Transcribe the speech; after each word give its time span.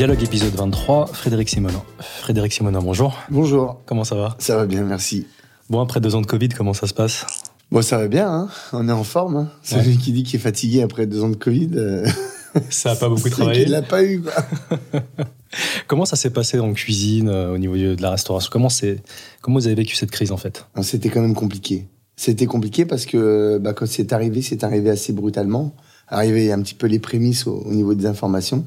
Dialogue 0.00 0.22
épisode 0.22 0.54
23, 0.54 1.08
Frédéric 1.08 1.50
Simonin. 1.50 1.82
Frédéric 1.98 2.54
Simonin, 2.54 2.80
bonjour. 2.80 3.18
Bonjour. 3.28 3.82
Comment 3.84 4.04
ça 4.04 4.14
va? 4.14 4.34
Ça 4.38 4.56
va 4.56 4.64
bien, 4.64 4.82
merci. 4.82 5.26
Bon, 5.68 5.78
après 5.82 6.00
deux 6.00 6.14
ans 6.14 6.22
de 6.22 6.26
Covid, 6.26 6.48
comment 6.48 6.72
ça 6.72 6.86
se 6.86 6.94
passe? 6.94 7.26
Bon, 7.70 7.82
ça 7.82 7.98
va 7.98 8.08
bien, 8.08 8.26
hein 8.26 8.48
on 8.72 8.88
est 8.88 8.92
en 8.92 9.04
forme. 9.04 9.36
Hein 9.36 9.48
Celui 9.62 9.90
Ouais. 9.90 9.96
qui 9.98 10.12
dit 10.12 10.22
qu'il 10.22 10.40
est 10.40 10.42
fatigué 10.42 10.80
après 10.80 11.04
deux 11.04 11.22
ans 11.22 11.28
de 11.28 11.36
Covid, 11.36 11.68
euh, 11.74 12.08
Ça 12.70 12.92
a 12.92 12.96
pas 12.96 13.10
beaucoup 13.10 13.28
travaillé. 13.28 13.64
qu'il 13.64 13.72
l'a 13.72 13.82
pas 13.82 14.02
eu. 14.02 14.22
Quoi. 14.22 14.32
Comment 15.86 16.06
ça 16.06 16.16
s'est 16.16 16.30
passé 16.30 16.58
en 16.60 16.72
cuisine, 16.72 17.28
euh, 17.28 17.52
au 17.52 17.58
niveau 17.58 17.76
de 17.76 18.00
la 18.00 18.12
restauration? 18.12 18.48
Comment, 18.50 18.70
c'est... 18.70 19.02
comment 19.42 19.58
vous 19.58 19.66
avez 19.66 19.76
vécu 19.76 19.96
cette 19.96 20.10
crise 20.10 20.32
en 20.32 20.38
fait? 20.38 20.64
Non, 20.76 20.82
C'était 20.82 21.10
quand 21.10 21.20
même 21.20 21.34
compliqué. 21.34 21.88
C'était 22.16 22.46
compliqué 22.46 22.86
parce 22.86 23.04
que 23.04 23.58
bah, 23.58 23.74
quand 23.74 23.86
c'est 23.86 24.14
arrivé, 24.14 24.40
c'est 24.40 24.64
arrivé 24.64 24.88
assez 24.88 25.12
brutalement. 25.12 25.74
Arrivé 26.08 26.50
un 26.52 26.62
petit 26.62 26.74
peu 26.74 26.86
les 26.86 26.98
prémices 27.00 27.46
au, 27.46 27.52
au 27.66 27.72
niveau 27.74 27.92
des 27.92 28.06
informations. 28.06 28.64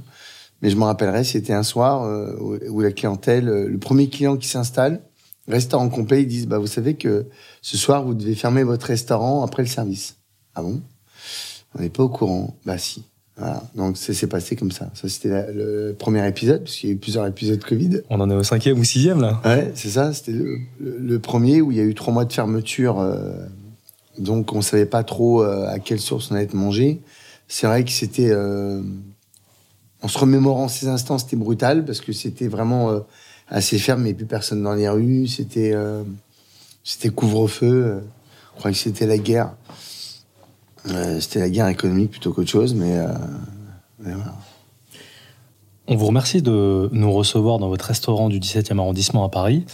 Mais 0.63 0.69
je 0.71 0.77
me 0.77 0.83
rappellerai, 0.85 1.23
c'était 1.25 1.53
un 1.53 1.61
soir 1.63 2.03
euh, 2.03 2.35
où, 2.39 2.79
la 2.81 2.91
clientèle, 2.91 3.47
euh, 3.49 3.67
le 3.67 3.77
premier 3.77 4.07
client 4.09 4.37
qui 4.37 4.47
s'installe, 4.47 5.01
restaurant 5.47 5.89
complet, 5.89 6.21
ils 6.23 6.27
disent 6.27 6.47
bah, 6.47 6.57
Vous 6.57 6.67
savez 6.67 6.95
que 6.95 7.25
ce 7.61 7.77
soir, 7.77 8.03
vous 8.03 8.13
devez 8.15 8.33
fermer 8.33 8.63
votre 8.63 8.85
restaurant 8.87 9.43
après 9.43 9.61
le 9.61 9.67
service. 9.67 10.15
Ah 10.55 10.61
bon? 10.63 10.81
On 11.77 11.81
n'est 11.81 11.89
pas 11.89 12.03
au 12.03 12.09
courant. 12.09 12.55
Bah 12.65 12.77
si. 12.77 13.03
Voilà. 13.35 13.61
Donc 13.75 13.97
ça 13.97 14.13
s'est 14.13 14.27
passé 14.27 14.55
comme 14.55 14.71
ça. 14.71 14.89
Ça, 14.93 15.09
c'était 15.09 15.51
le 15.53 15.95
premier 15.99 16.25
épisode, 16.27 16.63
parce 16.63 16.75
qu'il 16.77 16.89
y 16.89 16.91
a 16.93 16.95
eu 16.95 16.99
plusieurs 16.99 17.27
épisodes 17.27 17.61
Covid. 17.63 18.01
On 18.09 18.19
en 18.21 18.29
est 18.29 18.35
au 18.35 18.43
cinquième 18.43 18.79
ou 18.79 18.83
sixième 18.85 19.19
là 19.21 19.41
Ouais, 19.43 19.71
c'est 19.75 19.89
ça. 19.89 20.13
C'était 20.13 20.31
le, 20.33 20.57
le- 20.79 20.97
le 20.97 21.19
premier 21.19 21.59
où 21.61 21.71
il 21.71 21.77
y 21.77 21.81
a 21.81 21.83
eu 21.83 21.93
trois 21.95 22.13
mois 22.13 22.25
de 22.25 22.31
fermeture. 22.33 22.99
euh, 22.99 23.33
donc, 24.19 24.53
on 24.53 24.61
savait 24.61 24.85
pas 24.85 25.03
trop 25.03 25.41
euh, 25.43 25.67
à 25.67 25.79
quelle 25.79 25.99
source 25.99 26.29
on 26.31 26.35
allait 26.35 26.43
être 26.45 26.53
mangé. 26.53 27.01
C'est 27.47 27.65
vrai 27.67 27.83
que 27.83 27.91
c'était. 27.91 28.29
euh, 28.31 28.81
en 30.03 30.07
se 30.09 30.17
remémorant 30.19 30.67
ces 30.67 30.87
instants, 30.89 31.17
c'était 31.17 31.37
brutal 31.37 31.85
parce 31.85 32.01
que 32.01 32.11
c'était 32.11 32.47
vraiment 32.49 32.91
euh, 32.91 32.99
assez 33.47 33.79
ferme, 33.79 34.01
mais 34.03 34.13
plus 34.13 34.25
personne 34.25 34.61
dans 34.61 34.73
les 34.73 34.87
rues. 34.89 35.27
C'était. 35.27 35.71
euh, 35.73 36.03
c'était 36.83 37.09
couvre-feu. 37.09 38.03
on 38.55 38.59
croyait 38.59 38.75
que 38.75 38.83
c'était 38.83 39.07
la 39.07 39.17
guerre. 39.17 39.53
Euh, 40.89 41.21
c'était 41.21 41.39
la 41.39 41.49
guerre 41.49 41.69
économique 41.69 42.11
plutôt 42.11 42.33
qu'autre 42.33 42.49
chose, 42.49 42.75
mais. 42.75 42.97
mais 43.99 44.13
voilà. 44.13 44.35
On 45.87 45.95
vous 45.97 46.05
remercie 46.05 46.41
de 46.41 46.89
nous 46.93 47.11
recevoir 47.11 47.59
dans 47.59 47.67
votre 47.67 47.85
restaurant 47.85 48.29
du 48.29 48.39
17e 48.39 48.77
arrondissement 48.79 49.23
à 49.25 49.29
Paris. 49.29 49.65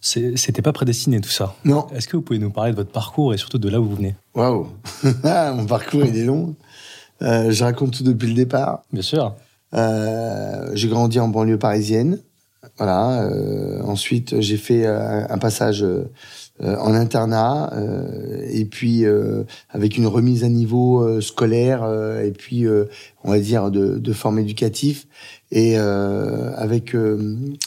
C'était 0.00 0.62
pas 0.62 0.72
prédestiné 0.72 1.20
tout 1.20 1.28
ça. 1.30 1.54
Non, 1.64 1.86
Est-ce 1.94 2.08
que 2.08 2.16
vous 2.16 2.22
pouvez 2.22 2.40
nous 2.40 2.50
parler 2.50 2.72
de 2.72 2.76
votre 2.76 2.90
parcours 2.90 3.32
et 3.32 3.36
surtout 3.36 3.58
de 3.58 3.68
là 3.68 3.80
où 3.80 3.84
vous 3.84 3.94
venez? 3.96 4.16
Waouh! 4.34 4.66
Ah, 5.24 5.52
Mon 5.52 5.64
parcours, 5.66 6.04
il 6.04 6.16
est 6.16 6.24
long. 6.24 6.54
Je 7.20 7.62
raconte 7.62 7.96
tout 7.96 8.02
depuis 8.02 8.26
le 8.28 8.34
départ. 8.34 8.82
Bien 8.92 9.02
sûr. 9.02 9.34
Euh, 9.74 10.70
j'ai 10.74 10.88
grandi 10.88 11.18
en 11.20 11.28
banlieue 11.28 11.58
parisienne. 11.58 12.18
Voilà. 12.78 13.24
euh, 13.24 13.82
ensuite, 13.82 14.40
j'ai 14.40 14.56
fait 14.56 14.86
euh, 14.86 15.26
un 15.28 15.38
passage 15.38 15.82
euh, 15.82 16.06
en 16.60 16.94
internat 16.94 17.72
et 18.48 18.64
puis 18.66 19.04
avec 19.70 19.96
une 19.96 20.06
remise 20.06 20.44
à 20.44 20.48
niveau 20.48 21.20
scolaire 21.20 21.82
et 22.22 22.30
puis 22.30 22.66
on 23.24 23.30
va 23.30 23.40
dire 23.40 23.70
de, 23.70 23.98
de 23.98 24.12
forme 24.12 24.38
éducative 24.38 25.04
et 25.50 25.76
avec 25.76 26.94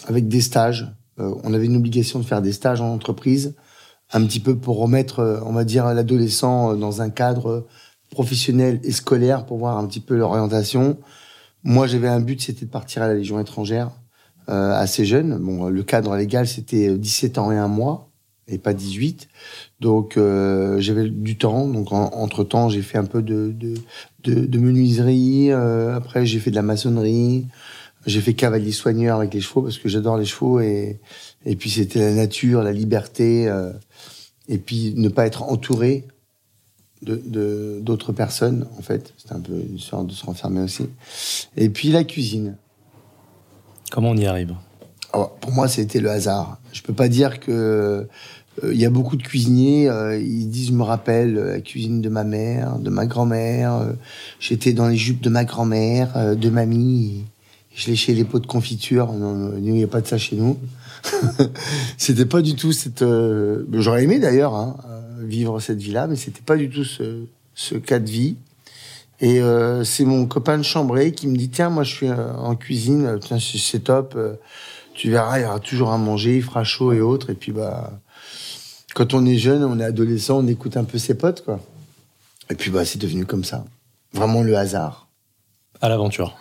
avec 0.08 0.30
des 0.30 0.40
stages. 0.40 0.94
On 1.18 1.54
avait 1.54 1.66
une 1.66 1.76
obligation 1.76 2.20
de 2.20 2.26
faire 2.26 2.42
des 2.42 2.54
stages 2.54 2.80
en 2.80 2.94
entreprise, 2.94 3.56
un 4.14 4.24
petit 4.26 4.40
peu 4.40 4.56
pour 4.56 4.78
remettre, 4.78 5.42
on 5.46 5.52
va 5.52 5.66
dire, 5.66 5.94
l'adolescent 5.94 6.76
dans 6.76 7.02
un 7.02 7.10
cadre 7.10 7.66
professionnel 8.12 8.80
et 8.84 8.92
scolaire 8.92 9.46
pour 9.46 9.58
voir 9.58 9.78
un 9.78 9.88
petit 9.88 10.00
peu 10.00 10.16
l'orientation. 10.16 10.98
Moi, 11.68 11.88
j'avais 11.88 12.08
un 12.08 12.20
but, 12.20 12.40
c'était 12.42 12.66
de 12.66 12.70
partir 12.70 13.02
à 13.02 13.08
la 13.08 13.16
Légion 13.16 13.40
étrangère 13.40 13.90
euh, 14.50 14.72
assez 14.74 15.04
jeune. 15.04 15.40
Bon, 15.40 15.68
le 15.68 15.84
cadre 15.84 16.16
légal, 16.16 16.48
c'était 16.48 16.96
17 16.96 17.40
ans 17.40 17.52
et 17.52 17.58
un 17.58 17.68
mois, 17.68 18.12
et 18.48 18.60
pas 18.60 18.76
18. 18.76 19.28
Donc, 19.80 20.16
euh, 20.16 20.80
j'avais 20.80 21.10
du 21.10 21.40
temps. 21.40 21.68
Donc, 21.68 21.92
en- 21.92 22.12
entre-temps, 22.14 22.70
j'ai 22.70 22.84
fait 22.84 23.00
un 23.00 23.06
peu 23.06 23.24
de, 23.24 23.52
de, 23.52 23.74
de, 24.24 24.46
de 24.46 24.60
menuiserie. 24.60 25.52
euh, 25.52 25.96
après, 25.96 26.28
j'ai 26.28 26.38
fait 26.40 26.52
de 26.52 26.56
la 26.56 26.62
maçonnerie. 26.62 27.48
J'ai 28.06 28.22
fait 28.22 28.36
cavalier 28.36 28.72
soigneur 28.72 29.18
avec 29.18 29.34
les 29.34 29.42
chevaux, 29.42 29.64
parce 29.64 29.80
que 29.80 29.90
j'adore 29.90 30.18
les 30.18 30.26
chevaux. 30.26 30.60
Et, 30.60 31.00
et 31.48 31.56
puis, 31.56 31.72
c'était 31.72 31.98
la 32.00 32.14
nature, 32.14 32.62
la 32.62 32.74
liberté. 32.74 33.48
euh, 33.48 33.72
et 34.48 34.60
puis, 34.60 34.94
ne 34.96 35.10
pas 35.10 35.26
être 35.26 35.42
entouré 35.42 36.08
de 37.06 37.22
de- 37.26 37.80
d'autres 37.82 38.12
personnes, 38.12 38.66
en 38.78 38.82
fait. 38.82 39.14
C'était 39.18 39.34
un 39.34 39.40
peu 39.40 39.54
une 39.54 39.80
sorte 39.80 40.08
de 40.08 40.14
se 40.14 40.26
renfermer 40.26 40.62
aussi. 40.62 40.88
Et 41.56 41.70
puis 41.70 41.90
la 41.92 42.04
cuisine. 42.04 42.56
Comment 43.92 44.10
on 44.10 44.18
y 44.18 44.26
arrive? 44.26 44.54
Alors, 45.14 45.36
pour 45.36 45.52
moi, 45.52 45.68
c'était 45.68 46.00
le 46.00 46.10
hasard. 46.10 46.58
Je 46.74 46.82
peux 46.82 46.94
pas 46.94 47.08
dire 47.08 47.40
que 47.40 47.52
euh, 48.64 48.74
il 48.74 48.78
y 48.80 48.86
a 48.86 48.90
beaucoup 48.90 49.16
de 49.16 49.24
cuisiniers. 49.24 49.88
euh, 49.90 50.18
ils 50.20 50.50
disent, 50.50 50.68
je 50.70 50.74
me 50.74 50.84
rappelle 50.84 51.38
euh, 51.38 51.52
la 51.54 51.62
cuisine 51.62 52.02
de 52.02 52.10
ma 52.10 52.24
mère, 52.24 52.80
de 52.80 52.90
ma 52.90 53.06
grand-mère. 53.06 53.94
J'étais 54.40 54.74
dans 54.74 54.88
les 54.88 54.98
jupes 54.98 55.22
de 55.22 55.30
ma 55.30 55.46
grand-mère, 55.46 56.36
de 56.36 56.50
mamie. 56.50 57.24
je 57.74 57.88
léchais 57.90 58.14
les 58.14 58.24
pots 58.26 58.40
de 58.40 58.48
confiture. 58.48 59.14
Il 59.58 59.72
n'y 59.74 59.84
a 59.84 59.88
pas 59.88 60.02
de 60.02 60.08
ça 60.08 60.18
chez 60.18 60.36
nous. 60.36 60.58
c'était 61.98 62.26
pas 62.26 62.42
du 62.42 62.56
tout 62.56 62.72
cette. 62.72 63.06
J'aurais 63.74 64.04
aimé 64.04 64.20
d'ailleurs 64.20 64.56
hein, 64.56 64.76
vivre 65.20 65.60
cette 65.60 65.80
vie-là, 65.80 66.08
mais 66.08 66.16
c'était 66.16 66.42
pas 66.42 66.58
du 66.58 66.70
tout 66.70 66.84
ce, 66.84 67.26
ce 67.54 67.76
cas 67.76 68.00
de 68.00 68.10
vie. 68.10 68.36
Et 69.22 69.40
euh, 69.42 69.84
c'est 69.86 70.04
mon 70.04 70.26
copain 70.26 70.58
de 70.58 70.64
chambré 70.64 71.14
qui 71.14 71.28
me 71.28 71.38
dit 71.38 71.50
tiens 71.50 71.70
moi 71.70 71.84
je 71.84 71.96
suis 71.96 72.10
euh, 72.10 72.34
en 72.34 72.56
cuisine, 72.56 73.06
euh, 73.06 73.18
tiens 73.18 73.38
c'est 73.40 73.80
top, 73.80 74.14
euh, 74.18 74.36
tu 74.94 75.10
verras 75.10 75.40
il 75.40 75.44
y 75.44 75.46
aura 75.46 75.60
toujours 75.62 75.92
à 75.94 75.98
manger, 75.98 76.36
il 76.38 76.44
fera 76.44 76.64
chaud 76.66 76.92
et 76.92 77.00
autres. 77.00 77.30
Et 77.30 77.34
puis 77.36 77.54
bah 77.54 77.92
quand 78.94 79.14
on 79.14 79.26
est 79.26 79.38
jeune, 79.38 79.64
on 79.64 79.80
est 79.80 79.86
adolescent, 79.86 80.40
on 80.40 80.48
écoute 80.48 80.76
un 80.76 80.84
peu 80.84 80.98
ses 80.98 81.16
potes 81.16 81.46
quoi. 81.46 81.62
Et 82.50 82.56
puis 82.56 82.72
bah 82.72 82.84
c'est 82.84 83.00
devenu 83.00 83.26
comme 83.26 83.46
ça, 83.46 83.64
vraiment 84.12 84.42
le 84.44 84.58
hasard, 84.58 85.08
À 85.80 85.88
l'aventure. 85.88 86.36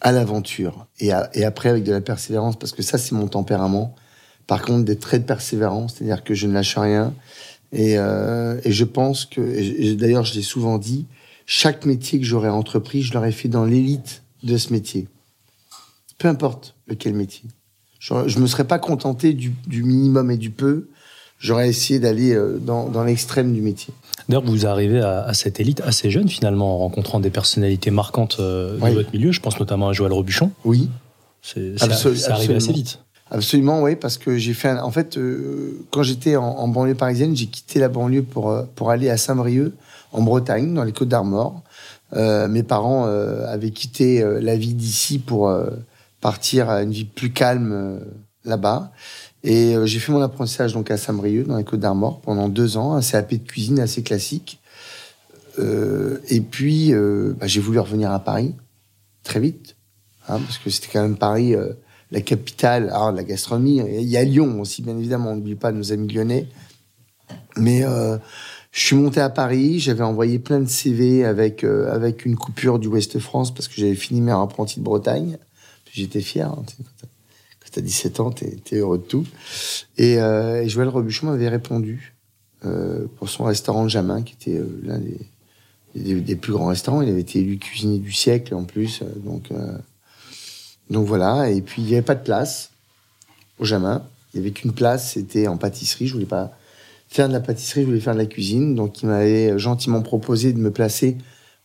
à 0.00 0.10
l'aventure 0.10 0.86
et, 0.98 1.12
et 1.34 1.44
après 1.44 1.68
avec 1.68 1.84
de 1.84 1.92
la 1.92 2.00
persévérance 2.00 2.56
parce 2.58 2.72
que 2.72 2.82
ça 2.82 2.98
c'est 2.98 3.12
mon 3.12 3.28
tempérament. 3.28 3.94
Par 4.48 4.62
contre 4.62 4.84
d'être 4.84 5.00
très 5.00 5.18
persévérant, 5.20 5.88
c'est-à-dire 5.88 6.22
que 6.24 6.34
je 6.34 6.46
ne 6.46 6.52
lâche 6.54 6.76
rien. 6.76 7.12
Et, 7.72 7.98
euh, 7.98 8.60
et 8.64 8.72
je 8.72 8.84
pense 8.84 9.24
que, 9.24 9.40
et, 9.40 9.94
d'ailleurs 9.96 10.24
je 10.24 10.34
l'ai 10.34 10.42
souvent 10.42 10.78
dit, 10.78 11.06
chaque 11.46 11.84
métier 11.86 12.18
que 12.18 12.24
j'aurais 12.24 12.48
entrepris, 12.48 13.02
je 13.02 13.12
l'aurais 13.14 13.32
fait 13.32 13.48
dans 13.48 13.64
l'élite 13.64 14.22
de 14.42 14.56
ce 14.56 14.72
métier. 14.72 15.06
Peu 16.18 16.28
importe 16.28 16.74
lequel 16.88 17.14
métier. 17.14 17.44
Je, 17.98 18.14
je 18.26 18.38
me 18.38 18.46
serais 18.46 18.64
pas 18.66 18.78
contenté 18.78 19.32
du, 19.32 19.52
du 19.66 19.82
minimum 19.82 20.30
et 20.30 20.36
du 20.36 20.50
peu. 20.50 20.88
J'aurais 21.38 21.68
essayé 21.68 21.98
d'aller 22.00 22.32
euh, 22.32 22.58
dans, 22.58 22.88
dans 22.88 23.04
l'extrême 23.04 23.52
du 23.52 23.60
métier. 23.60 23.92
D'ailleurs, 24.28 24.44
vous 24.44 24.64
arrivez 24.66 25.00
à, 25.00 25.22
à 25.24 25.34
cette 25.34 25.60
élite 25.60 25.80
assez 25.82 26.10
jeune 26.10 26.28
finalement, 26.28 26.76
en 26.76 26.78
rencontrant 26.78 27.20
des 27.20 27.30
personnalités 27.30 27.90
marquantes 27.90 28.38
euh, 28.40 28.78
de 28.78 28.82
Oui. 28.82 28.94
votre 28.94 29.12
milieu. 29.12 29.32
Je 29.32 29.40
pense 29.40 29.58
notamment 29.60 29.88
à 29.88 29.92
Joël 29.92 30.12
Robuchon. 30.12 30.50
Oui, 30.64 30.88
C'est 31.42 31.74
Absol- 31.76 32.14
c'est 32.14 32.30
arrivé 32.30 32.54
assez 32.54 32.70
absolument. 32.70 32.72
vite. 32.74 32.98
Absolument, 33.30 33.82
oui, 33.82 33.96
parce 33.96 34.18
que 34.18 34.36
j'ai 34.36 34.54
fait. 34.54 34.68
un- 34.68 34.82
en 34.82 34.90
fait, 34.90 35.16
euh, 35.16 35.84
quand 35.90 36.02
j'étais 36.02 36.36
en, 36.36 36.44
en 36.44 36.68
banlieue 36.68 36.94
parisienne, 36.94 37.34
j'ai 37.36 37.46
quitté 37.46 37.78
la 37.80 37.88
banlieue 37.88 38.22
pour 38.22 38.50
euh, 38.50 38.62
pour 38.74 38.90
aller 38.90 39.10
à 39.10 39.16
Saint-Brieuc, 39.16 39.72
en 40.12 40.22
Bretagne, 40.22 40.72
dans 40.74 40.84
les 40.84 40.92
Côtes 40.92 41.08
d'Armor. 41.08 41.62
Euh, 42.12 42.46
mes 42.48 42.62
parents 42.62 43.06
euh, 43.06 43.46
avaient 43.48 43.72
quitté 43.72 44.22
euh, 44.22 44.40
la 44.40 44.56
vie 44.56 44.74
d'ici 44.74 45.18
pour 45.18 45.52
partir 46.20 46.70
à 46.70 46.82
une 46.82 46.92
vie 46.92 47.04
plus 47.04 47.32
calme 47.32 48.00
là-bas. 48.44 48.92
Et 49.44 49.74
j'ai 49.84 49.98
fait 50.00 50.10
mon 50.12 50.22
apprentissage 50.22 50.72
donc 50.72 50.90
à 50.90 50.96
Saint-Brieuc, 50.96 51.46
dans 51.46 51.56
les 51.56 51.64
Côtes 51.64 51.80
d'Armor, 51.80 52.20
pendant 52.20 52.48
deux 52.48 52.76
ans, 52.76 52.94
un 52.94 53.00
CAP 53.00 53.34
de 53.34 53.36
cuisine 53.46 53.78
assez 53.78 54.02
classique. 54.02 54.60
Et 55.58 56.40
puis, 56.40 56.92
bah, 56.92 57.46
j'ai 57.46 57.60
voulu 57.60 57.78
revenir 57.78 58.10
à 58.10 58.18
Paris 58.18 58.54
très 59.22 59.38
vite, 59.40 59.76
hein, 60.28 60.40
parce 60.40 60.58
que 60.58 60.68
c'était 60.70 60.88
quand 60.92 61.02
même 61.02 61.16
Paris, 61.16 61.54
la 62.10 62.20
capitale 62.20 62.88
alors, 62.90 63.12
de 63.12 63.16
la 63.16 63.24
gastronomie. 63.24 63.82
Il 63.98 64.08
y 64.08 64.16
a 64.16 64.24
Lyon 64.24 64.60
aussi, 64.60 64.82
bien 64.82 64.96
évidemment, 64.96 65.32
on 65.32 65.36
n'oublie 65.36 65.54
pas 65.56 65.72
nos 65.72 65.92
amis 65.92 66.12
lyonnais. 66.12 66.46
Mais 67.56 67.84
euh, 67.84 68.16
je 68.72 68.80
suis 68.84 68.96
monté 68.96 69.20
à 69.20 69.30
Paris, 69.30 69.80
j'avais 69.80 70.04
envoyé 70.04 70.38
plein 70.38 70.60
de 70.60 70.68
CV 70.68 71.24
avec, 71.24 71.64
euh, 71.64 71.92
avec 71.92 72.24
une 72.26 72.36
coupure 72.36 72.78
du 72.78 72.88
Ouest 72.88 73.18
France, 73.18 73.52
parce 73.52 73.66
que 73.68 73.74
j'avais 73.76 73.94
fini 73.94 74.20
mes 74.20 74.32
apprentis 74.32 74.78
de 74.78 74.84
Bretagne. 74.84 75.38
J'étais 75.92 76.20
fier. 76.20 76.48
hein, 76.50 76.62
quand 76.66 76.84
t'as- 77.00 77.06
quand 77.60 77.68
t'as 77.72 77.80
17 77.80 78.20
ans, 78.20 78.30
t'es 78.30 78.56
es 78.72 78.76
heureux 78.76 78.98
de 78.98 79.02
tout. 79.02 79.26
Et, 79.96 80.20
euh, 80.20 80.68
Joël 80.68 80.88
Robuchon 80.88 81.26
m'avait 81.28 81.48
répondu 81.48 82.12
pour 83.16 83.28
son 83.28 83.44
restaurant 83.44 83.86
Jamin, 83.86 84.22
qui 84.22 84.34
était 84.34 84.60
l'un 84.82 84.98
des, 84.98 85.18
des, 85.94 86.20
des 86.20 86.34
plus 86.36 86.52
grands 86.52 86.66
restaurants. 86.66 87.00
Il 87.00 87.08
avait 87.08 87.20
été 87.20 87.38
élu 87.38 87.58
cuisinier 87.58 87.98
du 88.00 88.10
siècle 88.10 88.54
en 88.56 88.64
plus. 88.64 89.02
donc, 89.24 89.50
donc 90.90 91.06
voilà. 91.06 91.50
Et 91.50 91.62
puis 91.62 91.82
il 91.82 91.86
n'y 91.86 91.92
avait 91.92 92.02
pas 92.02 92.14
de 92.14 92.22
place 92.22 92.70
au 93.58 93.64
Jamin. 93.64 94.04
Il 94.32 94.40
n'y 94.40 94.46
avait 94.46 94.52
qu'une 94.52 94.72
place, 94.72 95.12
c'était 95.12 95.48
en 95.48 95.56
pâtisserie. 95.56 96.06
Je 96.06 96.12
voulais 96.12 96.26
pas 96.26 96.52
faire 97.08 97.28
de 97.28 97.32
la 97.32 97.40
pâtisserie, 97.40 97.82
je 97.82 97.86
voulais 97.86 98.00
faire 98.00 98.14
de 98.14 98.18
la 98.18 98.26
cuisine. 98.26 98.74
Donc 98.74 99.02
il 99.02 99.06
m'avait 99.06 99.58
gentiment 99.58 100.02
proposé 100.02 100.52
de 100.52 100.58
me 100.58 100.70
placer 100.70 101.16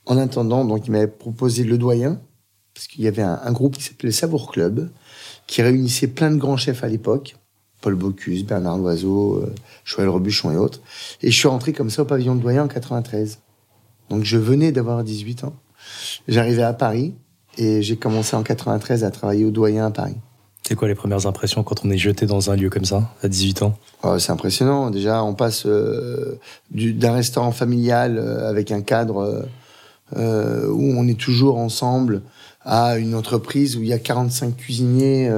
en 0.05 0.17
attendant. 0.17 0.65
Donc 0.65 0.87
il 0.87 0.91
m'avait 0.91 1.07
proposé 1.07 1.63
le 1.63 1.77
doyen 1.77 2.19
parce 2.73 2.87
qu'il 2.87 3.03
y 3.03 3.07
avait 3.07 3.21
un, 3.21 3.51
groupe 3.51 3.75
qui 3.75 3.83
s'appelait 3.83 4.11
Savour 4.11 4.51
Club, 4.51 4.89
qui 5.45 5.61
réunissait 5.61 6.07
plein 6.07 6.31
de 6.31 6.37
grands 6.37 6.57
chefs 6.57 6.83
à 6.83 6.87
l'époque, 6.87 7.35
Paul 7.81 7.95
Bocuse, 7.95 8.45
Bernard 8.45 8.77
Loiseau, 8.77 9.35
euh, 9.37 9.53
Joël 9.83 10.07
Rebuchon 10.07 10.51
et 10.51 10.55
autres. 10.55 10.79
Et 11.21 11.31
je 11.31 11.37
suis 11.37 11.49
rentré 11.49 11.73
comme 11.73 11.89
ça 11.89 12.03
au 12.03 12.05
pavillon 12.05 12.35
de 12.35 12.41
Doyen 12.41 12.63
en 12.63 12.67
93. 12.67 13.39
Donc 14.09 14.23
je 14.23 14.37
venais 14.37 14.71
d'avoir 14.71 15.03
18 15.03 15.43
ans. 15.43 15.53
J'arrivais 16.27 16.63
à 16.63 16.73
Paris 16.73 17.13
et 17.57 17.81
j'ai 17.81 17.97
commencé 17.97 18.35
en 18.35 18.43
93 18.43 19.03
à 19.03 19.11
travailler 19.11 19.45
au 19.45 19.51
Doyen 19.51 19.87
à 19.87 19.91
Paris. 19.91 20.15
C'est 20.63 20.75
quoi 20.75 20.87
les 20.87 20.95
premières 20.95 21.25
impressions 21.25 21.63
quand 21.63 21.83
on 21.83 21.89
est 21.89 21.97
jeté 21.97 22.25
dans 22.25 22.51
un 22.51 22.55
lieu 22.55 22.69
comme 22.69 22.85
ça, 22.85 23.09
à 23.23 23.27
18 23.27 23.63
ans? 23.63 23.77
Oh, 24.03 24.17
C'est 24.19 24.31
impressionnant. 24.31 24.89
Déjà, 24.89 25.23
on 25.23 25.33
passe 25.33 25.65
euh, 25.65 26.39
d'un 26.71 27.13
restaurant 27.13 27.51
familial 27.51 28.17
euh, 28.17 28.49
avec 28.49 28.71
un 28.71 28.81
cadre 28.81 29.47
euh, 30.15 30.67
où 30.69 30.93
on 30.97 31.07
est 31.07 31.19
toujours 31.19 31.57
ensemble 31.57 32.21
à 32.63 32.97
une 32.97 33.15
entreprise 33.15 33.75
où 33.75 33.81
il 33.81 33.87
y 33.87 33.93
a 33.93 33.99
45 33.99 34.55
cuisiniers 34.55 35.31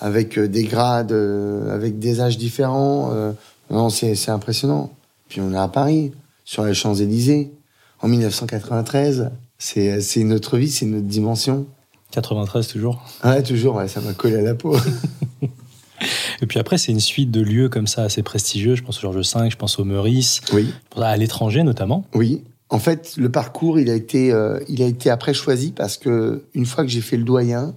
avec 0.00 0.38
des 0.38 0.64
grades, 0.64 1.12
avec 1.12 1.98
des 1.98 2.20
âges 2.22 2.38
différents. 2.38 3.12
non, 3.70 3.90
c'est 3.90 4.30
impressionnant. 4.30 4.90
Puis 5.28 5.42
on 5.42 5.52
est 5.52 5.58
à 5.58 5.68
Paris, 5.68 6.12
sur 6.46 6.64
les 6.64 6.72
Champs-Élysées, 6.72 7.52
en 8.00 8.08
1993. 8.08 9.30
C'est 9.58 10.16
une 10.16 10.32
autre 10.32 10.58
vie, 10.58 10.70
c'est 10.70 10.84
une 10.84 10.96
autre 10.96 11.06
dimension. 11.06 11.66
93 12.12 12.68
toujours 12.68 13.02
Ouais, 13.24 13.42
toujours, 13.42 13.82
ça 13.88 14.00
m'a 14.00 14.12
collé 14.12 14.36
à 14.36 14.42
la 14.42 14.54
peau. 14.54 14.76
Et 16.42 16.46
puis 16.46 16.58
après, 16.58 16.78
c'est 16.78 16.92
une 16.92 17.00
suite 17.00 17.30
de 17.30 17.40
lieux 17.40 17.68
comme 17.68 17.86
ça 17.86 18.02
assez 18.02 18.22
prestigieux. 18.22 18.74
Je 18.74 18.82
pense 18.82 18.98
au 18.98 19.00
Georges 19.12 19.34
V, 19.34 19.50
je 19.50 19.56
pense 19.56 19.78
au 19.78 19.84
Meurice. 19.84 20.40
Oui. 20.52 20.72
À 20.96 21.16
l'étranger 21.16 21.62
notamment. 21.62 22.04
Oui. 22.14 22.44
En 22.68 22.78
fait, 22.78 23.14
le 23.16 23.30
parcours, 23.30 23.78
il 23.78 23.90
a 23.90 23.94
été, 23.94 24.32
euh, 24.32 24.58
il 24.68 24.82
a 24.82 24.86
été 24.86 25.08
après 25.08 25.34
choisi 25.34 25.72
parce 25.72 25.98
que 25.98 26.44
une 26.54 26.66
fois 26.66 26.84
que 26.84 26.90
j'ai 26.90 27.00
fait 27.00 27.16
le 27.16 27.22
doyen, 27.22 27.76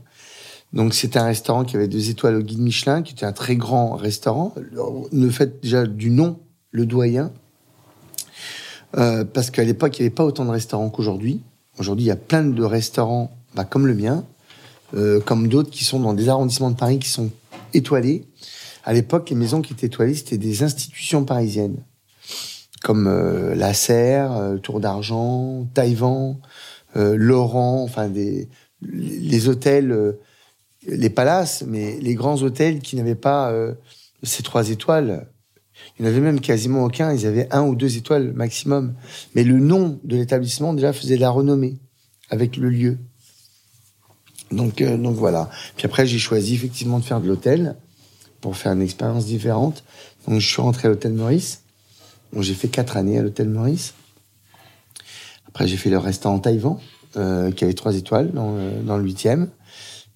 donc 0.73 0.93
c'était 0.93 1.19
un 1.19 1.25
restaurant 1.25 1.63
qui 1.63 1.75
avait 1.75 1.87
deux 1.87 2.09
étoiles 2.09 2.35
au 2.35 2.41
guide 2.41 2.59
Michelin, 2.59 3.03
qui 3.03 3.13
était 3.13 3.25
un 3.25 3.31
très 3.31 3.55
grand 3.55 3.95
restaurant. 3.95 4.53
Le 5.11 5.29
fait 5.29 5.61
déjà 5.61 5.85
du 5.85 6.09
nom, 6.09 6.39
le 6.71 6.85
doyen, 6.87 7.31
euh, 8.97 9.25
parce 9.25 9.51
qu'à 9.51 9.63
l'époque, 9.63 9.97
il 9.99 10.01
n'y 10.01 10.07
avait 10.07 10.15
pas 10.15 10.25
autant 10.25 10.45
de 10.45 10.51
restaurants 10.51 10.89
qu'aujourd'hui. 10.89 11.43
Aujourd'hui, 11.79 12.05
il 12.05 12.09
y 12.09 12.11
a 12.11 12.17
plein 12.17 12.43
de 12.43 12.63
restaurants 12.63 13.31
bah, 13.55 13.63
comme 13.63 13.87
le 13.87 13.95
mien, 13.95 14.25
euh, 14.95 15.21
comme 15.21 15.47
d'autres 15.47 15.71
qui 15.71 15.85
sont 15.85 16.01
dans 16.01 16.13
des 16.13 16.27
arrondissements 16.27 16.71
de 16.71 16.75
Paris 16.75 16.99
qui 16.99 17.07
sont 17.07 17.31
étoilés. 17.73 18.25
À 18.83 18.91
l'époque, 18.91 19.29
les 19.29 19.35
maisons 19.37 19.61
qui 19.61 19.71
étaient 19.71 19.87
étoilées, 19.87 20.15
c'était 20.15 20.37
des 20.37 20.61
institutions 20.61 21.23
parisiennes, 21.23 21.77
comme 22.83 23.07
euh, 23.07 23.55
la 23.55 23.73
Serre, 23.73 24.33
euh, 24.33 24.57
Tour 24.57 24.81
d'Argent, 24.81 25.67
Taïwan, 25.73 26.35
Laurent, 26.95 27.83
enfin 27.83 28.11
les 28.81 29.47
hôtels, 29.47 30.15
les 30.87 31.09
palaces, 31.11 31.63
mais 31.65 31.97
les 32.01 32.15
grands 32.15 32.41
hôtels 32.41 32.79
qui 32.79 32.95
n'avaient 32.95 33.13
pas 33.13 33.53
ces 34.23 34.41
trois 34.41 34.71
étoiles. 34.71 35.27
Il 35.97 36.03
n'y 36.03 36.07
en 36.07 36.11
avait 36.11 36.21
même 36.21 36.39
quasiment 36.39 36.83
aucun. 36.83 37.13
Ils 37.13 37.25
avaient 37.25 37.47
un 37.51 37.63
ou 37.63 37.75
deux 37.75 37.97
étoiles 37.97 38.31
maximum. 38.33 38.93
Mais 39.35 39.43
le 39.43 39.59
nom 39.59 39.99
de 40.03 40.15
l'établissement 40.15 40.73
déjà 40.73 40.93
faisait 40.93 41.17
la 41.17 41.29
renommée 41.29 41.77
avec 42.29 42.57
le 42.57 42.69
lieu. 42.69 42.97
Donc, 44.51 44.81
euh, 44.81 44.97
donc 44.97 45.15
voilà. 45.15 45.49
Puis 45.75 45.85
après, 45.85 46.05
j'ai 46.05 46.19
choisi 46.19 46.55
effectivement 46.55 46.99
de 46.99 47.03
faire 47.03 47.21
de 47.21 47.27
l'hôtel 47.27 47.75
pour 48.41 48.55
faire 48.55 48.71
une 48.71 48.81
expérience 48.81 49.25
différente. 49.25 49.83
Donc, 50.27 50.39
je 50.39 50.47
suis 50.47 50.61
rentré 50.61 50.87
à 50.87 50.91
l'hôtel 50.91 51.13
Maurice. 51.13 51.63
Donc, 52.33 52.43
j'ai 52.43 52.53
fait 52.53 52.67
quatre 52.67 52.97
années 52.97 53.17
à 53.17 53.21
l'hôtel 53.21 53.49
Maurice. 53.49 53.93
Après, 55.47 55.67
j'ai 55.67 55.77
fait 55.77 55.89
le 55.89 55.97
restaurant 55.97 56.39
Taïwan, 56.39 56.77
euh, 57.17 57.51
qui 57.51 57.63
avait 57.63 57.73
trois 57.73 57.95
étoiles 57.95 58.31
dans, 58.31 58.55
euh, 58.55 58.81
dans 58.83 58.97
le 58.97 59.03
huitième. 59.03 59.49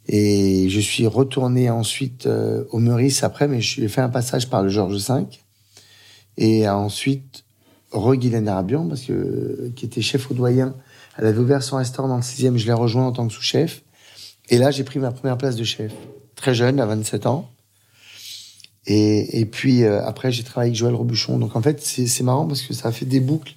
Et 0.07 0.69
je 0.69 0.79
suis 0.79 1.07
retourné 1.07 1.69
ensuite 1.69 2.27
euh, 2.27 2.65
au 2.71 2.79
Meurice 2.79 3.23
après, 3.23 3.47
mais 3.47 3.61
j'ai 3.61 3.87
fait 3.87 4.01
un 4.01 4.09
passage 4.09 4.49
par 4.49 4.63
le 4.63 4.69
Georges 4.69 4.97
V. 5.09 5.25
Et 6.37 6.67
ensuite, 6.67 7.43
re-Guylaine 7.91 8.47
Arabian, 8.47 8.87
parce 8.87 9.01
que, 9.01 9.71
qui 9.75 9.85
était 9.85 10.01
chef 10.01 10.29
au 10.31 10.33
doyen. 10.33 10.75
Elle 11.17 11.27
avait 11.27 11.39
ouvert 11.39 11.61
son 11.61 11.77
restaurant 11.77 12.07
dans 12.07 12.17
le 12.17 12.23
sixième, 12.23 12.57
je 12.57 12.65
l'ai 12.65 12.73
rejoint 12.73 13.07
en 13.07 13.11
tant 13.11 13.27
que 13.27 13.33
sous-chef. 13.33 13.83
Et 14.49 14.57
là, 14.57 14.71
j'ai 14.71 14.83
pris 14.83 14.99
ma 14.99 15.11
première 15.11 15.37
place 15.37 15.55
de 15.55 15.63
chef. 15.63 15.91
Très 16.35 16.53
jeune, 16.53 16.79
à 16.79 16.85
27 16.85 17.27
ans. 17.27 17.49
Et, 18.85 19.47
puis 19.49 19.83
euh, 19.83 20.03
après, 20.05 20.31
j'ai 20.31 20.43
travaillé 20.43 20.69
avec 20.69 20.77
Joël 20.77 20.93
Robuchon. 20.93 21.37
Donc 21.37 21.55
en 21.55 21.61
fait, 21.61 21.81
c'est 21.81 22.23
marrant 22.23 22.45
parce 22.45 22.63
que 22.63 22.73
ça 22.73 22.89
a 22.89 22.91
fait 22.91 23.05
des 23.05 23.21
boucles 23.21 23.55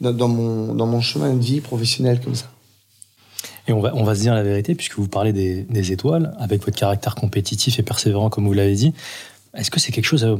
dans, 0.00 0.12
dans, 0.12 0.28
mon, 0.28 0.74
dans 0.74 0.86
mon 0.86 1.02
chemin 1.02 1.34
de 1.34 1.42
vie 1.42 1.60
professionnel 1.60 2.20
comme 2.20 2.34
ça. 2.34 2.50
Et 3.66 3.72
on 3.74 3.80
va, 3.80 3.94
on 3.94 4.04
va 4.04 4.14
se 4.14 4.20
dire 4.20 4.32
la 4.34 4.42
vérité, 4.42 4.74
puisque 4.74 4.96
vous 4.96 5.08
parlez 5.08 5.34
des, 5.34 5.64
des 5.64 5.92
étoiles, 5.92 6.34
avec 6.38 6.64
votre 6.64 6.78
caractère 6.78 7.14
compétitif 7.14 7.78
et 7.78 7.82
persévérant, 7.82 8.30
comme 8.30 8.46
vous 8.46 8.54
l'avez 8.54 8.74
dit. 8.74 8.94
Est-ce 9.52 9.70
que 9.70 9.78
c'est 9.78 9.92
quelque 9.92 10.06
chose 10.06 10.38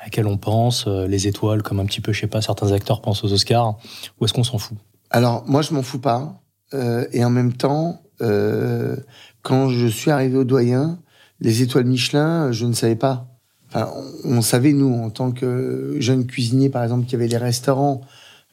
à, 0.00 0.04
laquelle 0.04 0.26
on 0.26 0.36
pense, 0.36 0.86
euh, 0.86 1.06
les 1.06 1.26
étoiles, 1.26 1.62
comme 1.62 1.80
un 1.80 1.86
petit 1.86 2.00
peu, 2.00 2.12
je 2.12 2.20
sais 2.20 2.26
pas, 2.26 2.42
certains 2.42 2.72
acteurs 2.72 3.00
pensent 3.00 3.24
aux 3.24 3.32
Oscars, 3.32 3.78
ou 4.20 4.24
est-ce 4.24 4.32
qu'on 4.32 4.44
s'en 4.44 4.58
fout? 4.58 4.76
Alors, 5.10 5.44
moi, 5.46 5.62
je 5.62 5.72
m'en 5.74 5.82
fous 5.82 5.98
pas. 5.98 6.40
Euh, 6.74 7.06
et 7.12 7.24
en 7.24 7.30
même 7.30 7.52
temps, 7.52 8.02
euh, 8.20 8.96
quand 9.42 9.70
je 9.70 9.86
suis 9.86 10.10
arrivé 10.10 10.36
au 10.36 10.44
doyen, 10.44 10.98
les 11.40 11.62
étoiles 11.62 11.86
Michelin, 11.86 12.52
je 12.52 12.66
ne 12.66 12.72
savais 12.72 12.96
pas. 12.96 13.26
Enfin, 13.68 13.90
on, 14.24 14.42
savait, 14.42 14.72
nous, 14.72 14.92
en 14.92 15.10
tant 15.10 15.30
que 15.30 15.96
jeunes 15.98 16.26
cuisiniers, 16.26 16.70
par 16.70 16.82
exemple, 16.82 17.04
qu'il 17.04 17.12
y 17.12 17.16
avait 17.16 17.28
les 17.28 17.36
restaurants. 17.36 18.00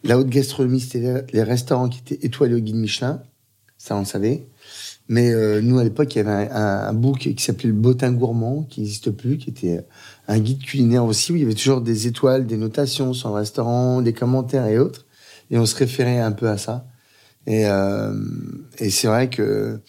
La 0.03 0.17
haute 0.17 0.29
gastronomie, 0.29 0.81
c'était 0.81 1.25
les 1.31 1.43
restaurants 1.43 1.89
qui 1.89 1.99
étaient 1.99 2.25
étoilés 2.25 2.55
au 2.55 2.59
guide 2.59 2.75
Michelin. 2.75 3.21
Ça, 3.77 3.95
on 3.95 3.99
le 3.99 4.05
savait. 4.05 4.45
Mais 5.07 5.31
euh, 5.31 5.61
nous, 5.61 5.77
à 5.77 5.83
l'époque, 5.83 6.15
il 6.15 6.17
y 6.17 6.21
avait 6.21 6.49
un, 6.51 6.87
un, 6.87 6.93
book 6.93 7.19
qui 7.19 7.43
s'appelait 7.43 7.69
le 7.69 7.75
Botin 7.75 8.11
Gourmand, 8.11 8.63
qui 8.63 8.81
n'existe 8.81 9.11
plus, 9.11 9.37
qui 9.37 9.51
était 9.51 9.85
un 10.27 10.39
guide 10.39 10.63
culinaire 10.63 11.05
aussi, 11.05 11.31
où 11.31 11.35
il 11.35 11.41
y 11.41 11.45
avait 11.45 11.53
toujours 11.53 11.81
des 11.81 12.07
étoiles, 12.07 12.47
des 12.47 12.57
notations 12.57 13.13
sur 13.13 13.29
le 13.29 13.35
restaurant, 13.35 14.01
des 14.01 14.13
commentaires 14.13 14.65
et 14.65 14.79
autres. 14.79 15.05
Et 15.51 15.59
on 15.59 15.65
se 15.65 15.75
référait 15.75 16.19
un 16.19 16.31
peu 16.31 16.49
à 16.49 16.57
ça. 16.57 16.87
Et, 17.45 17.67
euh, 17.67 18.13
et 18.79 18.89
c'est 18.89 19.07
vrai 19.07 19.29
que, 19.29 19.79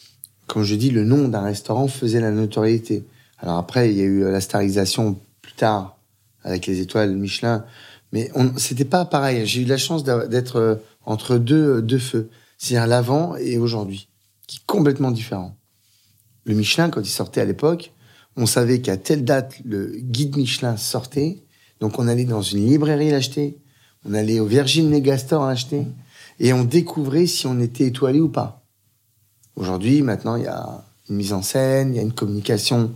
comme 0.47 0.65
je 0.65 0.75
dis, 0.75 0.91
le 0.91 1.05
nom 1.05 1.29
d'un 1.29 1.43
restaurant 1.43 1.89
faisait 1.89 2.21
la 2.21 2.31
notoriété. 2.31 3.07
Alors 3.39 3.57
après, 3.57 3.91
il 3.91 3.97
y 3.97 4.03
a 4.03 4.05
eu 4.05 4.31
la 4.31 4.41
starisation 4.41 5.19
plus 5.41 5.55
tard 5.55 5.99
avec 6.43 6.67
les 6.67 6.81
étoiles 6.81 7.17
Michelin, 7.17 7.65
mais 8.13 8.31
c'était 8.57 8.85
pas 8.85 9.05
pareil. 9.05 9.47
J'ai 9.47 9.63
eu 9.63 9.65
la 9.65 9.79
chance 9.79 10.05
d'être 10.05 10.57
euh, 10.57 10.75
entre 11.05 11.39
deux, 11.39 11.83
deux 11.83 11.99
feux, 11.99 12.29
c'est-à-dire 12.59 12.87
l'avant 12.87 13.37
et 13.37 13.59
aujourd'hui, 13.59 14.09
qui 14.47 14.59
est 14.59 14.67
complètement 14.67 15.11
différent. 15.11 15.57
Le 16.45 16.55
Michelin, 16.55 16.91
quand 16.91 17.01
il 17.01 17.11
sortait 17.11 17.41
à 17.41 17.45
l'époque, 17.45 17.93
on 18.37 18.47
savait 18.47 18.81
qu'à 18.81 18.97
telle 18.97 19.25
date, 19.25 19.55
le 19.65 19.93
guide 19.97 20.37
Michelin 20.37 20.77
sortait, 20.77 21.43
donc 21.81 21.99
on 21.99 22.07
allait 22.07 22.25
dans 22.25 22.43
une 22.43 22.67
librairie 22.67 23.11
l'acheter, 23.11 23.59
on 24.05 24.15
allait 24.15 24.41
au 24.41 24.47
Virgin 24.47 24.89
Megastore 24.89 25.47
l'acheter, 25.47 25.87
et 26.39 26.53
on 26.53 26.65
découvrait 26.65 27.27
si 27.27 27.47
on 27.47 27.59
était 27.61 27.87
étoilé 27.87 28.21
ou 28.21 28.29
pas. 28.29 28.63
Aujourd'hui, 29.57 30.03
maintenant, 30.03 30.37
il 30.37 30.45
y 30.45 30.49
a 30.49 30.85
une 31.09 31.17
mise 31.17 31.33
en 31.33 31.43
scène, 31.43 31.95
il 31.95 31.97
y 31.97 31.99
a 31.99 32.03
une 32.03 32.13
communication 32.13 32.93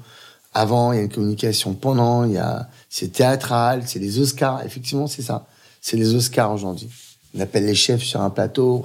avant, 0.53 0.93
il 0.93 0.97
y 0.97 0.99
a 0.99 1.03
une 1.03 1.13
communication 1.13 1.75
pendant, 1.75 2.25
il 2.25 2.33
y 2.33 2.39
a 2.39 2.69
c'est 2.89 3.13
théâtral, 3.13 3.85
c'est 3.87 3.99
les 3.99 4.19
Oscars. 4.19 4.65
Effectivement, 4.65 5.07
c'est 5.07 5.23
ça. 5.23 5.47
C'est 5.81 5.97
les 5.97 6.15
Oscars 6.15 6.53
aujourd'hui. 6.53 6.91
On 7.35 7.41
appelle 7.41 7.65
les 7.65 7.75
chefs 7.75 8.03
sur 8.03 8.21
un 8.21 8.31
plateau, 8.31 8.85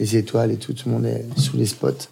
les 0.00 0.16
étoiles 0.16 0.50
et 0.50 0.56
tout, 0.56 0.72
tout 0.72 0.88
le 0.88 0.94
monde 0.94 1.06
est 1.06 1.24
sous 1.36 1.56
les 1.56 1.66
spots. 1.66 2.08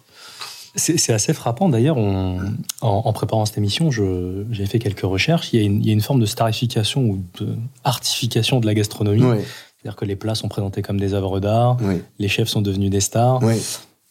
C'est 0.75 1.11
assez 1.11 1.33
frappant. 1.33 1.67
D'ailleurs, 1.67 1.97
en, 1.97 2.37
en, 2.81 3.11
préparant 3.11 3.45
cette 3.45 3.57
émission, 3.57 3.89
j'ai 3.91 4.65
fait 4.67 4.79
quelques 4.79 5.01
recherches. 5.01 5.51
Il 5.51 5.59
y, 5.59 5.63
a 5.63 5.65
une, 5.65 5.81
il 5.81 5.87
y, 5.87 5.89
a 5.89 5.93
une, 5.93 6.01
forme 6.01 6.19
de 6.19 6.27
starification 6.27 7.01
ou 7.01 7.23
d'artification 7.83 8.59
de 8.59 8.67
la 8.67 8.75
gastronomie. 8.75 9.23
Oui. 9.23 9.37
C'est-à-dire 9.81 9.95
que 9.95 10.05
les 10.05 10.15
plats 10.15 10.35
sont 10.35 10.47
présentés 10.47 10.81
comme 10.81 10.99
des 10.99 11.13
œuvres 11.13 11.39
d'art, 11.39 11.77
oui. 11.81 12.01
les 12.19 12.27
chefs 12.27 12.49
sont 12.49 12.61
devenus 12.61 12.91
des 12.91 12.99
stars. 12.99 13.41
Oui. 13.41 13.55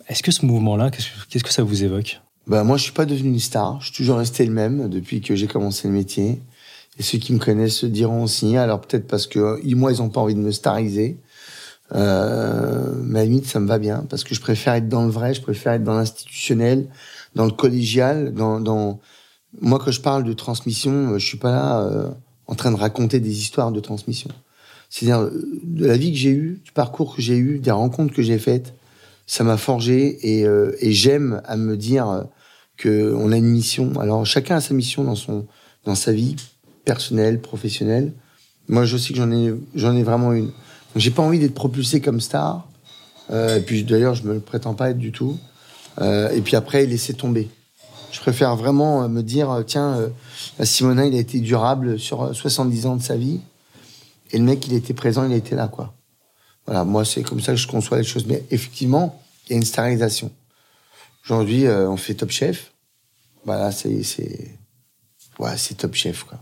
Est-ce 0.09 0.23
que 0.23 0.33
ce 0.33 0.45
mouvement-là, 0.47 0.91
qu'est-ce 0.91 1.45
que 1.45 1.53
ça 1.53 1.63
vous 1.63 1.85
évoque? 1.85 2.21
Bah, 2.47 2.65
Moi, 2.65 2.77
je 2.77 2.83
suis 2.83 2.93
pas 2.93 3.05
devenu 3.05 3.29
une 3.29 3.39
star. 3.39 3.81
Je 3.81 3.87
suis 3.87 3.97
toujours 3.97 4.19
resté 4.19 4.45
le 4.45 4.53
même 4.53 4.89
depuis 4.89 5.21
que 5.21 5.37
j'ai 5.37 5.47
commencé 5.47 5.87
le 5.87 5.95
métier. 5.95 6.41
Et 6.99 7.03
ceux 7.03 7.19
qui 7.19 7.33
me 7.33 7.39
connaissent 7.39 7.77
se 7.77 7.87
diront 7.87 8.25
aussi. 8.25 8.57
Alors 8.57 8.81
peut-être 8.81 9.07
parce 9.07 9.27
que 9.27 9.63
moi, 9.75 9.93
ils 9.93 10.03
ont 10.03 10.09
pas 10.09 10.21
envie 10.21 10.35
de 10.35 10.41
me 10.41 10.51
stariser. 10.51 11.19
Euh, 11.95 12.93
mais 13.03 13.21
à 13.21 13.23
la 13.23 13.29
limite, 13.29 13.47
ça 13.47 13.61
me 13.61 13.67
va 13.67 13.79
bien 13.79 14.05
parce 14.09 14.25
que 14.25 14.35
je 14.35 14.41
préfère 14.41 14.75
être 14.75 14.89
dans 14.89 15.05
le 15.05 15.11
vrai, 15.11 15.35
je 15.35 15.41
préfère 15.41 15.73
être 15.73 15.85
dans 15.85 15.95
l'institutionnel, 15.95 16.87
dans 17.35 17.47
le 17.47 17.51
collégial, 17.51 18.35
dans, 18.35 18.61
dans... 18.61 19.01
moi 19.61 19.79
quand 19.83 19.91
je 19.91 20.01
parle 20.01 20.25
de 20.25 20.33
transmission, 20.33 21.19
je 21.19 21.27
suis 21.27 21.39
pas 21.39 21.53
là 21.53 21.81
euh, 21.81 22.09
en 22.47 22.55
train 22.55 22.71
de 22.71 22.77
raconter 22.77 23.21
des 23.21 23.41
histoires 23.41 23.73
de 23.73 23.81
transmission. 23.81 24.31
C'est-à-dire 24.91 25.31
de 25.63 25.87
la 25.87 25.97
vie 25.97 26.13
que 26.13 26.19
j'ai 26.19 26.31
eue, 26.31 26.61
du 26.65 26.73
parcours 26.73 27.15
que 27.15 27.23
j'ai 27.23 27.37
eu, 27.37 27.59
des 27.59 27.71
rencontres 27.71 28.15
que 28.15 28.23
j'ai 28.23 28.39
faites, 28.39 28.75
ça 29.27 29.45
m'a 29.45 29.57
forgé 29.57 30.19
et, 30.23 30.47
euh, 30.47 30.73
et 30.81 30.93
j'aime 30.93 31.43
à 31.45 31.57
me 31.57 31.77
dire 31.77 32.25
que 32.77 33.15
on 33.15 33.33
a 33.33 33.37
une 33.37 33.51
mission. 33.51 33.99
Alors 34.01 34.25
chacun 34.25 34.57
a 34.57 34.61
sa 34.61 34.75
mission 34.75 35.05
dans 35.05 35.15
son 35.15 35.47
dans 35.85 35.95
sa 35.95 36.13
vie 36.13 36.37
personnelle, 36.85 37.41
professionnelle. 37.41 38.13
Moi, 38.69 38.85
je 38.85 38.97
sais 38.97 39.13
que 39.13 39.19
j'en 39.19 39.31
ai 39.31 39.55
j'en 39.75 39.95
ai 39.97 40.03
vraiment 40.03 40.33
une. 40.33 40.51
J'ai 40.97 41.11
pas 41.11 41.23
envie 41.23 41.39
d'être 41.39 41.55
propulsé 41.55 42.01
comme 42.01 42.21
star 42.21 42.67
Euh, 43.31 43.59
et 43.59 43.61
puis 43.61 43.85
d'ailleurs, 43.85 44.15
je 44.15 44.23
me 44.23 44.33
le 44.33 44.41
prétends 44.41 44.73
pas 44.73 44.89
être 44.89 44.99
du 44.99 45.13
tout. 45.13 45.39
Euh, 46.01 46.31
et 46.31 46.41
puis 46.41 46.57
après, 46.57 46.87
laisser 46.87 47.13
tomber. 47.13 47.51
Je 48.11 48.21
préfère 48.21 48.57
vraiment 48.57 49.07
me 49.07 49.23
dire, 49.23 49.65
tiens, 49.67 49.99
euh, 49.99 50.65
Simonin, 50.65 51.05
il 51.05 51.15
a 51.15 51.19
été 51.19 51.41
durable 51.41 51.99
sur 51.99 52.35
70 52.35 52.87
ans 52.87 52.97
de 52.97 53.03
sa 53.03 53.17
vie. 53.17 53.41
Et 54.31 54.39
le 54.39 54.45
mec, 54.45 54.67
il 54.67 54.73
était 54.73 54.95
présent, 54.95 55.27
il 55.27 55.35
était 55.35 55.57
là, 55.57 55.69
quoi. 55.69 55.93
Voilà, 56.65 56.85
moi, 56.85 57.05
c'est 57.05 57.23
comme 57.23 57.41
ça 57.41 57.53
que 57.53 57.59
je 57.59 57.67
conçois 57.67 57.99
les 57.99 58.05
choses. 58.05 58.25
Mais 58.27 58.45
effectivement, 58.51 59.21
il 59.47 59.53
y 59.53 59.55
a 59.55 59.57
une 59.59 59.65
stérilisation. 59.65 60.31
Aujourd'hui, 61.25 61.69
on 61.69 61.99
fait 61.99 62.15
Top 62.15 62.31
Chef. 62.31 62.73
Voilà, 63.45 63.73
c'est, 63.73 64.03
c'est, 64.05 64.59
ouais, 65.39 65.57
c'est 65.59 65.75
Top 65.77 65.95
Chef, 65.95 66.25
quoi. 66.25 66.39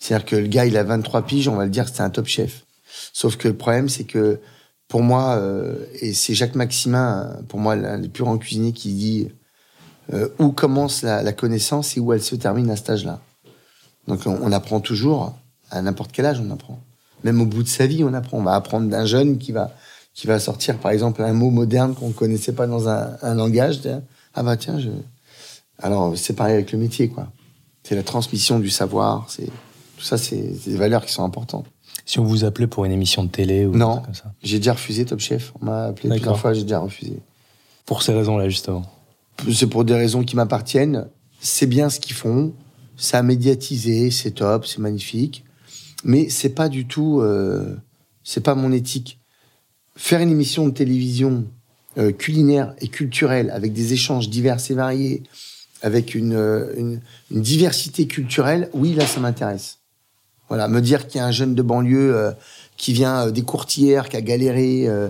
C'est-à-dire 0.00 0.26
que 0.26 0.36
le 0.36 0.46
gars, 0.48 0.66
il 0.66 0.76
a 0.76 0.84
23 0.84 1.22
piges, 1.22 1.48
on 1.48 1.56
va 1.56 1.64
le 1.64 1.70
dire 1.70 1.88
c'est 1.88 2.02
un 2.02 2.10
Top 2.10 2.26
Chef. 2.26 2.64
Sauf 3.12 3.36
que 3.36 3.48
le 3.48 3.56
problème, 3.56 3.88
c'est 3.88 4.04
que 4.04 4.40
pour 4.88 5.02
moi, 5.02 5.36
euh, 5.36 5.84
et 6.00 6.14
c'est 6.14 6.34
Jacques 6.34 6.54
Maximin, 6.54 7.36
pour 7.48 7.60
moi, 7.60 7.76
l'un 7.76 7.98
des 7.98 8.08
plus 8.08 8.24
grands 8.24 8.38
cuisiniers, 8.38 8.72
qui 8.72 8.92
dit 8.94 9.28
euh, 10.12 10.28
où 10.38 10.50
commence 10.50 11.02
la, 11.02 11.32
connaissance 11.32 11.96
et 11.96 12.00
où 12.00 12.12
elle 12.12 12.22
se 12.22 12.34
termine 12.34 12.70
à 12.70 12.76
cet 12.76 12.90
âge-là. 12.90 13.20
Donc 14.06 14.20
on, 14.24 14.38
on, 14.42 14.52
apprend 14.52 14.80
toujours, 14.80 15.34
à 15.70 15.82
n'importe 15.82 16.12
quel 16.12 16.24
âge 16.24 16.40
on 16.40 16.50
apprend. 16.50 16.80
Même 17.24 17.40
au 17.40 17.46
bout 17.46 17.62
de 17.62 17.68
sa 17.68 17.86
vie, 17.86 18.02
on 18.04 18.14
apprend. 18.14 18.38
On 18.38 18.42
va 18.42 18.54
apprendre 18.54 18.88
d'un 18.88 19.04
jeune 19.04 19.36
qui 19.36 19.52
va, 19.52 19.72
qui 20.14 20.26
va 20.26 20.40
sortir, 20.40 20.78
par 20.78 20.92
exemple, 20.92 21.22
un 21.22 21.34
mot 21.34 21.50
moderne 21.50 21.94
qu'on 21.94 22.08
ne 22.08 22.12
connaissait 22.14 22.52
pas 22.52 22.66
dans 22.66 22.88
un, 22.88 23.16
un 23.20 23.34
langage. 23.34 23.80
Ah 24.34 24.42
bah 24.42 24.56
tiens, 24.56 24.78
je... 24.78 24.90
Alors 25.80 26.16
c'est 26.16 26.32
pareil 26.32 26.54
avec 26.54 26.72
le 26.72 26.78
métier, 26.78 27.08
quoi. 27.08 27.30
C'est 27.82 27.94
la 27.94 28.02
transmission 28.02 28.58
du 28.58 28.70
savoir, 28.70 29.26
c'est 29.28 29.46
tout 29.46 30.04
ça, 30.04 30.18
c'est 30.18 30.36
des 30.66 30.76
valeurs 30.76 31.04
qui 31.04 31.12
sont 31.12 31.24
importantes. 31.24 31.66
Si 32.04 32.18
on 32.18 32.24
vous 32.24 32.44
appelait 32.44 32.66
pour 32.66 32.84
une 32.84 32.92
émission 32.92 33.22
de 33.24 33.28
télé 33.28 33.66
ou 33.66 33.74
non, 33.74 34.00
comme 34.00 34.14
ça 34.14 34.32
j'ai 34.42 34.58
déjà 34.58 34.72
refusé 34.72 35.04
Top 35.04 35.20
Chef. 35.20 35.52
On 35.60 35.66
m'a 35.66 35.84
appelé 35.86 36.08
plusieurs 36.08 36.38
fois, 36.38 36.54
j'ai 36.54 36.62
déjà 36.62 36.78
refusé. 36.78 37.20
Pour 37.84 38.02
ces 38.02 38.12
raisons-là, 38.12 38.48
justement. 38.48 38.84
C'est 39.52 39.66
pour 39.66 39.84
des 39.84 39.94
raisons 39.94 40.24
qui 40.24 40.36
m'appartiennent. 40.36 41.08
C'est 41.40 41.66
bien 41.66 41.90
ce 41.90 42.00
qu'ils 42.00 42.16
font. 42.16 42.52
Ça 42.96 43.18
a 43.18 43.22
médiatisé, 43.22 44.10
c'est 44.10 44.32
top, 44.32 44.66
c'est 44.66 44.78
magnifique. 44.80 45.44
Mais 46.04 46.28
c'est 46.28 46.50
pas 46.50 46.68
du 46.68 46.86
tout, 46.86 47.20
euh, 47.20 47.76
c'est 48.24 48.42
pas 48.42 48.54
mon 48.54 48.72
éthique. 48.72 49.20
Faire 49.96 50.20
une 50.20 50.30
émission 50.30 50.66
de 50.66 50.72
télévision 50.72 51.44
euh, 51.96 52.12
culinaire 52.12 52.74
et 52.80 52.88
culturelle 52.88 53.50
avec 53.50 53.72
des 53.72 53.92
échanges 53.92 54.28
divers 54.28 54.58
et 54.70 54.74
variés, 54.74 55.22
avec 55.82 56.14
une, 56.14 56.34
euh, 56.34 56.72
une, 56.76 57.00
une 57.30 57.42
diversité 57.42 58.06
culturelle, 58.06 58.68
oui, 58.72 58.94
là, 58.94 59.06
ça 59.06 59.20
m'intéresse. 59.20 59.77
Voilà, 60.48 60.68
me 60.68 60.80
dire 60.80 61.06
qu'il 61.06 61.18
y 61.18 61.20
a 61.20 61.26
un 61.26 61.30
jeune 61.30 61.54
de 61.54 61.62
banlieue 61.62 62.16
euh, 62.16 62.32
qui 62.76 62.92
vient 62.92 63.26
euh, 63.26 63.30
des 63.30 63.42
courtières, 63.42 64.08
qui 64.08 64.16
a 64.16 64.22
galéré, 64.22 64.88
euh, 64.88 65.08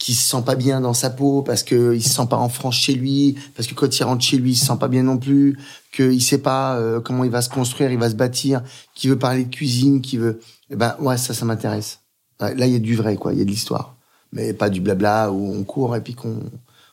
qui 0.00 0.14
se 0.14 0.28
sent 0.28 0.42
pas 0.44 0.56
bien 0.56 0.80
dans 0.80 0.94
sa 0.94 1.10
peau 1.10 1.42
parce 1.42 1.62
que 1.62 1.94
il 1.94 2.02
se 2.02 2.08
sent 2.08 2.26
pas 2.28 2.38
en 2.38 2.48
France 2.48 2.74
chez 2.74 2.94
lui, 2.94 3.36
parce 3.54 3.68
que 3.68 3.74
quand 3.74 3.96
il 3.96 4.02
rentre 4.02 4.24
chez 4.24 4.38
lui, 4.38 4.52
il 4.52 4.56
se 4.56 4.66
sent 4.66 4.78
pas 4.80 4.88
bien 4.88 5.04
non 5.04 5.18
plus, 5.18 5.58
qu'il 5.92 6.22
sait 6.22 6.38
pas 6.38 6.76
euh, 6.76 7.00
comment 7.00 7.22
il 7.22 7.30
va 7.30 7.42
se 7.42 7.50
construire, 7.50 7.92
il 7.92 7.98
va 7.98 8.10
se 8.10 8.16
bâtir, 8.16 8.62
qui 8.94 9.08
veut 9.08 9.18
parler 9.18 9.44
de 9.44 9.54
cuisine, 9.54 10.00
qui 10.00 10.16
veut, 10.16 10.40
eh 10.70 10.76
ben 10.76 10.96
ouais, 11.00 11.18
ça, 11.18 11.34
ça 11.34 11.44
m'intéresse. 11.44 12.00
là, 12.40 12.66
il 12.66 12.72
y 12.72 12.76
a 12.76 12.80
du 12.80 12.96
vrai, 12.96 13.16
quoi, 13.16 13.34
il 13.34 13.38
y 13.38 13.42
a 13.42 13.44
de 13.44 13.50
l'histoire, 13.50 13.96
mais 14.32 14.54
pas 14.54 14.70
du 14.70 14.80
blabla 14.80 15.30
où 15.30 15.52
on 15.52 15.62
court 15.64 15.94
et 15.94 16.00
puis 16.00 16.14
qu'on 16.14 16.40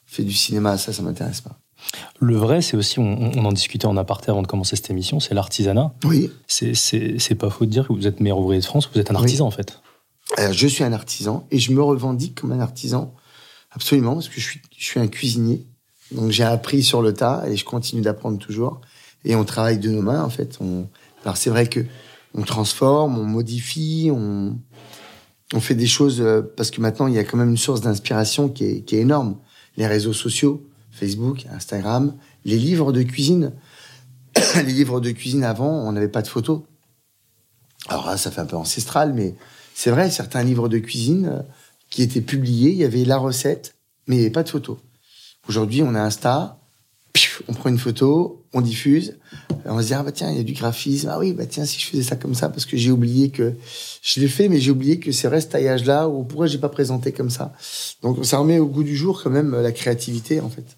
fait 0.06 0.24
du 0.24 0.34
cinéma, 0.34 0.78
ça, 0.78 0.92
ça 0.92 1.02
m'intéresse 1.02 1.42
pas. 1.42 1.58
Le 2.20 2.36
vrai, 2.36 2.62
c'est 2.62 2.76
aussi, 2.78 3.00
on, 3.00 3.32
on, 3.36 3.46
en 3.46 3.52
discutait 3.52 3.86
en 3.86 3.98
aparté 3.98 4.32
avant 4.32 4.42
de 4.42 4.48
commencer 4.48 4.76
cette 4.76 4.90
émission, 4.90 5.20
c'est 5.20 5.34
l'artisanat. 5.34 5.94
Oui. 6.04 6.32
C'est 6.48 7.36
pas 7.36 7.50
faux 7.50 7.66
de 7.66 7.72
dire 7.72 7.88
que 7.88 7.94
vous 7.94 8.08
êtes 8.08 8.20
meilleur 8.20 8.40
ouvrier 8.40 8.60
de 8.60 8.66
France, 8.66 8.90
vous 8.94 9.00
êtes 9.00 9.12
un 9.12 9.16
artisan 9.16 9.46
oui. 9.46 9.48
en 9.48 9.52
fait. 9.52 9.80
Alors, 10.36 10.54
je 10.54 10.68
suis 10.68 10.84
un 10.84 10.94
artisan 10.94 11.48
et 11.52 11.60
je 11.60 11.72
me 11.72 11.82
revendique 11.82 12.42
comme 12.42 12.52
un 12.52 12.60
artisan, 12.60 13.14
absolument, 13.72 14.16
parce 14.16 14.28
que 14.28 14.42
je 14.42 14.46
suis, 14.46 14.62
je 14.78 14.84
suis 14.84 15.00
un 15.00 15.08
cuisinier. 15.08 15.66
Donc 16.12 16.32
j'ai 16.32 16.44
appris 16.44 16.84
sur 16.84 17.02
le 17.02 17.14
tas 17.14 17.44
et 17.48 17.58
je 17.58 17.66
continue 17.66 18.02
d'apprendre 18.02 18.38
toujours. 18.38 18.82
Et 19.26 19.36
on 19.36 19.44
travaille 19.44 19.80
de 19.80 19.90
nos 19.90 20.02
mains, 20.02 20.24
en 20.24 20.30
fait. 20.30 20.58
On... 20.62 20.88
Alors 21.24 21.38
c'est 21.38 21.50
vrai 21.50 21.68
que 21.68 21.86
on 22.34 22.44
transforme, 22.44 23.18
on 23.18 23.26
modifie, 23.26 24.10
on, 24.14 24.58
on 25.54 25.60
fait 25.60 25.76
des 25.76 25.88
choses 25.88 26.22
euh, 26.22 26.42
parce 26.56 26.72
que 26.72 26.82
maintenant 26.82 27.08
il 27.08 27.14
y 27.14 27.20
a 27.20 27.24
quand 27.24 27.38
même 27.38 27.50
une 27.50 27.58
source 27.58 27.82
d'inspiration 27.82 28.50
qui 28.50 28.66
est, 28.66 28.82
qui 28.82 28.96
est 28.96 29.02
énorme. 29.02 29.38
Les 29.76 29.88
réseaux 29.88 30.14
sociaux, 30.14 30.66
Facebook, 30.98 31.46
Instagram, 31.52 32.16
les 32.46 32.58
livres 32.58 32.92
de 32.92 33.04
cuisine. 33.04 33.54
les 34.56 34.74
livres 34.74 35.00
de 35.00 35.12
cuisine 35.12 35.44
avant, 35.44 35.70
on 35.70 35.92
n'avait 35.92 36.08
pas 36.08 36.22
de 36.22 36.28
photos. 36.28 36.62
Alors 37.88 38.18
ça 38.18 38.32
fait 38.32 38.42
un 38.42 38.46
peu 38.46 38.58
ancestral, 38.58 39.14
mais 39.14 39.36
c'est 39.74 39.92
vrai, 39.92 40.10
certains 40.10 40.44
livres 40.44 40.70
de 40.70 40.80
cuisine 40.80 41.30
euh, 41.32 41.42
qui 41.90 42.02
étaient 42.02 42.22
publiés, 42.22 42.72
il 42.72 42.78
y 42.78 42.84
avait 42.84 43.06
la 43.06 43.18
recette, 43.18 43.76
mais 44.08 44.18
il 44.18 44.20
avait 44.22 44.30
pas 44.30 44.44
de 44.44 44.50
photos. 44.50 44.78
Aujourd'hui, 45.48 45.84
on 45.84 45.96
a 45.96 46.02
Insta, 46.02 46.60
on 47.48 47.54
prend 47.54 47.70
une 47.70 47.78
photo, 47.78 48.46
on 48.54 48.62
diffuse, 48.62 49.18
on 49.66 49.82
se 49.82 49.88
dit, 49.88 49.94
ah 49.94 50.04
bah 50.04 50.12
tiens, 50.12 50.32
il 50.32 50.38
y 50.38 50.40
a 50.40 50.44
du 50.44 50.54
graphisme, 50.54 51.10
ah 51.10 51.20
oui, 51.20 51.34
bah 51.34 51.46
tiens, 51.46 51.66
si 51.66 51.80
je 51.80 51.88
faisais 51.88 52.04
ça 52.04 52.16
comme 52.16 52.36
ça, 52.36 52.50
parce 52.50 52.66
que 52.66 52.78
j'ai 52.78 52.92
oublié 52.92 53.30
que, 53.30 53.54
je 54.02 54.20
l'ai 54.20 54.28
fait, 54.28 54.50
mais 54.50 54.60
j'ai 54.60 54.72
oublié 54.72 55.00
que 55.00 55.12
c'est 55.12 55.28
vrai 55.28 55.42
ce 55.42 55.48
taillage-là, 55.48 56.10
ou 56.10 56.24
pourquoi 56.24 56.48
j'ai 56.48 56.58
pas 56.58 56.70
présenté 56.70 57.12
comme 57.12 57.30
ça. 57.30 57.54
Donc 58.02 58.26
ça 58.26 58.40
remet 58.40 58.60
au 58.60 58.68
goût 58.68 58.84
du 58.84 58.96
jour 58.96 59.22
quand 59.22 59.30
même 59.30 59.60
la 59.60 59.72
créativité, 59.72 60.42
en 60.42 60.50
fait. 60.50 60.77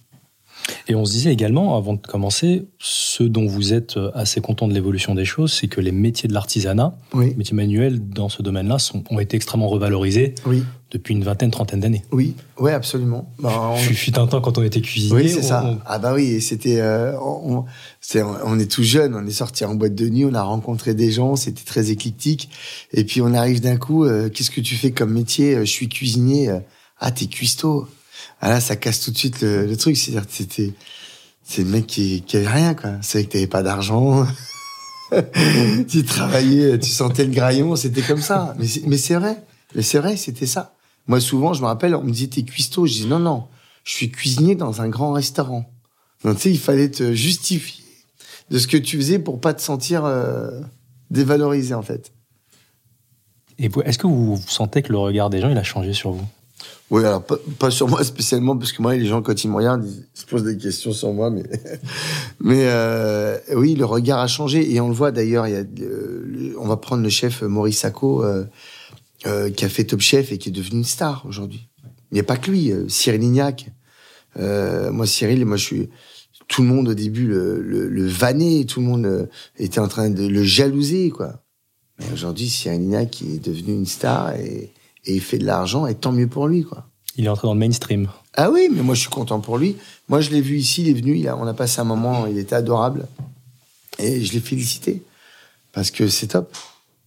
Et 0.88 0.96
on 0.96 1.06
se 1.06 1.12
disait 1.12 1.32
également, 1.32 1.78
avant 1.78 1.94
de 1.94 2.00
commencer, 2.00 2.68
ce 2.80 3.24
dont 3.24 3.46
vous 3.46 3.74
êtes 3.74 4.00
assez 4.14 4.42
content 4.42 4.68
de 4.68 4.74
l'évolution 4.74 5.16
des 5.16 5.26
choses, 5.26 5.54
c'est 5.54 5.68
que 5.68 5.82
les 5.82 5.92
métiers 5.92 6.28
de 6.28 6.34
l'artisanat, 6.34 6.98
oui. 7.14 7.30
les 7.30 7.36
métiers 7.36 7.56
manuels 7.56 8.00
dans 8.10 8.30
ce 8.30 8.42
domaine-là, 8.42 8.78
ont 9.10 9.20
été 9.20 9.36
extrêmement 9.36 9.68
revalorisés 9.68 10.36
oui. 10.46 10.64
depuis 10.92 11.14
une 11.14 11.24
vingtaine, 11.24 11.52
trentaine 11.52 11.80
d'années. 11.80 12.04
Oui, 12.12 12.36
oui, 12.60 12.72
absolument. 12.72 13.32
Bah, 13.40 13.72
on... 13.72 13.78
Fut 13.78 14.18
un 14.18 14.28
temps 14.28 14.42
quand 14.42 14.58
on 14.58 14.64
était 14.64 14.82
cuisinier. 14.82 15.16
Oui, 15.16 15.30
c'est 15.30 15.44
ça. 15.44 15.64
On... 15.66 15.80
Ah 15.86 16.00
bah 16.00 16.14
oui, 16.14 16.42
c'était, 16.42 16.80
euh, 16.80 17.18
on, 17.20 17.66
est, 18.16 18.22
on 18.22 18.60
est 18.60 18.72
tout 18.72 18.84
jeune, 18.84 19.16
on 19.16 19.26
est 19.26 19.32
sorti 19.32 19.66
en 19.66 19.76
boîte 19.76 19.96
de 19.96 20.10
nuit, 20.10 20.26
on 20.26 20.34
a 20.34 20.44
rencontré 20.44 20.94
des 20.94 21.12
gens, 21.12 21.36
c'était 21.36 21.66
très 21.66 21.92
éclectique. 21.92 22.50
Et 22.94 23.04
puis 23.04 23.22
on 23.22 23.34
arrive 23.34 23.62
d'un 23.62 23.78
coup, 23.78 24.06
euh, 24.06 24.30
qu'est-ce 24.30 24.52
que 24.52 24.62
tu 24.62 24.76
fais 24.76 24.92
comme 24.92 25.12
métier? 25.14 25.58
Je 25.60 25.72
suis 25.72 25.90
cuisinier. 25.90 26.52
Ah, 27.00 27.12
t'es 27.12 27.28
cuistot 27.28 27.88
ah 28.42 28.50
là, 28.50 28.62
ça 28.62 28.76
casse 28.76 29.02
tout 29.02 29.12
de 29.12 29.18
suite 29.18 29.42
le, 29.42 29.66
le 29.66 29.78
truc. 29.78 29.98
C'est-à-dire 29.98 30.26
que 30.26 30.34
c'était, 30.34 30.74
c'est 31.44 31.64
le 31.64 31.70
mec 31.70 31.88
qui, 31.88 32.22
qui 32.22 32.38
avait 32.38 32.48
rien, 32.48 32.74
quoi. 32.74 32.92
C'est 33.02 33.26
que 33.26 33.34
t'avais 33.34 33.48
pas 33.48 33.64
d'argent. 33.64 34.26
tu 35.90 36.04
travaillais, 36.04 36.80
tu 36.80 36.90
sentais 36.90 37.26
le 37.26 37.32
graillon, 37.32 37.76
c'était 37.76 38.02
comme 38.02 38.22
ça. 38.22 38.56
Mais, 38.60 38.68
mais 38.86 38.98
c'est 38.98 39.16
vrai. 39.16 39.44
Mais 39.76 39.82
c'est 39.82 40.00
vrai, 40.00 40.16
c'était 40.16 40.46
ça. 40.46 40.76
Moi, 41.08 41.20
souvent, 41.20 41.54
je 41.54 41.62
me 41.62 41.68
rappelle, 41.68 41.96
on 41.96 42.04
me 42.04 42.12
disait, 42.12 42.28
t'es 42.28 42.44
cuistot. 42.44 42.86
Je 42.86 42.94
dis, 42.94 43.06
non, 43.08 43.20
non, 43.20 43.48
je 43.84 43.94
suis 43.94 44.12
cuisinier 44.12 44.56
dans 44.56 44.82
un 44.82 44.90
grand 44.90 45.12
restaurant. 45.12 45.70
Donc, 46.24 46.36
tu 46.36 46.44
sais, 46.44 46.52
il 46.52 46.60
fallait 46.60 46.92
te 46.92 47.14
justifier 47.14 47.84
de 48.50 48.60
ce 48.60 48.68
que 48.68 48.78
tu 48.78 48.98
faisais 48.98 49.20
pour 49.20 49.40
pas 49.40 49.54
te 49.54 49.62
sentir 49.62 50.06
euh, 50.06 50.62
dévalorisé, 51.12 51.74
en 51.74 51.82
fait. 51.82 52.14
Et 53.58 53.70
est-ce 53.86 53.98
que 53.98 54.08
vous 54.08 54.40
sentez 54.48 54.82
que 54.82 54.92
le 54.92 54.98
regard 54.98 55.30
des 55.30 55.42
gens, 55.42 55.50
il 55.50 55.58
a 55.58 55.64
changé 55.64 55.94
sur 55.94 56.12
vous? 56.12 56.28
Oui, 56.92 57.06
alors 57.06 57.24
pas, 57.24 57.70
sur 57.70 57.88
moi 57.88 58.04
spécialement, 58.04 58.58
parce 58.58 58.72
que 58.72 58.82
moi, 58.82 58.96
les 58.96 59.06
gens, 59.06 59.22
quand 59.22 59.44
ils 59.44 59.50
me 59.50 59.56
regardent, 59.56 59.86
ils 59.86 60.20
se 60.20 60.26
posent 60.26 60.44
des 60.44 60.58
questions 60.58 60.92
sur 60.92 61.14
moi, 61.14 61.30
mais, 61.30 61.44
mais 62.40 62.64
euh, 62.66 63.38
oui, 63.56 63.76
le 63.76 63.86
regard 63.86 64.20
a 64.20 64.28
changé, 64.28 64.74
et 64.74 64.82
on 64.82 64.88
le 64.88 64.96
voit 64.96 65.12
d'ailleurs, 65.12 65.46
euh, 65.46 66.54
on 66.58 66.68
va 66.68 66.78
prendre 66.78 67.04
le 67.04 67.10
chef 67.10 67.44
Maurice 67.44 67.80
Sacco, 67.80 68.24
euh, 68.24 68.44
euh, 69.28 69.52
qui 69.52 69.66
a 69.66 69.70
fait 69.70 69.84
Top 69.84 70.00
Chef 70.00 70.32
et 70.32 70.40
qui 70.40 70.50
est 70.50 70.52
devenu 70.52 70.78
une 70.78 70.84
star 70.84 71.26
aujourd'hui. 71.28 71.68
Il 72.12 72.16
n'y 72.16 72.22
a 72.22 72.24
pas 72.24 72.38
que 72.38 72.50
lui, 72.50 72.72
euh, 72.72 72.88
Cyril 72.88 73.22
Lignac. 73.22 73.70
moi, 74.36 75.06
Cyril, 75.06 75.46
moi, 75.46 75.58
je 75.58 75.64
suis, 75.64 75.90
tout 76.48 76.64
le 76.64 76.70
monde 76.70 76.88
au 76.88 76.96
début 76.96 77.28
le, 77.28 77.62
le, 77.62 77.88
le 77.88 78.08
vannait, 78.08 78.66
tout 78.66 78.80
le 78.80 78.88
monde 78.88 79.30
était 79.60 79.80
en 79.80 79.88
train 79.88 80.10
de 80.10 80.26
le 80.26 80.44
jalouser, 80.44 81.12
quoi. 81.12 81.44
Mais 82.00 82.06
aujourd'hui, 82.14 82.50
Cyril 82.50 82.80
Lignac 82.80 83.22
est 83.22 83.46
devenu 83.46 83.74
une 83.74 83.86
star 83.86 84.34
et, 84.36 84.72
et 85.06 85.16
il 85.16 85.22
fait 85.22 85.38
de 85.38 85.46
l'argent, 85.46 85.88
et 85.88 85.96
tant 85.96 86.12
mieux 86.12 86.28
pour 86.28 86.48
lui, 86.48 86.64
quoi. 86.64 86.86
Il 87.16 87.26
est 87.26 87.30
entré 87.30 87.48
dans 87.48 87.54
le 87.54 87.60
mainstream. 87.60 88.08
Ah 88.36 88.50
oui, 88.50 88.70
mais 88.72 88.82
moi 88.82 88.96
je 88.96 89.02
suis 89.02 89.10
content 89.10 89.40
pour 89.42 89.58
lui. 89.58 89.76
Moi 90.08 90.22
je 90.22 90.30
l'ai 90.30 90.42
vu 90.42 90.58
ici, 90.58 90.84
il 90.84 90.90
est 90.90 90.94
venu, 90.94 91.18
il 91.18 91.28
a, 91.28 91.36
on 91.36 91.46
a 91.48 91.54
passé 91.54 91.82
un 91.82 91.84
moment, 91.84 92.28
il 92.28 92.38
était 92.38 92.56
adorable, 92.56 93.08
et 93.98 94.24
je 94.24 94.32
l'ai 94.32 94.40
félicité 94.40 95.04
parce 95.74 95.92
que 95.92 96.08
c'est 96.08 96.28
top. 96.28 96.56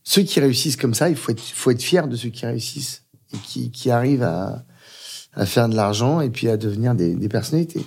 Ceux 0.05 0.23
qui 0.23 0.41
réussissent 0.41 0.77
comme 0.77 0.95
ça, 0.95 1.09
il 1.09 1.17
faut 1.17 1.33
être, 1.33 1.41
faut 1.41 1.71
être 1.71 1.83
fier 1.83 2.09
de 2.09 2.17
ceux 2.17 2.29
qui 2.29 2.45
réussissent 2.45 3.05
et 3.33 3.39
qui, 3.39 3.71
qui 3.71 3.91
arrivent 3.91 4.25
à, 4.25 4.65
à 5.35 5.47
faire 5.47 5.69
de 5.69 5.77
l'argent 5.77 6.21
et 6.21 6.29
puis 6.29 6.49
à 6.49 6.57
devenir 6.57 6.95
des, 6.95 7.15
des 7.15 7.29
personnalités. 7.29 7.87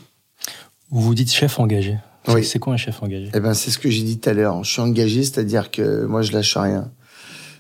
Vous 0.90 1.02
vous 1.02 1.14
dites 1.14 1.32
chef 1.32 1.60
engagé. 1.60 1.98
Oui. 2.28 2.44
C'est 2.44 2.58
quoi 2.58 2.74
un 2.74 2.78
chef 2.78 3.04
engagé? 3.04 3.30
Eh 3.36 3.40
ben 3.40 3.54
c'est 3.54 3.70
ce 3.70 3.78
que 3.78 3.92
j'ai 3.92 4.02
dit 4.02 4.18
tout 4.18 4.30
à 4.30 4.34
l'heure. 4.34 4.64
Je 4.64 4.72
suis 4.72 4.82
engagé, 4.82 5.24
c'est-à-dire 5.24 5.70
que 5.70 6.06
moi 6.06 6.24
je 6.24 6.32
lâche 6.32 6.58
rien. 6.58 6.90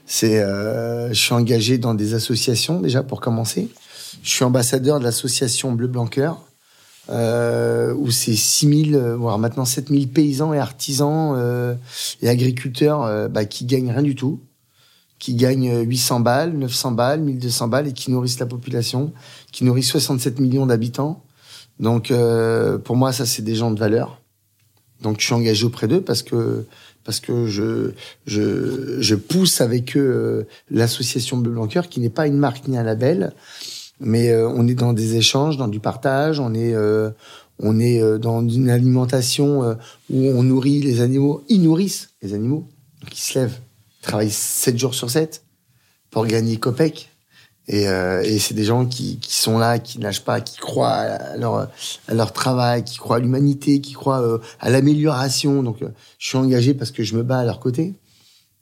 C'est, 0.05 0.39
euh, 0.39 1.09
je 1.09 1.19
suis 1.19 1.33
engagé 1.33 1.77
dans 1.77 1.93
des 1.93 2.13
associations 2.13 2.79
déjà 2.79 3.03
pour 3.03 3.21
commencer. 3.21 3.69
Je 4.23 4.29
suis 4.29 4.43
ambassadeur 4.43 4.99
de 4.99 5.03
l'association 5.03 5.71
Bleu 5.71 5.87
Blanc 5.87 6.09
euh, 7.09 7.93
où 7.93 8.11
c'est 8.11 8.35
6000, 8.35 8.97
voire 8.97 9.37
maintenant 9.37 9.65
7000 9.65 10.09
paysans 10.09 10.53
et 10.53 10.59
artisans 10.59 11.33
euh, 11.37 11.75
et 12.21 12.29
agriculteurs 12.29 13.03
euh, 13.03 13.27
bah, 13.27 13.45
qui 13.45 13.65
gagnent 13.65 13.91
rien 13.91 14.01
du 14.01 14.15
tout, 14.15 14.41
qui 15.19 15.35
gagnent 15.35 15.83
800 15.83 16.21
balles, 16.21 16.53
900 16.53 16.91
balles, 16.91 17.21
1200 17.21 17.67
balles 17.67 17.87
et 17.87 17.93
qui 17.93 18.11
nourrissent 18.11 18.39
la 18.39 18.45
population, 18.45 19.13
qui 19.51 19.63
nourrissent 19.63 19.91
67 19.91 20.39
millions 20.39 20.65
d'habitants. 20.65 21.23
Donc, 21.79 22.09
euh, 22.09 22.77
pour 22.77 22.95
moi, 22.95 23.11
ça, 23.11 23.25
c'est 23.25 23.41
des 23.41 23.55
gens 23.55 23.71
de 23.71 23.79
valeur. 23.79 24.21
Donc, 25.01 25.19
je 25.19 25.25
suis 25.25 25.33
engagé 25.33 25.65
auprès 25.65 25.87
d'eux 25.87 26.01
parce 26.01 26.23
que 26.23 26.65
parce 27.05 27.21
que 27.21 27.47
je 27.47 27.91
je, 28.25 28.99
je 28.99 29.15
pousse 29.15 29.61
avec 29.61 29.95
eux 29.95 29.99
euh, 29.99 30.47
l'association 30.69 31.37
Bleu 31.37 31.53
Blanc 31.53 31.67
qui 31.67 31.99
n'est 32.01 32.09
pas 32.09 32.27
une 32.27 32.37
marque 32.37 32.67
ni 32.67 32.77
un 32.77 32.83
label, 32.83 33.33
mais 34.01 34.31
euh, 34.31 34.49
on 34.49 34.67
est 34.67 34.73
dans 34.73 34.91
des 34.91 35.15
échanges, 35.15 35.55
dans 35.55 35.69
du 35.69 35.79
partage, 35.79 36.39
on 36.41 36.53
est 36.53 36.75
on 37.59 37.79
est 37.79 38.19
dans 38.19 38.45
une 38.45 38.69
alimentation 38.69 39.77
où 40.09 40.27
on 40.27 40.43
nourrit 40.43 40.81
les 40.81 40.99
animaux, 40.99 41.45
ils 41.47 41.61
nourrissent 41.61 42.09
les 42.21 42.33
animaux, 42.33 42.67
donc 43.01 43.17
ils 43.17 43.21
se 43.21 43.39
lèvent, 43.39 43.59
travaillent 44.01 44.29
7 44.29 44.77
jours 44.77 44.93
sur 44.93 45.09
7 45.09 45.41
pour 46.11 46.25
gagner 46.25 46.57
copec. 46.57 47.14
Et, 47.67 47.87
euh, 47.87 48.21
et 48.21 48.37
c'est 48.37 48.53
des 48.53 48.63
gens 48.63 48.85
qui, 48.85 49.17
qui 49.17 49.33
sont 49.33 49.57
là, 49.57 49.79
qui 49.79 49.99
nagent 49.99 50.23
pas, 50.23 50.39
qui 50.39 50.57
croient 50.57 50.91
à 50.91 51.37
leur, 51.37 51.67
à 52.07 52.13
leur 52.13 52.31
travail, 52.31 52.83
qui 52.83 52.97
croient 52.97 53.17
à 53.17 53.19
l'humanité, 53.19 53.81
qui 53.81 53.93
croient 53.93 54.21
euh, 54.21 54.37
à 54.59 54.69
l'amélioration. 54.69 55.63
Donc, 55.63 55.81
euh, 55.81 55.89
je 56.19 56.27
suis 56.27 56.37
engagé 56.37 56.73
parce 56.73 56.91
que 56.91 57.03
je 57.03 57.15
me 57.15 57.23
bats 57.23 57.39
à 57.39 57.45
leur 57.45 57.59
côté. 57.59 57.93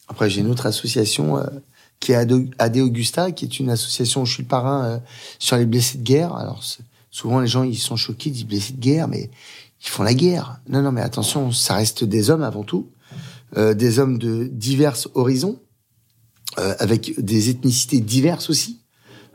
Après, 0.08 0.30
j'ai 0.30 0.42
une 0.42 0.50
autre 0.50 0.66
association 0.66 1.38
euh, 1.38 1.44
qui 2.00 2.14
est 2.14 2.16
AD 2.60 2.78
Augusta, 2.78 3.32
qui 3.32 3.44
est 3.46 3.60
une 3.60 3.70
association 3.70 4.22
où 4.22 4.26
je 4.26 4.34
suis 4.34 4.44
le 4.44 4.50
parrain 4.50 5.02
sur 5.40 5.58
les 5.58 5.66
blessés 5.66 5.98
de 5.98 6.04
guerre. 6.04 6.36
Alors, 6.36 6.64
souvent, 7.12 7.40
les 7.40 7.48
gens, 7.48 7.64
ils 7.64 7.78
sont 7.78 7.96
choqués, 7.96 8.30
ils 8.30 8.34
disent 8.34 8.46
blessés 8.46 8.74
de 8.74 8.80
guerre, 8.80 9.08
mais 9.08 9.30
ils 9.82 9.90
font 9.90 10.04
la 10.04 10.14
guerre. 10.14 10.60
Non, 10.68 10.82
non, 10.82 10.92
mais 10.92 11.02
attention, 11.02 11.52
ça 11.54 11.76
reste 11.76 12.04
des 12.04 12.30
hommes 12.30 12.44
avant 12.44 12.64
tout, 12.64 12.90
des 13.56 14.00
hommes 14.00 14.18
de 14.18 14.50
divers 14.52 14.98
horizons, 15.14 15.60
avec 16.58 17.14
des 17.18 17.50
ethnicités 17.50 18.02
diverses 18.02 18.50
aussi 18.50 18.83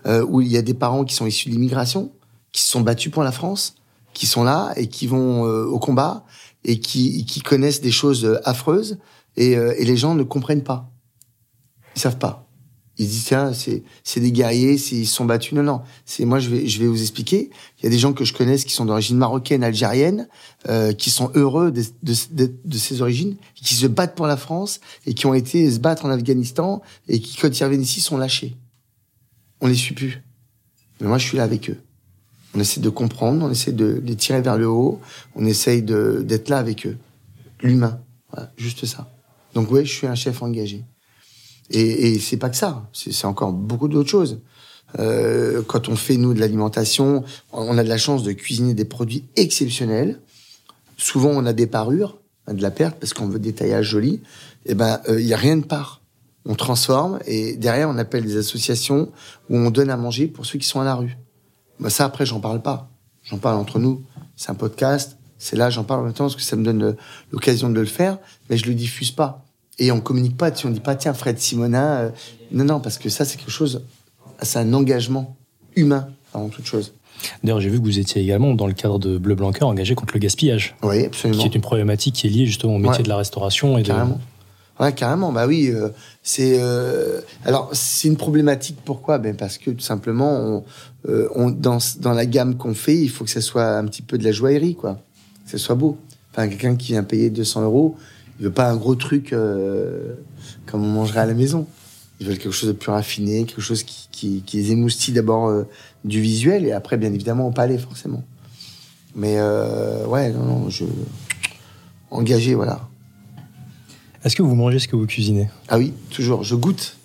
euh, 0.07 0.25
où 0.25 0.41
il 0.41 0.49
y 0.49 0.57
a 0.57 0.63
des 0.63 0.75
parents 0.75 1.05
qui 1.05 1.15
sont 1.15 1.27
issus 1.27 1.49
de 1.49 1.55
l'immigration, 1.55 2.13
qui 2.53 2.63
se 2.63 2.71
sont 2.71 2.81
battus 2.81 3.13
pour 3.13 3.23
la 3.23 3.33
France, 3.33 3.75
qui 4.15 4.27
sont 4.27 4.45
là 4.45 4.73
et 4.77 4.89
qui 4.89 5.07
vont 5.07 5.47
euh, 5.47 5.65
au 5.65 5.79
combat 5.79 6.25
et 6.65 6.81
qui, 6.81 7.25
qui 7.25 7.41
connaissent 7.41 7.81
des 7.81 7.91
choses 7.91 8.25
euh, 8.25 8.41
affreuses 8.45 8.99
et, 9.37 9.53
et 9.53 9.85
les 9.85 9.97
gens 9.97 10.17
ne 10.17 10.25
comprennent 10.25 10.65
pas. 10.65 10.91
Ils 11.95 12.01
savent 12.01 12.19
pas. 12.19 12.49
Ils 12.99 13.07
disent 13.07 13.27
tiens 13.27 13.53
c'est 13.53 13.85
c'est 14.03 14.19
des 14.19 14.33
guerriers, 14.33 14.73
ils 14.73 15.07
se 15.07 15.15
sont 15.15 15.25
battus. 15.25 15.53
Non 15.53 15.63
non, 15.63 15.83
c'est 16.05 16.25
moi 16.25 16.41
je 16.41 16.51
vais 16.51 16.67
je 16.67 16.81
vais 16.81 16.89
vous 16.89 17.01
expliquer. 17.01 17.51
Il 17.79 17.85
y 17.85 17.87
a 17.87 17.91
des 17.91 17.99
gens 17.99 18.13
que 18.13 18.25
je 18.25 18.35
connais 18.35 18.57
qui 18.57 18.73
sont 18.73 18.85
d'origine 18.85 19.17
marocaine, 19.17 19.63
algérienne, 19.63 20.29
euh, 20.69 20.93
qui 20.93 21.11
sont 21.11 21.31
heureux 21.35 21.71
de, 21.71 21.85
de, 22.03 22.15
de, 22.33 22.53
de, 22.65 22.79
ces 22.79 23.01
origines, 23.01 23.37
qui 23.55 23.75
se 23.75 23.87
battent 23.87 24.17
pour 24.17 24.27
la 24.27 24.37
France 24.37 24.81
et 25.07 25.15
qui 25.15 25.27
ont 25.27 25.35
été 25.35 25.71
se 25.71 25.79
battre 25.79 26.07
en 26.07 26.11
Afghanistan 26.11 26.83
et 27.07 27.21
qui 27.21 27.37
quand 27.37 27.57
ils 27.59 27.63
reviennent 27.63 27.83
ici 27.83 28.01
sont 28.01 28.17
lâchés 28.17 28.57
on 29.61 29.67
les 29.67 29.75
suit 29.75 29.95
plus. 29.95 30.23
Mais 31.01 31.07
moi, 31.07 31.19
je 31.19 31.27
suis 31.27 31.37
là 31.37 31.45
avec 31.45 31.71
eux. 31.71 31.79
On 32.55 32.61
essaie 32.61 32.81
de 32.81 32.89
comprendre, 32.89 33.45
on 33.45 33.51
essaie 33.51 33.73
de 33.73 34.01
les 34.05 34.17
tirer 34.17 34.41
vers 34.41 34.57
le 34.57 34.69
haut, 34.69 35.01
on 35.35 35.45
essaye 35.45 35.83
d'être 35.83 36.49
là 36.49 36.59
avec 36.59 36.87
eux. 36.87 36.97
L'humain. 37.63 38.01
Voilà, 38.31 38.53
juste 38.57 38.87
ça. 38.87 39.11
Donc 39.55 39.71
oui, 39.71 39.85
je 39.85 39.93
suis 39.93 40.07
un 40.07 40.15
chef 40.15 40.43
engagé. 40.43 40.85
Et, 41.71 42.09
et 42.09 42.19
c'est 42.19 42.37
pas 42.37 42.49
que 42.49 42.57
ça, 42.57 42.89
c'est 42.93 43.27
encore 43.27 43.53
beaucoup 43.53 43.89
d'autres 43.89 44.09
choses. 44.09 44.41
Euh, 44.99 45.63
quand 45.67 45.89
on 45.89 45.97
fait, 45.97 46.17
nous, 46.17 46.33
de 46.35 46.41
l'alimentation, 46.41 47.25
on 47.53 47.77
a 47.77 47.85
de 47.85 47.89
la 47.89 47.99
chance 47.99 48.23
de 48.23 48.33
cuisiner 48.33 48.75
des 48.75 48.85
produits 48.85 49.25
exceptionnels. 49.37 50.21
Souvent, 50.97 51.31
on 51.31 51.45
a 51.47 51.53
des 51.53 51.67
parures, 51.67 52.19
de 52.49 52.63
la 52.63 52.71
perte, 52.71 52.99
parce 52.99 53.13
qu'on 53.13 53.29
veut 53.29 53.39
des 53.39 53.53
taillages 53.53 53.87
jolis. 53.87 54.21
Et 54.65 54.73
eh 54.73 54.75
ben, 54.75 55.01
il 55.09 55.15
euh, 55.15 55.21
y 55.21 55.35
a 55.35 55.37
rien 55.37 55.57
de 55.57 55.65
part 55.65 55.98
on 56.49 56.55
transforme 56.55 57.21
et 57.27 57.57
derrière 57.57 57.89
on 57.89 57.99
appelle 57.99 58.25
des 58.25 58.37
associations 58.37 59.13
où 59.51 59.57
on 59.57 59.71
donne 59.71 59.91
à 59.91 59.97
manger 59.97 60.27
pour 60.27 60.47
ceux 60.47 60.59
qui 60.59 60.67
sont 60.67 60.81
à 60.81 60.85
la 60.85 60.95
rue. 60.95 61.17
Bah 61.79 61.91
ça 61.91 62.07
après 62.07 62.27
j'en 62.27 62.41
parle 62.41 62.63
pas, 62.63 62.91
j'en 63.23 63.39
parle 63.39 63.57
entre 63.59 63.79
nous. 63.79 64.03
C'est 64.35 64.51
un 64.51 64.55
podcast, 64.55 65.19
c'est 65.39 65.57
là 65.57 65.71
j'en 65.71 65.85
parle 65.85 66.01
en 66.01 66.05
même 66.05 66.15
temps 66.15 66.25
parce 66.25 66.37
que 66.37 66.43
ça 66.43 66.57
me 66.57 66.65
donne 66.65 66.97
l'occasion 67.31 67.69
de 67.69 67.79
le 67.79 67.87
faire, 67.87 68.19
mais 68.49 68.57
je 68.57 68.67
le 68.67 68.75
diffuse 68.75 69.13
pas 69.13 69.45
et 69.79 69.93
on 69.93 70.01
communique 70.01 70.37
pas. 70.37 70.53
Si 70.53 70.67
on 70.67 70.71
dit 70.71 70.81
pas 70.81 70.97
tiens 70.97 71.15
Fred 71.15 71.39
Simonin, 71.39 71.87
euh, 71.87 72.11
non 72.51 72.65
non 72.65 72.81
parce 72.81 72.99
que 72.99 73.11
ça 73.11 73.25
c'est 73.25 73.37
quelque 73.37 73.51
chose, 73.51 73.85
c'est 74.43 74.59
un 74.59 74.73
engagement 74.73 75.37
humain 75.77 76.09
avant 76.33 76.49
toute 76.49 76.67
chose. 76.67 76.95
D'ailleurs, 77.43 77.61
j'ai 77.61 77.69
vu 77.69 77.79
que 77.79 77.85
vous 77.85 77.99
étiez 77.99 78.23
également, 78.23 78.55
dans 78.55 78.69
le 78.69 78.75
cadre 78.75 79.01
de 79.01 79.19
Bleu 79.19 79.35
Blanc 79.35 79.51
engagé 79.63 79.97
contre 79.97 80.15
le 80.15 80.21
gaspillage. 80.21 80.77
Oui, 80.85 81.07
absolument. 81.07 81.41
Qui 81.41 81.49
est 81.49 81.55
une 81.55 81.61
problématique 81.61 82.15
qui 82.15 82.29
est 82.29 82.31
liée 82.31 82.47
justement 82.47 82.77
au 82.77 82.79
métier 82.79 83.03
de 83.03 83.09
la 83.09 83.17
restauration 83.17 83.77
et 83.77 83.83
Carrément. 83.83 84.21
Ouais, 84.81 84.93
carrément. 84.93 85.33
Bah 85.33 85.47
oui, 85.47 85.71
euh, 85.75 85.89
c'est 86.23 86.59
euh, 86.61 87.21
alors 87.45 87.71
c'est 87.73 88.09
une 88.09 88.17
problématique. 88.17 88.79
Pourquoi? 88.85 89.19
Ben 89.19 89.37
parce 89.37 89.59
que 89.59 89.71
tout 89.73 89.81
simplement, 89.81 90.33
on, 90.39 90.65
euh, 91.09 91.29
on 91.35 91.51
dans 91.51 91.79
dans 91.99 92.13
la 92.13 92.27
gamme 92.27 92.57
qu'on 92.57 92.75
fait, 92.75 92.97
il 92.97 93.11
faut 93.11 93.25
que 93.25 93.31
ça 93.31 93.41
soit 93.41 93.77
un 93.77 93.85
petit 93.87 94.03
peu 94.03 94.19
de 94.19 94.25
la 94.25 94.31
joaillerie, 94.31 94.77
quoi. 94.77 95.01
Que 95.45 95.51
ça 95.51 95.59
soit 95.59 95.75
beau. 95.75 95.99
Enfin, 96.31 96.49
quelqu'un 96.49 96.77
qui 96.77 96.93
vient 96.93 97.03
payer 97.03 97.31
200 97.31 97.63
euros, 97.63 97.97
il 98.39 98.45
veut 98.45 98.53
pas 98.53 98.71
un 98.71 98.77
gros 98.77 98.95
truc 98.95 99.31
comme 99.31 100.85
on 100.85 100.89
mangerait 100.89 101.21
à 101.21 101.27
la 101.27 101.35
maison. 101.35 101.67
Ils 102.21 102.27
veulent 102.27 102.39
quelque 102.39 102.53
chose 102.53 102.69
de 102.69 102.75
plus 102.75 102.91
raffiné, 102.93 103.45
quelque 103.45 103.61
chose 103.63 103.83
qui 103.83 104.09
qui, 104.13 104.43
qui 104.47 104.59
les 104.59 104.73
émoustille 104.73 105.15
d'abord 105.15 105.65
du 106.05 106.21
visuel 106.21 106.67
et 106.67 106.73
après, 106.73 106.97
bien 106.97 107.13
évidemment, 107.13 107.49
au 107.49 107.53
palais 107.53 107.79
forcément. 107.79 108.23
Mais 109.17 109.41
ouais, 110.07 110.31
non, 110.31 110.45
non, 110.45 110.71
je 110.71 110.85
engagé, 112.11 112.55
voilà. 112.55 112.88
Est-ce 114.29 114.37
que 114.37 114.43
vous 114.43 114.55
mangez 114.55 114.79
ce 114.79 114.87
que 114.89 114.95
vous 114.95 115.07
cuisinez? 115.07 115.49
Ah 115.69 115.79
oui, 115.79 115.95
toujours. 116.11 116.45
Je 116.45 116.55
goûte 116.55 116.99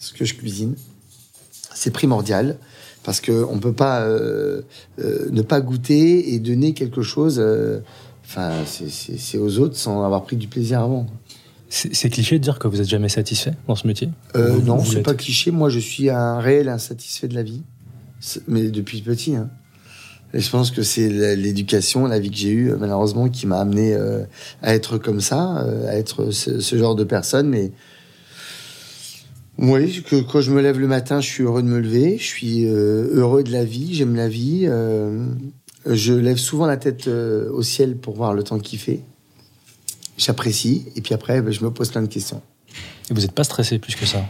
ce 0.00 0.12
que 0.12 0.24
je 0.24 0.34
cuisine. 0.34 0.74
C'est 1.72 1.92
primordial 1.92 2.58
parce 3.04 3.20
que 3.20 3.46
on 3.48 3.60
peut 3.60 3.72
pas 3.72 4.00
euh, 4.00 4.62
euh, 4.98 5.28
ne 5.30 5.42
pas 5.42 5.60
goûter 5.60 6.34
et 6.34 6.40
donner 6.40 6.74
quelque 6.74 7.02
chose. 7.02 7.36
Euh, 7.38 7.78
enfin, 8.24 8.50
c'est 8.66 9.38
aux 9.38 9.60
autres 9.60 9.76
sans 9.76 10.02
avoir 10.02 10.24
pris 10.24 10.34
du 10.34 10.48
plaisir 10.48 10.80
avant. 10.80 11.06
C'est 11.68 12.10
cliché 12.10 12.40
de 12.40 12.42
dire 12.42 12.58
que 12.58 12.66
vous 12.66 12.80
êtes 12.80 12.88
jamais 12.88 13.08
satisfait 13.08 13.54
dans 13.68 13.76
ce 13.76 13.86
métier? 13.86 14.08
Euh, 14.34 14.60
Non, 14.60 14.84
c'est 14.84 15.02
pas 15.04 15.14
cliché. 15.14 15.52
Moi, 15.52 15.68
je 15.68 15.78
suis 15.78 16.10
un 16.10 16.40
réel 16.40 16.68
insatisfait 16.68 17.28
de 17.28 17.36
la 17.36 17.44
vie, 17.44 17.62
mais 18.48 18.62
depuis 18.72 19.00
petit. 19.00 19.36
Hein. 19.36 19.48
Et 20.34 20.40
je 20.40 20.50
pense 20.50 20.72
que 20.72 20.82
c'est 20.82 21.08
l'éducation, 21.36 22.06
la 22.06 22.18
vie 22.18 22.28
que 22.28 22.36
j'ai 22.36 22.50
eue, 22.50 22.72
malheureusement, 22.76 23.28
qui 23.28 23.46
m'a 23.46 23.60
amené 23.60 23.94
euh, 23.94 24.24
à 24.62 24.74
être 24.74 24.98
comme 24.98 25.20
ça, 25.20 25.64
euh, 25.64 25.88
à 25.88 25.94
être 25.94 26.32
ce, 26.32 26.76
genre 26.76 26.96
de 26.96 27.04
personne. 27.04 27.48
Mais 27.48 27.70
oui, 29.56 30.02
que 30.02 30.20
quand 30.22 30.40
je 30.40 30.50
me 30.50 30.60
lève 30.60 30.80
le 30.80 30.88
matin, 30.88 31.20
je 31.20 31.28
suis 31.28 31.44
heureux 31.44 31.62
de 31.62 31.68
me 31.68 31.78
lever, 31.78 32.18
je 32.18 32.24
suis 32.24 32.66
euh, 32.66 33.10
heureux 33.12 33.44
de 33.44 33.52
la 33.52 33.64
vie, 33.64 33.94
j'aime 33.94 34.16
la 34.16 34.28
vie. 34.28 34.66
je 35.86 36.12
lève 36.12 36.38
souvent 36.38 36.66
la 36.66 36.78
tête 36.78 37.06
au 37.06 37.62
ciel 37.62 37.96
pour 37.96 38.16
voir 38.16 38.34
le 38.34 38.42
temps 38.42 38.58
qu'il 38.58 38.80
fait. 38.80 39.02
J'apprécie, 40.18 40.86
et 40.96 41.00
puis 41.00 41.14
après, 41.14 41.42
ben, 41.42 41.52
je 41.52 41.62
me 41.62 41.70
pose 41.70 41.90
plein 41.90 42.02
de 42.02 42.08
questions. 42.08 42.42
Et 43.08 43.14
vous 43.14 43.20
n'êtes 43.20 43.32
pas 43.32 43.44
stressé 43.44 43.78
plus 43.78 43.94
que 43.94 44.06
ça? 44.06 44.24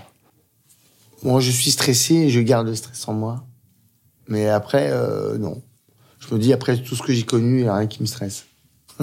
Moi, 1.23 1.41
je 1.41 1.51
suis 1.51 1.71
stressé 1.71 2.15
et 2.15 2.29
je 2.29 2.41
garde 2.41 2.67
le 2.67 2.75
stress 2.75 3.09
en 3.09 3.15
moi. 3.15 3.43
Mais 4.29 4.49
après, 4.49 4.93
non 5.39 5.63
je 6.29 6.35
me 6.35 6.41
dis, 6.41 6.53
après 6.53 6.77
tout 6.77 6.95
ce 6.95 7.03
que 7.03 7.13
j'ai 7.13 7.23
connu, 7.23 7.59
il 7.59 7.63
n'y 7.63 7.69
a 7.69 7.77
rien 7.77 7.87
qui 7.87 8.03
me 8.03 8.07
stresse. 8.07 8.47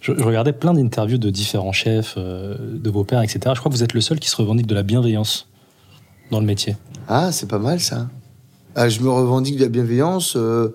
je, 0.00 0.12
regardais 0.12 0.52
plein 0.52 0.74
d'interviews 0.74 1.18
de 1.18 1.30
différents 1.30 1.72
chefs, 1.72 2.14
euh, 2.16 2.56
de 2.58 2.90
vos 2.90 3.04
pères, 3.04 3.22
etc. 3.22 3.40
Je 3.54 3.60
crois 3.60 3.70
que 3.70 3.76
vous 3.76 3.82
êtes 3.82 3.94
le 3.94 4.00
seul 4.00 4.18
qui 4.18 4.28
se 4.28 4.36
revendique 4.36 4.66
de 4.66 4.74
la 4.74 4.82
bienveillance 4.82 5.48
dans 6.30 6.40
le 6.40 6.46
métier. 6.46 6.76
Ah, 7.08 7.32
c'est 7.32 7.48
pas 7.48 7.58
mal 7.58 7.80
ça. 7.80 8.08
Ah, 8.74 8.88
je 8.88 9.00
me 9.00 9.10
revendique 9.10 9.56
de 9.56 9.62
la 9.62 9.68
bienveillance. 9.68 10.36
Euh, 10.36 10.74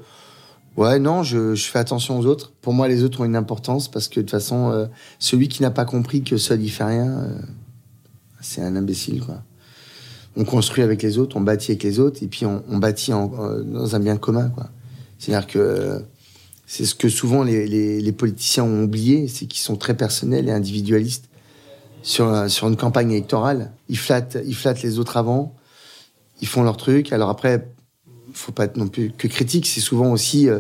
ouais, 0.78 1.00
non, 1.00 1.24
je, 1.24 1.56
fais 1.56 1.80
attention 1.80 2.20
aux 2.20 2.26
autres. 2.26 2.54
Pour 2.62 2.74
moi, 2.74 2.88
les 2.88 3.04
autres 3.04 3.22
ont 3.22 3.26
une 3.26 3.36
importance 3.36 3.90
parce 3.90 4.08
que 4.08 4.20
de 4.20 4.22
toute 4.22 4.32
façon, 4.32 4.72
euh, 4.72 4.86
celui 5.18 5.48
qui 5.48 5.62
n'a 5.62 5.72
pas 5.72 5.86
compris 5.86 6.24
que 6.24 6.38
seul 6.38 6.62
il 6.62 6.70
fait 6.70 6.86
rien, 6.86 7.28
c'est 8.40 8.62
un 8.62 8.76
imbécile, 8.76 9.24
quoi. 9.24 9.42
On 10.38 10.46
construit 10.46 10.84
avec 10.84 11.02
les 11.02 11.18
autres, 11.18 11.36
on 11.36 11.42
bâtit 11.42 11.72
avec 11.72 11.84
les 11.84 12.00
autres, 12.00 12.24
et 12.24 12.28
puis 12.28 12.46
on, 12.46 12.78
bâtit 12.78 13.12
dans 13.12 13.96
un 13.96 14.00
bien 14.00 14.16
commun, 14.16 14.50
quoi. 14.50 14.70
C'est-à-dire 15.20 15.48
que 15.48 16.04
c'est 16.66 16.86
ce 16.86 16.96
que 16.96 17.10
souvent 17.10 17.44
les, 17.44 17.68
les, 17.68 18.02
les 18.02 18.12
politiciens 18.12 18.64
ont 18.64 18.84
oublié, 18.84 19.28
c'est 19.28 19.46
qu'ils 19.46 19.62
sont 19.62 19.76
très 19.76 19.96
personnels 19.96 20.50
et 20.50 20.52
individualistes 20.52 21.26
sur, 22.02 22.50
sur 22.50 22.68
une 22.68 22.78
campagne 22.78 23.12
électorale. 23.12 23.72
Ils 23.90 23.98
flattent, 23.98 24.38
ils 24.46 24.56
flattent 24.56 24.82
les 24.82 24.98
autres 24.98 25.18
avant, 25.18 25.56
ils 26.42 26.48
font 26.48 26.64
leur 26.64 26.78
truc. 26.78 27.12
Alors 27.12 27.30
après, 27.30 27.72
faut 28.34 28.52
pas 28.52 28.66
être 28.66 28.78
non 28.78 28.88
plus 28.88 29.12
que 29.12 29.28
critique, 29.28 29.68
c'est 29.68 29.82
souvent 29.82 30.12
aussi 30.12 30.50
euh, 30.50 30.60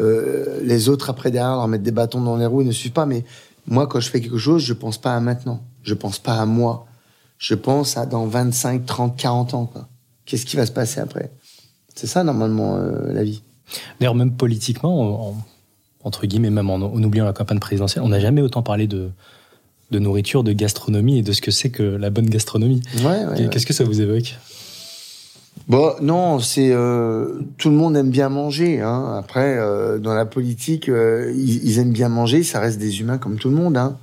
euh, 0.00 0.60
les 0.62 0.88
autres 0.88 1.10
après 1.10 1.30
derrière 1.30 1.56
leur 1.56 1.68
mettre 1.68 1.84
des 1.84 1.92
bâtons 1.92 2.20
dans 2.20 2.36
les 2.36 2.46
roues, 2.46 2.62
ils 2.62 2.66
ne 2.66 2.72
suivent 2.72 2.92
pas. 2.92 3.06
Mais 3.06 3.24
moi, 3.66 3.86
quand 3.86 4.00
je 4.00 4.10
fais 4.10 4.20
quelque 4.20 4.38
chose, 4.38 4.62
je 4.62 4.72
pense 4.72 4.98
pas 4.98 5.14
à 5.14 5.20
maintenant, 5.20 5.62
je 5.82 5.94
pense 5.94 6.18
pas 6.18 6.40
à 6.40 6.46
moi, 6.46 6.86
je 7.38 7.54
pense 7.54 7.96
à 7.96 8.06
dans 8.06 8.26
25, 8.26 8.84
30, 8.84 9.16
40 9.16 9.54
ans. 9.54 9.72
Qu'est-ce 10.24 10.46
qui 10.46 10.56
va 10.56 10.66
se 10.66 10.72
passer 10.72 11.00
après? 11.00 11.32
C'est 11.94 12.06
ça 12.06 12.24
normalement 12.24 12.76
euh, 12.76 13.12
la 13.12 13.22
vie. 13.22 13.42
D'ailleurs, 13.98 14.14
même 14.14 14.32
politiquement, 14.32 15.34
entre 16.02 16.26
guillemets, 16.26 16.50
même 16.50 16.70
en, 16.70 16.80
oubliant 16.80 17.24
la 17.24 17.32
campagne 17.32 17.58
présidentielle, 17.58 18.04
on 18.04 18.08
n'a 18.08 18.20
jamais 18.20 18.42
autant 18.42 18.62
parlé 18.62 18.86
de, 18.86 19.10
de 19.90 19.98
nourriture, 19.98 20.44
de 20.44 20.52
gastronomie 20.52 21.18
et 21.18 21.22
de 21.22 21.32
ce 21.32 21.40
que 21.40 21.50
c'est 21.50 21.70
que 21.70 21.82
la 21.82 22.10
bonne 22.10 22.28
gastronomie. 22.28 22.82
Ouais, 23.04 23.48
Qu'est-ce 23.50 23.66
que 23.66 23.72
ça 23.72 23.84
vous 23.84 24.00
évoque? 24.00 24.36
Bon, 25.66 25.92
non, 26.02 26.40
c'est 26.40 26.72
euh, 26.72 27.40
tout 27.56 27.70
le 27.70 27.76
monde 27.76 27.96
aime 27.96 28.10
bien 28.10 28.28
manger. 28.28 28.80
Hein. 28.80 29.14
Après, 29.18 29.56
euh, 29.56 29.98
dans 29.98 30.12
la 30.12 30.26
politique, 30.26 30.88
euh, 30.90 31.32
ils, 31.34 31.78
aiment 31.78 31.92
bien 31.92 32.10
manger. 32.10 32.42
Ça 32.42 32.60
reste 32.60 32.78
des 32.78 33.00
humains 33.00 33.16
comme 33.16 33.36
tout 33.36 33.48
le 33.48 33.56
monde. 33.56 33.76
Hein. 33.78 33.96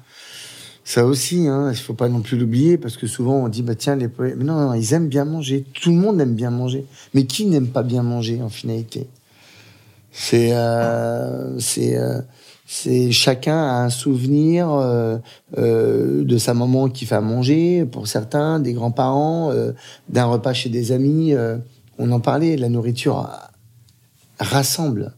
Ça 0.83 1.05
aussi, 1.05 1.47
hein, 1.47 1.69
il 1.71 1.77
faut 1.77 1.93
pas 1.93 2.09
non 2.09 2.21
plus 2.21 2.37
l'oublier 2.37 2.77
parce 2.77 2.97
que 2.97 3.05
souvent 3.05 3.35
on 3.35 3.47
dit 3.47 3.61
bah 3.61 3.75
tiens 3.75 3.95
les 3.95 4.09
mais 4.17 4.43
non, 4.43 4.55
non, 4.55 4.73
ils 4.73 4.93
aiment 4.93 5.07
bien 5.07 5.25
manger. 5.25 5.63
Tout 5.79 5.91
le 5.91 5.97
monde 5.97 6.19
aime 6.19 6.33
bien 6.33 6.49
manger. 6.49 6.85
Mais 7.13 7.25
qui 7.25 7.45
n'aime 7.45 7.67
pas 7.67 7.83
bien 7.83 8.01
manger 8.01 8.41
en 8.41 8.49
finalité? 8.49 9.07
C'est 10.11 10.53
c'est 11.59 11.97
c'est 12.73 13.11
chacun 13.11 13.57
a 13.57 13.83
un 13.83 13.89
souvenir 13.89 14.71
euh, 14.71 15.17
euh, 15.57 16.23
de 16.23 16.37
sa 16.37 16.53
maman 16.53 16.87
qui 16.87 17.05
fait 17.05 17.15
à 17.15 17.21
manger, 17.21 17.85
pour 17.85 18.07
certains, 18.07 18.61
des 18.61 18.71
grands-parents, 18.71 19.51
euh, 19.51 19.73
d'un 20.07 20.23
repas 20.23 20.53
chez 20.53 20.69
des 20.69 20.93
amis. 20.93 21.33
on 21.97 22.11
en 22.13 22.21
parlait, 22.21 22.55
la 22.55 22.69
nourriture 22.69 23.29
rassemble. 24.39 25.13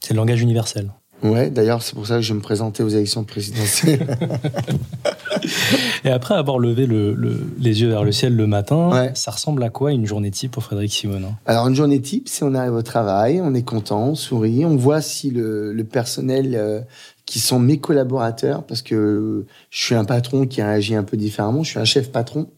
C'est 0.00 0.14
le 0.14 0.16
langage 0.16 0.40
universel. 0.40 0.90
Ouais, 1.22 1.50
d'ailleurs, 1.50 1.82
c'est 1.82 1.94
pour 1.94 2.06
ça 2.06 2.16
que 2.16 2.22
je 2.22 2.32
me 2.32 2.40
présentais 2.40 2.82
aux 2.82 2.88
élections 2.88 3.24
présidentielles. 3.24 4.16
Et 6.04 6.10
après 6.10 6.34
avoir 6.34 6.58
levé 6.58 6.86
les 6.86 7.80
yeux 7.80 7.88
vers 7.88 8.04
le 8.04 8.12
ciel 8.12 8.36
le 8.36 8.46
matin, 8.46 9.10
ça 9.14 9.32
ressemble 9.32 9.62
à 9.62 9.70
quoi 9.70 9.92
une 9.92 10.06
journée 10.06 10.30
type 10.30 10.52
pour 10.52 10.62
Frédéric 10.62 10.92
Simonin 10.92 11.36
Alors, 11.46 11.66
une 11.66 11.74
journée 11.74 12.00
type, 12.00 12.28
c'est 12.28 12.44
on 12.44 12.54
arrive 12.54 12.74
au 12.74 12.82
travail, 12.82 13.40
on 13.42 13.54
est 13.54 13.62
content, 13.62 14.10
on 14.10 14.14
sourit, 14.14 14.64
on 14.64 14.76
voit 14.76 15.00
si 15.00 15.30
le, 15.30 15.74
personnel 15.90 16.54
euh, 16.54 16.80
qui 17.26 17.40
sont 17.40 17.58
mes 17.58 17.78
collaborateurs, 17.78 18.64
parce 18.64 18.82
que 18.82 19.44
je 19.70 19.82
suis 19.82 19.94
un 19.94 20.04
patron 20.04 20.46
qui 20.46 20.62
réagit 20.62 20.94
un 20.94 21.04
peu 21.04 21.16
différemment, 21.16 21.64
je 21.64 21.70
suis 21.70 21.80
un 21.80 21.84
chef 21.84 22.12
patron. 22.12 22.48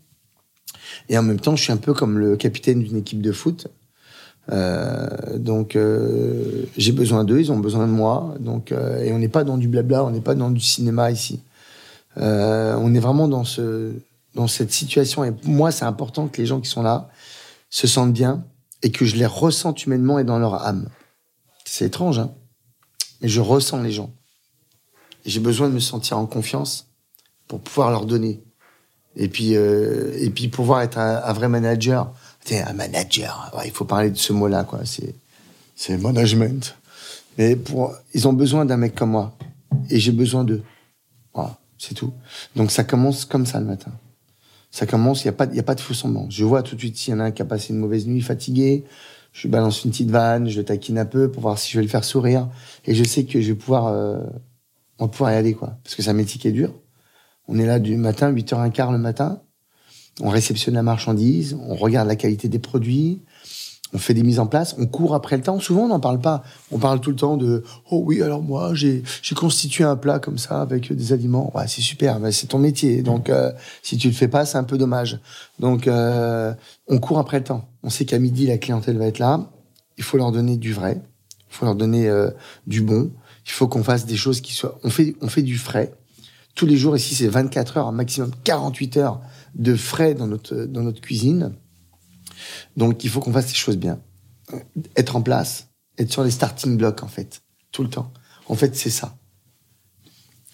Et 1.09 1.17
en 1.17 1.23
même 1.23 1.41
temps, 1.41 1.57
je 1.57 1.63
suis 1.63 1.73
un 1.73 1.79
peu 1.79 1.95
comme 1.95 2.19
le 2.19 2.37
capitaine 2.37 2.83
d'une 2.83 2.97
équipe 2.97 3.23
de 3.23 3.33
foot. 3.33 3.69
Euh, 4.53 5.39
donc 5.39 5.77
euh, 5.77 6.65
j'ai 6.77 6.93
besoin 6.93 7.25
d'eux, 7.25 7.41
ils 7.41 7.53
ont 7.53 7.59
besoin 7.59 7.87
de 7.87 7.93
moi. 7.93 8.35
Donc 8.41 8.73
euh, 8.73 9.03
et 9.03 9.13
on 9.13 9.19
n'est 9.19 9.29
pas 9.29 9.45
dans 9.45 9.59
du 9.59 9.69
blabla, 9.69 10.05
on 10.05 10.11
n'est 10.11 10.21
pas 10.21 10.35
dans 10.35 10.51
du 10.51 10.61
cinéma 10.61 11.11
ici. 11.11 11.41
on 12.17 12.95
est 12.95 13.01
vraiment 13.01 13.29
dans 13.29 13.45
ce 13.45 13.93
dans 14.35 14.47
cette 14.47 14.73
situation. 14.73 15.25
Et 15.25 15.33
moi, 15.45 15.73
c'est 15.73 15.85
important 15.85 16.29
que 16.29 16.41
les 16.41 16.47
gens 16.47 16.61
qui 16.61 16.71
sont 16.71 16.83
là 16.83 17.09
se 17.69 17.87
sentent 17.87 18.13
bien 18.13 18.45
et 18.83 18.91
que 18.91 19.05
je 19.05 19.17
les 19.17 19.27
ressente 19.27 19.85
humainement 19.85 20.19
et 20.19 20.25
dans 20.25 20.39
leur 20.39 20.55
âme. 20.67 20.89
C'est 21.65 21.87
étrange, 21.87 22.19
hein 22.19 22.31
mais 23.21 23.29
je 23.29 23.41
ressens 23.41 23.83
les 23.83 23.93
gens. 23.93 24.11
J'ai 25.27 25.41
besoin 25.41 25.69
de 25.69 25.75
me 25.75 25.81
sentir 25.81 26.17
en 26.17 26.27
confiance 26.27 26.87
pour 27.47 27.61
pouvoir 27.61 27.91
leur 27.91 28.07
donner. 28.07 28.43
Et 29.17 29.29
puis, 29.29 29.53
et 29.53 30.31
puis 30.31 30.49
pouvoir 30.49 30.81
être 30.81 30.97
un 30.97 31.33
vrai 31.33 31.49
manager 31.49 32.15
c'est 32.45 32.63
un 32.63 32.73
manager. 32.73 33.53
il 33.65 33.71
faut 33.71 33.85
parler 33.85 34.11
de 34.11 34.17
ce 34.17 34.33
mot-là, 34.33 34.65
quoi. 34.65 34.81
C'est, 34.85 35.15
c'est 35.77 35.97
management. 35.97 36.77
Mais 37.39 37.57
pour, 37.57 37.95
ils 38.15 38.27
ont 38.29 38.33
besoin 38.33 38.65
d'un 38.65 38.77
mec 38.77 38.95
comme 38.95 39.11
moi. 39.11 39.37
Et 39.89 40.01
j'ai 40.01 40.13
besoin 40.13 40.45
d'eux. 40.45 40.63
Voilà, 41.35 41.59
c'est 41.79 41.95
tout. 41.95 42.13
Donc 42.57 42.71
ça 42.71 42.85
commence 42.85 43.25
comme 43.25 43.47
ça 43.47 43.61
le 43.61 43.67
matin. 43.67 43.93
Ça 44.71 44.87
commence, 44.87 45.25
il 45.25 45.29
n'y 45.29 45.31
a, 45.31 45.33
pas, 45.33 45.47
y 45.47 45.59
a 45.59 45.65
pas 45.65 45.75
de 45.75 45.81
faux 45.81 45.95
semblant. 45.95 46.29
Je 46.31 46.45
vois 46.45 46.63
tout 46.63 46.77
de 46.77 46.81
suite 46.81 46.97
s'il 46.97 47.13
y 47.13 47.17
en 47.17 47.21
a 47.21 47.25
un 47.25 47.31
qui 47.31 47.43
a 47.43 47.45
passé 47.45 47.73
une 47.73 47.79
mauvaise 47.79 48.07
nuit, 48.07 48.21
fatigué. 48.21 48.85
Je 49.33 49.49
balance 49.49 49.85
une 49.85 49.91
petite 49.91 50.11
vanne, 50.11 50.49
je 50.49 50.61
taquine 50.61 50.99
un 50.99 51.07
peu 51.07 51.31
pour 51.31 51.43
voir 51.43 51.59
si 51.59 51.71
je 51.71 51.79
vais 51.79 51.83
le 51.83 51.89
faire 51.89 52.05
sourire. 52.05 52.49
Et 52.85 52.95
je 52.95 53.05
sais 53.05 53.25
que 53.25 53.41
je 53.41 53.53
vais 53.53 53.59
pouvoir, 53.59 53.87
euh, 53.89 54.21
on 54.99 55.07
va 55.07 55.11
pouvoir 55.11 55.33
y 55.33 55.35
aller, 55.35 55.55
quoi. 55.55 55.79
Parce 55.83 55.95
que 55.95 56.03
c'est 56.03 56.11
un 56.11 56.15
métier 56.15 56.41
est 56.49 56.53
dur. 56.53 56.73
On 57.49 57.59
est 57.59 57.67
là 57.67 57.79
du 57.79 57.97
matin, 57.97 58.33
8h15 58.33 58.93
le 58.93 58.99
matin 58.99 59.41
on 60.21 60.29
réceptionne 60.29 60.75
la 60.75 60.83
marchandise, 60.83 61.57
on 61.67 61.75
regarde 61.75 62.09
la 62.09 62.17
qualité 62.17 62.49
des 62.49 62.59
produits, 62.59 63.21
on 63.93 63.99
fait 63.99 64.15
des 64.15 64.23
mises 64.23 64.39
en 64.39 64.47
place, 64.47 64.77
on 64.79 64.87
court 64.87 65.15
après 65.15 65.37
le 65.37 65.43
temps. 65.43 65.59
Souvent, 65.59 65.83
on 65.83 65.89
n'en 65.89 66.01
parle 66.01 66.21
pas. 66.21 66.45
On 66.71 66.79
parle 66.79 67.01
tout 67.01 67.11
le 67.11 67.17
temps 67.17 67.37
de 67.37 67.65
oh 67.91 68.03
oui, 68.05 68.23
alors 68.23 68.43
moi 68.43 68.73
j'ai 68.75 69.03
constitué 69.35 69.85
un 69.85 69.97
plat 69.97 70.19
comme 70.19 70.39
ça 70.39 70.63
avec 70.63 70.93
des 70.93 71.13
aliments. 71.13 71.51
Ouais, 71.57 71.67
c'est 71.67 71.81
super, 71.81 72.19
c'est 72.31 72.49
ton 72.49 72.59
métier. 72.59 73.03
Donc 73.03 73.29
euh, 73.29 73.53
si 73.83 73.97
tu 73.97 74.09
le 74.09 74.15
fais 74.15 74.29
pas, 74.29 74.47
c'est 74.47 74.59
un 74.59 74.65
peu 74.65 74.79
dommage. 74.79 75.19
Donc 75.59 75.89
euh, 75.89 76.55
on 76.89 76.99
court 76.99 77.19
après 77.19 77.39
le 77.39 77.45
temps. 77.45 77.69
On 77.83 77.91
sait 77.91 78.05
qu'à 78.05 78.19
midi 78.19 78.47
la 78.47 78.59
clientèle 78.59 78.97
va 78.97 79.07
être 79.07 79.19
là. 79.19 79.51
Il 79.99 80.05
faut 80.05 80.17
leur 80.17 80.31
donner 80.31 80.57
du 80.57 80.73
vrai. 80.73 81.01
Il 81.51 81.57
faut 81.57 81.65
leur 81.67 81.75
donner 81.75 82.09
euh, 82.09 82.31
du 82.67 82.83
bon. 82.83 83.11
Il 83.45 83.51
faut 83.51 83.67
qu'on 83.67 83.83
fasse 83.83 84.07
des 84.07 84.17
choses 84.17 84.41
qui 84.41 84.53
soient. 84.53 84.79
On 84.85 84.91
fait 84.91 85.17
on 85.21 85.29
fait 85.29 85.43
du 85.43 85.59
frais. 85.59 85.93
Tous 86.55 86.67
les 86.67 86.77
jours 86.77 86.97
ici, 86.97 87.15
c'est 87.15 87.29
24 87.29 87.79
heures, 87.79 87.93
maximum 87.93 88.33
48 88.45 88.97
heures 88.99 89.21
de 89.55 89.75
frais 89.75 90.15
dans 90.15 90.27
notre, 90.27 90.65
dans 90.65 90.83
notre 90.83 91.01
cuisine. 91.01 91.53
Donc, 92.77 93.05
il 93.05 93.11
faut 93.11 93.21
qu'on 93.21 93.33
fasse 93.33 93.49
les 93.49 93.55
choses 93.55 93.77
bien. 93.77 94.01
Être 94.97 95.17
en 95.17 95.23
place, 95.23 95.69
être 95.99 96.13
sur 96.13 96.25
les 96.25 96.31
starting 96.31 96.77
blocks, 96.77 97.03
en 97.03 97.09
fait, 97.09 97.43
tout 97.73 97.83
le 97.83 97.91
temps. 97.91 98.13
En 98.49 98.55
fait, 98.55 98.75
c'est 98.75 98.91
ça. 98.91 99.17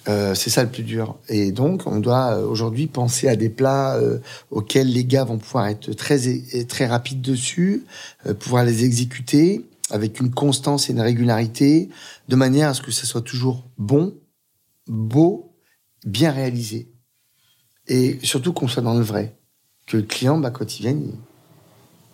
Euh, 0.09 0.35
c'est 0.35 0.51
ça 0.51 0.63
le 0.63 0.71
plus 0.71 0.83
dur. 0.83 1.19
Et 1.29 1.51
donc, 1.51 1.87
on 1.87 1.99
doit 1.99 2.37
euh, 2.37 2.47
aujourd'hui 2.47 2.87
penser 2.87 3.29
à 3.29 3.37
des 3.37 3.49
plats 3.49 3.97
euh, 3.97 4.19
auxquels 4.51 4.93
les 4.93 5.05
gars 5.05 5.25
vont 5.25 5.39
pouvoir 5.39 5.67
être 5.67 5.93
très 5.95 6.19
très 6.69 6.87
rapides 6.87 7.23
dessus, 7.23 7.85
pouvoir 8.39 8.65
les 8.65 8.85
exécuter 8.85 9.65
avec 9.91 10.21
une 10.21 10.31
constance 10.31 10.89
et 10.89 10.93
une 10.93 11.01
régularité, 11.01 11.89
de 12.29 12.37
manière 12.37 12.71
à 12.71 12.75
ce 12.75 12.83
que 12.83 12.91
ça 12.91 13.07
soit 13.07 13.23
toujours 13.23 13.65
bon, 13.79 14.15
beau, 14.87 15.53
bien 16.05 16.31
réalisé. 16.31 16.89
Et 17.89 18.19
surtout 18.23 18.53
qu'on 18.53 18.69
soit 18.69 18.83
dans 18.83 18.95
le 18.95 19.05
vrai. 19.05 19.35
Que 19.87 19.97
le 19.97 20.03
client, 20.03 20.39
bah, 20.39 20.51
quand 20.51 20.79
il 20.79 20.83
vient, 20.83 20.97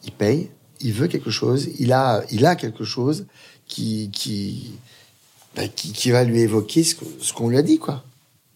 il, 0.04 0.12
paye, 0.12 0.50
il 0.80 0.92
veut 0.92 1.08
quelque 1.08 1.30
chose, 1.30 1.68
il 1.78 1.92
a, 1.92 2.22
il 2.30 2.44
a 2.44 2.54
quelque 2.56 2.84
chose 2.84 3.26
qui, 3.66 4.10
qui, 4.12 4.72
bah, 5.56 5.68
qui, 5.68 6.10
va 6.10 6.24
lui 6.24 6.40
évoquer 6.40 6.84
ce 6.84 7.32
qu'on 7.32 7.48
lui 7.48 7.56
a 7.56 7.62
dit, 7.62 7.78
quoi. 7.78 8.04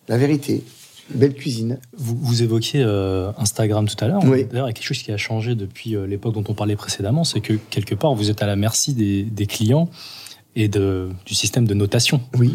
La 0.08 0.18
vérité. 0.18 0.62
belle 1.10 1.34
cuisine. 1.34 1.78
Vous, 1.96 2.16
vous 2.16 2.42
évoquiez 2.42 2.82
euh, 2.82 3.32
Instagram 3.38 3.88
tout 3.88 4.04
à 4.04 4.08
l'heure. 4.08 4.22
Oui. 4.24 4.44
D'ailleurs, 4.44 4.66
il 4.66 4.70
y 4.70 4.70
a 4.70 4.72
quelque 4.74 4.86
chose 4.86 5.02
qui 5.02 5.12
a 5.12 5.16
changé 5.16 5.54
depuis 5.54 5.96
euh, 5.96 6.06
l'époque 6.06 6.34
dont 6.34 6.44
on 6.48 6.54
parlait 6.54 6.76
précédemment, 6.76 7.24
c'est 7.24 7.40
que 7.40 7.54
quelque 7.54 7.94
part, 7.94 8.14
vous 8.14 8.30
êtes 8.30 8.42
à 8.42 8.46
la 8.46 8.56
merci 8.56 8.92
des, 8.92 9.22
des 9.22 9.46
clients 9.46 9.88
et 10.54 10.68
de, 10.68 11.10
du 11.24 11.34
système 11.34 11.66
de 11.66 11.74
notation. 11.74 12.20
Oui. 12.34 12.54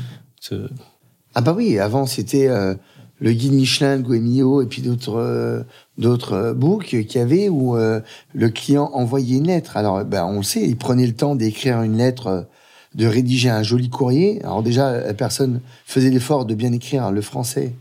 Ah 1.34 1.42
bah 1.42 1.54
oui, 1.56 1.80
avant 1.80 2.06
c'était 2.06 2.48
euh, 2.48 2.76
le 3.22 3.34
guide 3.34 3.54
Michelin, 3.54 3.98
le 3.98 4.02
Goemio 4.02 4.62
et 4.62 4.66
puis 4.66 4.82
d'autres 4.82 5.16
euh, 5.16 5.64
d'autres 5.98 6.34
euh, 6.34 6.54
books 6.54 6.88
qu'il 6.88 7.16
y 7.16 7.20
avait 7.20 7.50
où 7.50 7.78
euh, 7.78 8.02
le 8.34 8.50
client 8.50 8.90
envoyait 8.94 9.38
une 9.38 9.48
lettre. 9.48 9.78
Alors 9.78 10.04
ben 10.04 10.26
on 10.26 10.38
le 10.38 10.44
sait, 10.44 10.64
il 10.64 10.76
prenait 10.76 11.06
le 11.06 11.14
temps 11.14 11.36
d'écrire 11.36 11.84
une 11.84 11.98
lettre, 11.98 12.48
de 12.96 13.06
rédiger 13.06 13.50
un 13.50 13.64
joli 13.64 13.90
courrier. 13.90 14.44
Alors 14.44 14.64
déjà 14.64 15.00
la 15.00 15.14
personne 15.14 15.62
faisait 15.86 16.10
l'effort 16.10 16.46
de 16.46 16.56
bien 16.56 16.74
écrire 16.74 17.12
le 17.12 17.22
français, 17.22 17.74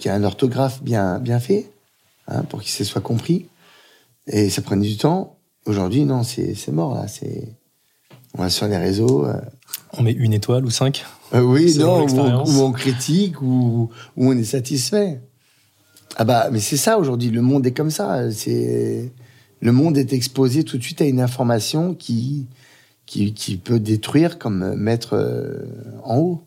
qui 0.00 0.08
a 0.08 0.14
un 0.14 0.24
orthographe 0.24 0.82
bien 0.82 1.18
bien 1.18 1.38
fait, 1.38 1.70
hein, 2.26 2.42
pour 2.48 2.62
qu'il 2.62 2.86
soit 2.86 3.02
compris. 3.02 3.46
Et 4.26 4.48
ça 4.50 4.62
prenait 4.62 4.88
du 4.88 4.96
temps. 4.96 5.36
Aujourd'hui 5.66 6.04
non, 6.04 6.22
c'est 6.22 6.54
c'est 6.54 6.72
mort 6.72 6.94
là. 6.94 7.08
C'est 7.08 7.55
on 8.34 8.42
va 8.42 8.50
sur 8.50 8.66
les 8.66 8.76
réseaux. 8.76 9.26
On 9.92 10.02
met 10.02 10.12
une 10.12 10.32
étoile 10.32 10.64
ou 10.64 10.70
cinq 10.70 11.04
euh, 11.34 11.40
oui, 11.40 11.76
non, 11.78 12.06
ou, 12.06 12.60
on 12.60 12.72
critique, 12.72 13.42
ou, 13.42 13.90
ou, 14.16 14.28
on 14.28 14.36
est 14.36 14.44
satisfait. 14.44 15.20
Ah 16.16 16.24
bah, 16.24 16.48
mais 16.52 16.60
c'est 16.60 16.76
ça 16.76 16.98
aujourd'hui. 16.98 17.30
Le 17.30 17.42
monde 17.42 17.66
est 17.66 17.72
comme 17.72 17.90
ça. 17.90 18.30
C'est 18.30 19.10
le 19.60 19.72
monde 19.72 19.98
est 19.98 20.12
exposé 20.12 20.62
tout 20.64 20.78
de 20.78 20.82
suite 20.82 21.00
à 21.00 21.04
une 21.04 21.20
information 21.20 21.94
qui 21.94 22.46
qui, 23.06 23.34
qui 23.34 23.56
peut 23.56 23.80
détruire 23.80 24.38
comme 24.38 24.74
mettre 24.74 25.14
euh, 25.14 25.64
en 26.04 26.18
haut. 26.18 26.42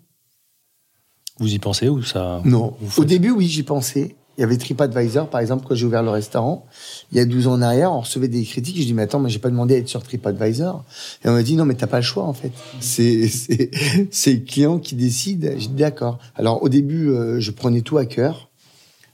Vous 1.39 1.54
y 1.54 1.60
pensez 1.60 1.88
ou 1.88 2.04
ça 2.04 2.42
Non. 2.46 2.76
Au 2.98 3.06
début, 3.06 3.32
oui, 3.32 3.48
j'y 3.48 3.63
pensais. 3.63 4.15
Il 4.39 4.43
y 4.43 4.45
avait 4.45 4.56
TripAdvisor, 4.56 5.30
par 5.30 5.41
exemple, 5.41 5.65
quand 5.67 5.75
j'ai 5.75 5.86
ouvert 5.86 6.02
le 6.02 6.12
restaurant. 6.12 6.65
Il 7.12 7.17
y 7.17 7.19
a 7.19 7.25
12 7.25 7.47
ans 7.47 7.56
en 7.56 7.62
arrière, 7.62 7.91
on 7.91 7.99
recevait 7.99 8.30
des 8.30 8.45
critiques. 8.45 8.78
Je 8.78 8.84
dis, 8.84 8.93
mais 8.93 9.02
attends, 9.02 9.19
mais 9.19 9.30
j'ai 9.30 9.39
pas 9.39 9.49
demandé 9.49 9.75
à 9.75 9.80
être 9.80 9.89
sur 9.89 10.02
TripAdvisor. 10.02 10.86
Et 11.25 11.28
on 11.28 11.34
m'a 11.34 11.43
dit, 11.43 11.58
non, 11.58 11.65
mais 11.65 11.73
t'as 11.73 11.88
pas 11.88 11.97
le 11.97 12.04
choix, 12.04 12.23
en 12.23 12.32
fait. 12.32 12.54
C'est, 12.80 13.28
c'est, 13.28 13.69
c'est 14.12 14.32
le 14.32 14.39
client 14.39 14.80
qui 14.80 14.95
décide. 14.95 15.56
J'ai 15.58 15.67
dit, 15.67 15.75
d'accord. 15.75 16.19
Alors, 16.36 16.63
au 16.63 16.69
début, 16.69 17.10
euh, 17.10 17.41
je 17.41 17.52
prenais 17.52 17.82
tout 17.82 17.97
à 17.97 18.06
cœur. 18.06 18.49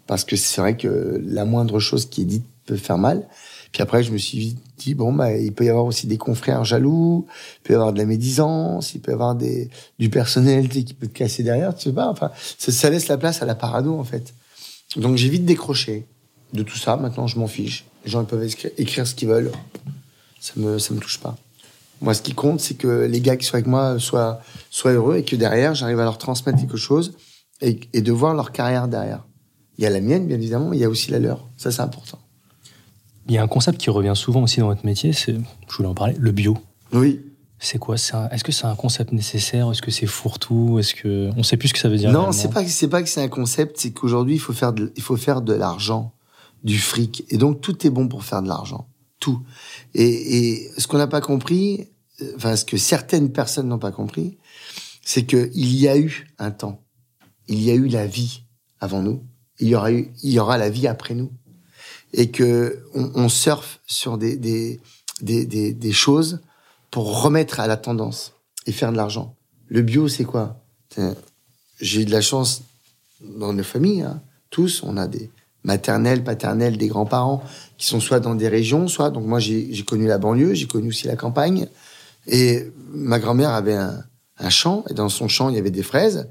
Parce 0.06 0.26
que 0.26 0.36
c'est 0.36 0.62
vrai 0.62 0.78
que 0.78 1.20
la 1.26 1.44
moindre 1.44 1.80
chose 1.80 2.06
qui 2.06 2.22
est 2.22 2.26
dite 2.26 2.46
peut 2.68 2.76
faire 2.76 3.00
mal. 3.00 3.28
Puis 3.72 3.82
après, 3.82 4.04
je 4.04 4.12
me 4.12 4.20
suis 4.20 4.56
dit, 4.78 4.94
bon, 4.94 5.12
bah, 5.12 5.36
il 5.36 5.54
peut 5.54 5.66
y 5.66 5.70
avoir 5.70 5.86
aussi 5.86 6.06
des 6.06 6.20
confrères 6.20 6.64
jaloux, 6.64 7.26
il 7.58 7.64
peut 7.64 7.74
y 7.74 7.76
avoir 7.76 7.94
de 7.94 7.98
la 7.98 8.06
médisance, 8.06 8.94
il 8.94 9.02
peut 9.02 9.10
y 9.10 9.16
avoir 9.16 9.34
des, 9.34 9.72
du 9.98 10.12
personnel 10.12 10.70
qui 10.70 10.94
peut 10.94 11.08
te 11.08 11.18
casser 11.18 11.42
derrière, 11.42 11.76
tu 11.76 11.90
sais 11.90 11.96
pas. 11.96 12.10
Enfin, 12.10 12.30
ça, 12.60 12.72
ça 12.72 12.92
laisse 12.92 13.08
la 13.08 13.18
place 13.18 13.42
à 13.42 13.46
la 13.46 13.56
parano, 13.56 13.98
en 13.98 14.04
fait. 14.04 14.36
Donc 14.96 15.18
j'ai 15.18 15.30
vite 15.30 15.46
décroché 15.46 16.06
de 16.54 16.64
tout 16.64 16.78
ça. 16.78 16.98
Maintenant, 16.98 17.28
je 17.28 17.38
m'en 17.38 17.48
fiche. 17.48 17.86
Les 18.04 18.12
gens 18.12 18.22
ils 18.22 18.28
peuvent 18.28 18.44
écrire, 18.78 19.08
ce 19.08 19.16
qu'ils 19.16 19.28
veulent. 19.28 19.52
Ça 20.40 20.54
me, 20.58 20.80
ça 20.80 20.94
me 20.94 21.00
touche 21.00 21.20
pas. 21.20 21.36
Moi, 22.02 22.14
ce 22.14 22.22
qui 22.22 22.34
compte, 22.34 22.60
c'est 22.60 22.76
que 22.76 23.06
les 23.06 23.22
gars 23.22 23.36
qui 23.38 23.46
sont 23.46 23.56
avec 23.56 23.68
moi 23.68 24.00
soient, 24.00 24.42
soient 24.70 24.92
heureux 24.92 25.18
et 25.18 25.24
que 25.24 25.36
derrière, 25.36 25.74
j'arrive 25.76 26.00
à 26.00 26.04
leur 26.04 26.18
transmettre 26.18 26.60
quelque 26.60 26.78
chose 26.78 27.14
et, 27.62 27.80
et 27.94 28.02
de 28.02 28.12
voir 28.12 28.34
leur 28.34 28.52
carrière 28.52 28.88
derrière. 28.88 29.24
Il 29.78 29.84
y 29.84 29.88
a 29.88 29.90
la 29.90 30.02
mienne, 30.02 30.28
bien 30.28 30.38
évidemment, 30.38 30.70
mais 30.70 30.78
il 30.78 30.82
y 30.82 30.86
a 30.86 30.90
aussi 30.90 31.12
la 31.12 31.20
leur. 31.20 31.48
Ça, 31.58 31.72
c'est 31.72 31.82
important. 31.82 32.20
Il 33.28 33.34
y 33.34 33.38
a 33.38 33.44
un 33.44 33.48
concept 33.48 33.80
qui 33.80 33.90
revient 33.90 34.14
souvent 34.16 34.44
aussi 34.44 34.60
dans 34.60 34.68
votre 34.68 34.86
métier, 34.86 35.14
c'est, 35.14 35.34
je 35.34 35.76
voulais 35.76 35.90
en 35.90 35.96
parler, 35.96 36.16
le 36.20 36.32
bio. 36.32 36.58
Oui. 36.94 37.22
C'est 37.60 37.80
quoi? 37.80 37.96
Est-ce 37.96 38.44
que 38.44 38.52
c'est 38.52 38.66
un 38.66 38.76
concept 38.76 39.12
nécessaire? 39.14 39.72
Est-ce 39.72 39.82
que 39.82 39.92
c'est 39.92 40.06
fourre-tout? 40.06 40.78
Est-ce 40.80 40.94
que 40.94 41.30
on 41.38 41.44
sait 41.44 41.58
plus 41.58 41.70
ce 41.70 41.74
que 41.74 41.80
ça 41.80 41.90
veut 41.90 41.98
dire 41.98 42.12
Non, 42.12 42.32
c'est 42.32 42.50
pas 42.50 42.64
que 42.64 42.70
c'est 42.70 42.90
pas 42.90 43.02
que 43.02 43.10
c'est 43.10 43.22
un 43.22 43.30
concept, 43.30 43.78
c'est 43.80 43.92
qu'aujourd'hui 43.92 44.36
il 44.36 44.40
faut 44.40 44.54
faire 44.54 44.74
de, 44.74 44.92
il 44.96 45.02
faut 45.02 45.16
faire 45.16 45.42
de 45.42 45.54
l'argent, 45.54 46.14
du 46.64 46.78
fric, 46.78 47.24
et 47.30 47.38
donc 47.38 47.62
tout 47.62 47.88
est 47.88 47.90
bon 47.90 48.08
pour 48.08 48.24
faire 48.24 48.42
de 48.42 48.50
l'argent, 48.50 48.90
tout. 49.20 49.42
Et, 49.94 50.38
et 50.38 50.72
ce 50.78 50.88
qu'on 50.88 50.98
n'a 50.98 51.08
pas 51.08 51.22
compris, 51.22 51.88
euh, 52.22 52.34
enfin 52.36 52.56
ce 52.56 52.66
que 52.66 52.78
certaines 52.78 53.32
personnes 53.32 53.70
n'ont 53.70 53.80
pas 53.80 53.92
compris, 53.92 54.38
c'est 55.04 55.26
que 55.26 55.50
il 55.54 55.76
y 55.76 55.88
a 55.88 55.98
eu 55.98 56.28
un 56.40 56.52
temps, 56.52 56.84
il 57.48 57.62
y 57.62 57.72
a 57.72 57.74
eu 57.74 57.88
la 57.88 58.06
vie 58.06 58.44
avant 58.82 59.02
nous, 59.02 59.24
il 59.60 59.70
y 59.70 59.76
aura 59.76 59.94
eu, 59.94 60.12
il 60.24 60.32
y 60.32 60.40
aura 60.40 60.58
la 60.58 60.70
vie 60.70 60.88
après 60.88 61.16
nous, 61.16 61.32
et 62.12 62.32
que 62.32 62.84
on, 62.94 63.12
on 63.16 63.30
surfe 63.30 63.80
sur 63.88 64.18
des 64.18 64.36
des, 64.36 64.82
des 65.22 65.46
des 65.46 65.74
des 65.74 65.92
choses 65.94 66.42
pour 66.96 67.24
remettre 67.24 67.60
à 67.60 67.68
la 67.68 67.76
tendance 67.76 68.36
et 68.66 68.72
faire 68.72 68.90
de 68.94 68.96
l'argent. 68.96 69.36
Le 69.68 69.82
bio, 69.82 70.08
c'est 70.08 70.24
quoi? 70.24 70.62
J'ai 71.82 72.04
eu 72.04 72.06
de 72.06 72.12
la 72.12 72.22
chance 72.22 72.62
dans 73.20 73.52
nos 73.52 73.64
familles, 73.64 74.04
hein, 74.04 74.22
tous, 74.50 74.82
on 74.82 74.96
a 74.96 75.06
des 75.06 75.30
maternelles, 75.66 76.24
paternelles, 76.24 76.78
des 76.78 76.88
grands-parents 76.88 77.44
qui 77.78 77.86
sont 77.86 78.00
soit 78.00 78.22
dans 78.22 78.34
des 78.34 78.48
régions, 78.48 78.88
soit 78.88 79.10
donc 79.10 79.26
moi 79.26 79.40
j'ai 79.40 79.84
connu 79.86 80.08
la 80.08 80.18
banlieue, 80.18 80.54
j'ai 80.54 80.68
connu 80.68 80.88
aussi 80.88 81.06
la 81.08 81.18
campagne, 81.18 81.68
et 82.28 82.72
ma 82.94 83.20
grand-mère 83.20 83.50
avait 83.50 83.76
un, 83.76 84.02
un 84.38 84.50
champ 84.50 84.86
et 84.90 84.94
dans 84.94 85.10
son 85.10 85.28
champ 85.28 85.50
il 85.50 85.56
y 85.58 85.60
avait 85.60 85.72
des 85.72 85.84
fraises 85.84 86.30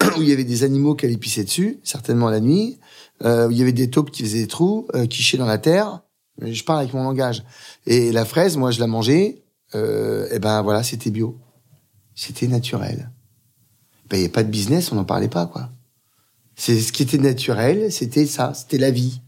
où 0.16 0.22
il 0.22 0.30
y 0.30 0.32
avait 0.32 0.44
des 0.44 0.62
animaux 0.64 0.96
allaient 1.02 1.18
pisser 1.18 1.44
dessus, 1.44 1.78
certainement 1.82 2.30
la 2.30 2.40
nuit, 2.40 2.78
euh, 3.22 3.48
où 3.48 3.50
il 3.50 3.58
y 3.58 3.62
avait 3.62 3.72
des 3.72 3.90
taupes 3.90 4.10
qui 4.10 4.22
faisaient 4.22 4.40
des 4.40 4.46
trous, 4.46 4.88
euh, 4.94 5.04
qui 5.04 5.22
chiaient 5.22 5.36
dans 5.36 5.44
la 5.44 5.58
terre. 5.58 6.00
Je 6.40 6.64
parle 6.64 6.80
avec 6.80 6.94
mon 6.94 7.02
langage. 7.02 7.44
Et 7.86 8.12
la 8.12 8.24
fraise, 8.24 8.56
moi 8.56 8.70
je 8.70 8.80
la 8.80 8.86
mangeais, 8.86 9.42
euh, 9.74 10.28
et 10.30 10.38
ben 10.38 10.62
voilà, 10.62 10.82
c'était 10.82 11.10
bio, 11.10 11.38
c'était 12.14 12.46
naturel 12.46 13.10
ben, 14.08 14.16
il 14.18 14.20
n'y 14.20 14.26
a 14.26 14.30
pas 14.30 14.42
de 14.42 14.50
business, 14.50 14.92
on 14.92 14.96
n'en 14.96 15.04
parlait 15.04 15.28
pas, 15.28 15.46
quoi. 15.46 15.68
C'est 16.54 16.80
ce 16.80 16.92
qui 16.92 17.02
était 17.02 17.18
naturel, 17.18 17.92
c'était 17.92 18.26
ça, 18.26 18.54
c'était 18.54 18.78
la 18.78 18.90
vie. 18.90 19.20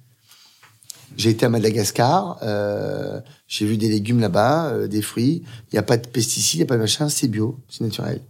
J'ai 1.16 1.30
été 1.30 1.44
à 1.44 1.48
Madagascar, 1.48 2.38
euh, 2.42 3.20
j'ai 3.48 3.66
vu 3.66 3.76
des 3.76 3.88
légumes 3.88 4.20
là-bas, 4.20 4.68
euh, 4.68 4.86
des 4.86 5.02
fruits. 5.02 5.42
Il 5.64 5.74
n'y 5.74 5.78
a 5.78 5.82
pas 5.82 5.96
de 5.96 6.06
pesticides, 6.06 6.54
il 6.54 6.58
n'y 6.58 6.62
a 6.62 6.66
pas 6.66 6.76
de 6.76 6.80
machin, 6.80 7.08
c'est 7.08 7.28
bio, 7.28 7.58
c'est 7.68 7.82
naturel. 7.82 8.20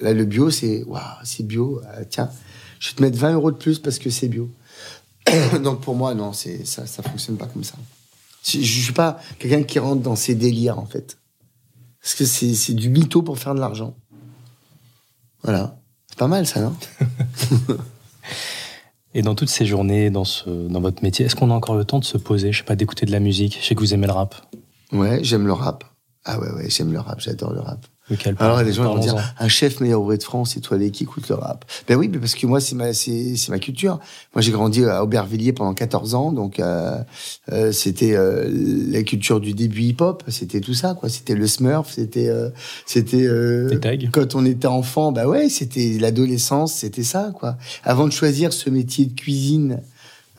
Là, 0.00 0.12
le 0.12 0.24
bio, 0.24 0.50
c'est 0.50 0.82
waouh, 0.84 1.02
c'est 1.24 1.46
bio. 1.46 1.80
euh, 1.84 2.04
tiens, 2.08 2.30
je 2.80 2.88
vais 2.90 2.94
te 2.96 3.02
mettre 3.02 3.18
20 3.18 3.34
euros 3.34 3.50
de 3.52 3.56
plus 3.56 3.78
parce 3.78 3.98
que 3.98 4.08
c'est 4.10 4.28
bio. 4.28 4.48
Donc 5.62 5.82
pour 5.82 5.94
moi, 5.94 6.14
non, 6.14 6.32
c'est 6.32 6.64
ça, 6.64 6.86
ça 6.86 7.02
fonctionne 7.02 7.36
pas 7.36 7.46
comme 7.46 7.64
ça. 7.64 7.74
Je, 8.44 8.60
je 8.60 8.80
suis 8.80 8.92
pas 8.92 9.20
quelqu'un 9.38 9.62
qui 9.62 9.78
rentre 9.78 10.02
dans 10.02 10.16
ces 10.16 10.34
délires 10.34 10.78
en 10.78 10.86
fait, 10.86 11.18
parce 12.02 12.14
que 12.14 12.24
c'est 12.24 12.74
du 12.74 12.88
mytho 12.88 13.22
pour 13.22 13.38
faire 13.38 13.54
de 13.54 13.60
l'argent. 13.60 13.96
Voilà. 15.42 15.78
C'est 16.08 16.18
pas 16.18 16.28
mal, 16.28 16.46
ça, 16.46 16.60
non 16.60 16.74
Et 19.14 19.22
dans 19.22 19.34
toutes 19.34 19.48
ces 19.48 19.66
journées, 19.66 20.10
dans, 20.10 20.24
ce, 20.24 20.48
dans 20.68 20.80
votre 20.80 21.02
métier, 21.02 21.26
est-ce 21.26 21.36
qu'on 21.36 21.50
a 21.50 21.54
encore 21.54 21.76
le 21.76 21.84
temps 21.84 21.98
de 21.98 22.04
se 22.04 22.18
poser, 22.18 22.52
je 22.52 22.58
sais 22.58 22.64
pas, 22.64 22.76
d'écouter 22.76 23.06
de 23.06 23.12
la 23.12 23.20
musique? 23.20 23.58
Je 23.60 23.66
sais 23.66 23.74
que 23.74 23.80
vous 23.80 23.94
aimez 23.94 24.06
le 24.06 24.12
rap. 24.12 24.34
Ouais, 24.92 25.20
j'aime 25.22 25.46
le 25.46 25.52
rap. 25.52 25.84
Ah 26.24 26.38
ouais, 26.38 26.50
ouais, 26.52 26.70
j'aime 26.70 26.92
le 26.92 27.00
rap, 27.00 27.20
j'adore 27.20 27.52
le 27.52 27.60
rap. 27.60 27.86
Lequel 28.10 28.36
Alors 28.38 28.62
les 28.62 28.72
gens 28.72 28.84
vont 28.84 28.98
dire 28.98 29.16
un 29.38 29.48
chef 29.48 29.80
meilleur 29.80 30.00
ouvrier 30.00 30.18
de 30.18 30.22
France 30.22 30.56
étoilé 30.56 30.90
qui 30.90 31.04
écoute 31.04 31.28
le 31.28 31.34
rap. 31.34 31.64
Ben 31.86 31.96
oui, 31.96 32.08
mais 32.08 32.18
parce 32.18 32.34
que 32.34 32.46
moi 32.46 32.60
c'est 32.60 32.74
ma 32.74 32.92
c'est 32.92 33.36
c'est 33.36 33.50
ma 33.50 33.58
culture. 33.58 34.00
Moi 34.34 34.42
j'ai 34.42 34.52
grandi 34.52 34.84
à 34.84 35.02
Aubervilliers 35.02 35.52
pendant 35.52 35.74
14 35.74 36.14
ans, 36.14 36.32
donc 36.32 36.58
euh, 36.58 36.98
euh, 37.52 37.72
c'était 37.72 38.16
euh, 38.16 38.48
la 38.90 39.02
culture 39.02 39.40
du 39.40 39.52
début 39.52 39.82
hip-hop, 39.82 40.24
c'était 40.28 40.60
tout 40.60 40.74
ça 40.74 40.94
quoi. 40.94 41.08
C'était 41.08 41.34
le 41.34 41.46
Smurf, 41.46 41.92
c'était 41.92 42.28
euh, 42.28 42.50
c'était 42.86 43.26
euh, 43.26 43.78
quand 44.12 44.34
on 44.34 44.44
était 44.44 44.66
enfant, 44.66 45.12
bah 45.12 45.26
ouais, 45.26 45.48
c'était 45.48 45.98
l'adolescence, 46.00 46.74
c'était 46.74 47.02
ça 47.02 47.30
quoi. 47.34 47.56
Avant 47.84 48.06
de 48.06 48.12
choisir 48.12 48.52
ce 48.52 48.70
métier 48.70 49.06
de 49.06 49.14
cuisine. 49.14 49.80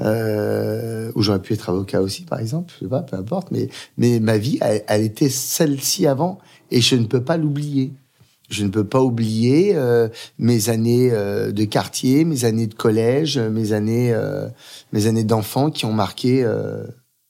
Euh, 0.01 1.11
où 1.15 1.21
j'aurais 1.21 1.41
pu 1.41 1.51
être 1.51 1.69
avocat 1.69 1.99
aussi, 2.01 2.21
par 2.21 2.39
exemple, 2.39 2.73
je 2.73 2.85
sais 2.85 2.89
pas, 2.89 3.01
peu 3.01 3.17
importe, 3.17 3.49
mais, 3.51 3.67
mais 3.97 4.21
ma 4.21 4.37
vie, 4.37 4.57
elle, 4.61 4.81
elle 4.87 5.01
était 5.01 5.27
celle-ci 5.27 6.07
avant, 6.07 6.39
et 6.71 6.81
je 6.81 6.95
ne 6.95 7.05
peux 7.05 7.21
pas 7.21 7.37
l'oublier. 7.37 7.91
Je 8.49 8.63
ne 8.63 8.69
peux 8.69 8.83
pas 8.83 9.01
oublier 9.01 9.75
euh, 9.75 10.09
mes 10.39 10.69
années 10.69 11.11
euh, 11.11 11.51
de 11.51 11.65
quartier, 11.65 12.25
mes 12.25 12.45
années 12.45 12.65
de 12.65 12.73
collège, 12.73 13.37
mes 13.37 13.73
années, 13.73 14.11
euh, 14.11 14.47
mes 14.91 15.05
années 15.05 15.23
d'enfant 15.23 15.69
qui 15.69 15.85
ont 15.85 15.93
marqué 15.93 16.43
euh, 16.43 16.83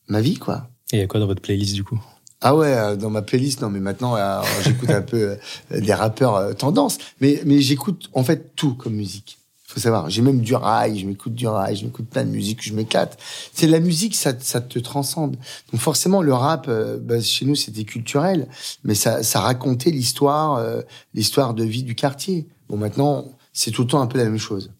ma 0.07 0.21
vie, 0.21 0.37
quoi. 0.37 0.69
Et 0.93 0.97
il 0.97 0.99
y 0.99 1.03
a 1.03 1.07
quoi 1.07 1.19
dans 1.19 1.27
votre 1.27 1.41
playlist 1.41 1.75
du 1.75 1.83
coup? 1.83 1.99
Ah 2.39 2.55
ouais, 2.55 2.73
euh, 2.73 2.95
dans 2.95 3.09
ma 3.09 3.21
playlist, 3.21 3.59
non, 3.61 3.69
mais 3.69 3.81
maintenant, 3.81 4.15
euh, 4.15 4.41
j'écoute 4.63 4.91
un 4.91 5.01
peu 5.01 5.35
des 5.71 5.93
rappeurs 5.93 6.55
tendance, 6.55 6.99
mais, 7.19 7.41
mais 7.45 7.59
j'écoute 7.59 8.09
en 8.13 8.23
fait 8.23 8.55
tout 8.55 8.75
comme 8.75 8.93
musique. 8.93 9.38
Faut 9.69 9.79
savoir, 9.79 10.09
j'ai 10.09 10.23
même 10.23 10.41
du 10.41 10.55
rail, 10.55 10.97
je 10.97 11.05
m'écoute 11.05 11.35
du 11.35 11.45
rail, 11.45 11.75
je 11.75 11.85
m'écoute 11.85 12.07
plein 12.09 12.23
de 12.23 12.31
musique, 12.31 12.63
je 12.63 12.73
m'éclate. 12.73 13.19
C'est 13.53 13.67
la 13.67 13.79
musique, 13.79 14.15
ça, 14.15 14.33
ça 14.39 14.61
te 14.61 14.79
transcende. 14.79 15.37
Donc 15.71 15.79
forcément, 15.79 16.23
le 16.23 16.33
rap, 16.33 16.65
euh, 16.67 16.97
bah, 16.99 17.21
chez 17.21 17.45
nous, 17.45 17.53
c'était 17.53 17.83
culturel, 17.83 18.47
mais 18.83 18.95
ça, 18.95 19.21
ça 19.21 19.41
racontait 19.41 19.91
l'histoire, 19.91 20.55
euh, 20.55 20.81
l'histoire 21.13 21.53
de 21.53 21.63
vie 21.63 21.83
du 21.83 21.93
quartier. 21.93 22.47
Bon, 22.67 22.77
maintenant, 22.77 23.25
c'est 23.53 23.69
tout 23.69 23.83
le 23.83 23.87
temps 23.89 24.01
un 24.01 24.07
peu 24.07 24.17
la 24.17 24.23
même 24.23 24.39
chose. 24.39 24.71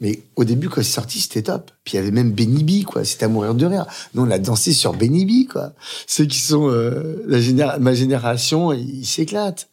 Mais 0.00 0.20
au 0.34 0.44
début, 0.44 0.70
quand 0.70 0.82
c'est 0.82 0.92
sorti, 0.92 1.20
c'était 1.20 1.42
top. 1.42 1.70
Puis 1.84 1.92
il 1.92 1.96
y 1.96 1.98
avait 1.98 2.10
même 2.10 2.32
Benny 2.32 2.64
B, 2.64 2.86
quoi. 2.86 3.04
C'était 3.04 3.26
à 3.26 3.28
mourir 3.28 3.54
de 3.54 3.66
rire. 3.66 3.84
Nous, 4.14 4.22
on 4.22 4.30
a 4.30 4.38
dansé 4.38 4.72
sur 4.72 4.94
Benny 4.94 5.26
B, 5.26 5.46
quoi. 5.46 5.74
Ceux 6.06 6.24
qui 6.24 6.38
sont 6.38 6.70
euh, 6.70 7.22
la 7.26 7.38
généra- 7.38 7.78
ma 7.78 7.92
génération, 7.92 8.72
ils 8.72 9.04
s'éclatent. 9.04 9.68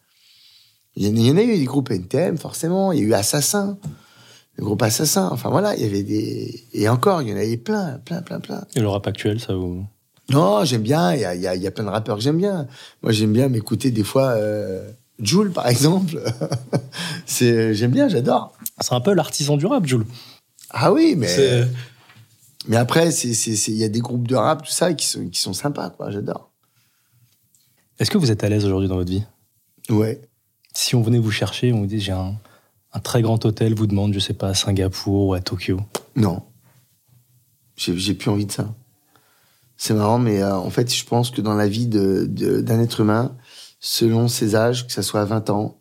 Il 0.97 1.07
y 1.07 1.31
en 1.31 1.37
a 1.37 1.41
eu 1.41 1.57
des 1.57 1.63
groupes 1.63 1.91
NTM, 1.91 2.37
forcément. 2.37 2.91
Il 2.91 2.99
y 2.99 3.01
a 3.03 3.05
eu 3.05 3.13
Assassin, 3.13 3.77
le 4.57 4.63
groupe 4.63 4.81
Assassin. 4.81 5.29
Enfin 5.31 5.49
voilà, 5.49 5.75
il 5.75 5.81
y 5.81 5.85
avait 5.85 6.03
des 6.03 6.63
et 6.73 6.87
encore, 6.89 7.21
il 7.21 7.29
y 7.29 7.33
en 7.33 7.37
avait 7.37 7.57
plein, 7.57 7.99
plein, 8.05 8.21
plein, 8.21 8.39
plein. 8.39 8.63
Et 8.75 8.79
le 8.79 8.87
rap 8.87 9.05
actuel, 9.07 9.39
ça 9.39 9.53
vous 9.55 9.85
Non, 10.29 10.63
j'aime 10.65 10.81
bien. 10.83 11.13
Il 11.13 11.21
y 11.21 11.25
a, 11.25 11.35
y, 11.35 11.47
a, 11.47 11.55
y 11.55 11.67
a 11.67 11.71
plein 11.71 11.83
de 11.85 11.89
rappeurs 11.89 12.17
que 12.17 12.21
j'aime 12.23 12.37
bien. 12.37 12.67
Moi, 13.01 13.11
j'aime 13.11 13.33
bien 13.33 13.49
m'écouter 13.49 13.91
des 13.91 14.03
fois 14.03 14.29
euh, 14.31 14.89
Joule, 15.19 15.51
par 15.51 15.67
exemple. 15.67 16.21
c'est 17.25 17.73
j'aime 17.73 17.91
bien, 17.91 18.07
j'adore. 18.07 18.53
C'est 18.81 18.93
un 18.93 19.01
peu 19.01 19.13
l'artisan 19.13 19.57
du 19.57 19.65
rap, 19.65 19.85
Jules. 19.85 20.05
Ah 20.69 20.91
oui, 20.91 21.15
mais 21.17 21.27
C'est- 21.27 21.67
mais 22.67 22.77
après, 22.77 23.09
il 23.13 23.75
y 23.75 23.83
a 23.83 23.89
des 23.89 23.99
groupes 23.99 24.25
de 24.27 24.35
rap 24.35 24.63
tout 24.63 24.71
ça 24.71 24.93
qui 24.93 25.05
sont 25.05 25.27
qui 25.27 25.39
sont 25.41 25.51
sympas, 25.53 25.89
quoi. 25.89 26.11
J'adore. 26.11 26.49
Est-ce 27.99 28.09
que 28.09 28.17
vous 28.17 28.31
êtes 28.31 28.43
à 28.43 28.49
l'aise 28.49 28.65
aujourd'hui 28.65 28.87
dans 28.87 28.95
votre 28.95 29.11
vie? 29.11 29.23
Ouais. 29.89 30.21
Si 30.73 30.95
on 30.95 31.01
venait 31.01 31.19
vous 31.19 31.29
chercher, 31.29 31.73
on 31.73 31.79
vous 31.81 31.85
dit 31.85 31.99
j'ai 31.99 32.13
un, 32.13 32.35
un 32.93 32.99
très 32.99 33.21
grand 33.21 33.43
hôtel, 33.45 33.73
vous 33.73 33.87
demande, 33.87 34.13
je 34.13 34.19
sais 34.19 34.33
pas, 34.33 34.49
à 34.49 34.53
Singapour 34.53 35.27
ou 35.27 35.33
à 35.33 35.41
Tokyo. 35.41 35.79
Non. 36.15 36.43
J'ai 37.75 38.13
plus 38.13 38.29
envie 38.29 38.45
de 38.45 38.51
ça. 38.51 38.73
C'est 39.77 39.93
marrant, 39.95 40.19
mais 40.19 40.41
euh, 40.43 40.55
en 40.55 40.69
fait, 40.69 40.93
je 40.93 41.03
pense 41.03 41.31
que 41.31 41.41
dans 41.41 41.55
la 41.55 41.67
vie 41.67 41.87
d'un 41.87 42.79
être 42.79 42.99
humain, 42.99 43.35
selon 43.79 44.27
ses 44.27 44.55
âges, 44.55 44.85
que 44.87 44.93
ça 44.93 45.01
soit 45.01 45.21
à 45.21 45.25
20 45.25 45.49
ans, 45.49 45.77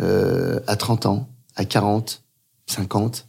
euh, 0.00 0.60
à 0.66 0.76
30 0.76 1.04
ans, 1.06 1.28
à 1.56 1.64
40, 1.66 2.22
50, 2.66 3.28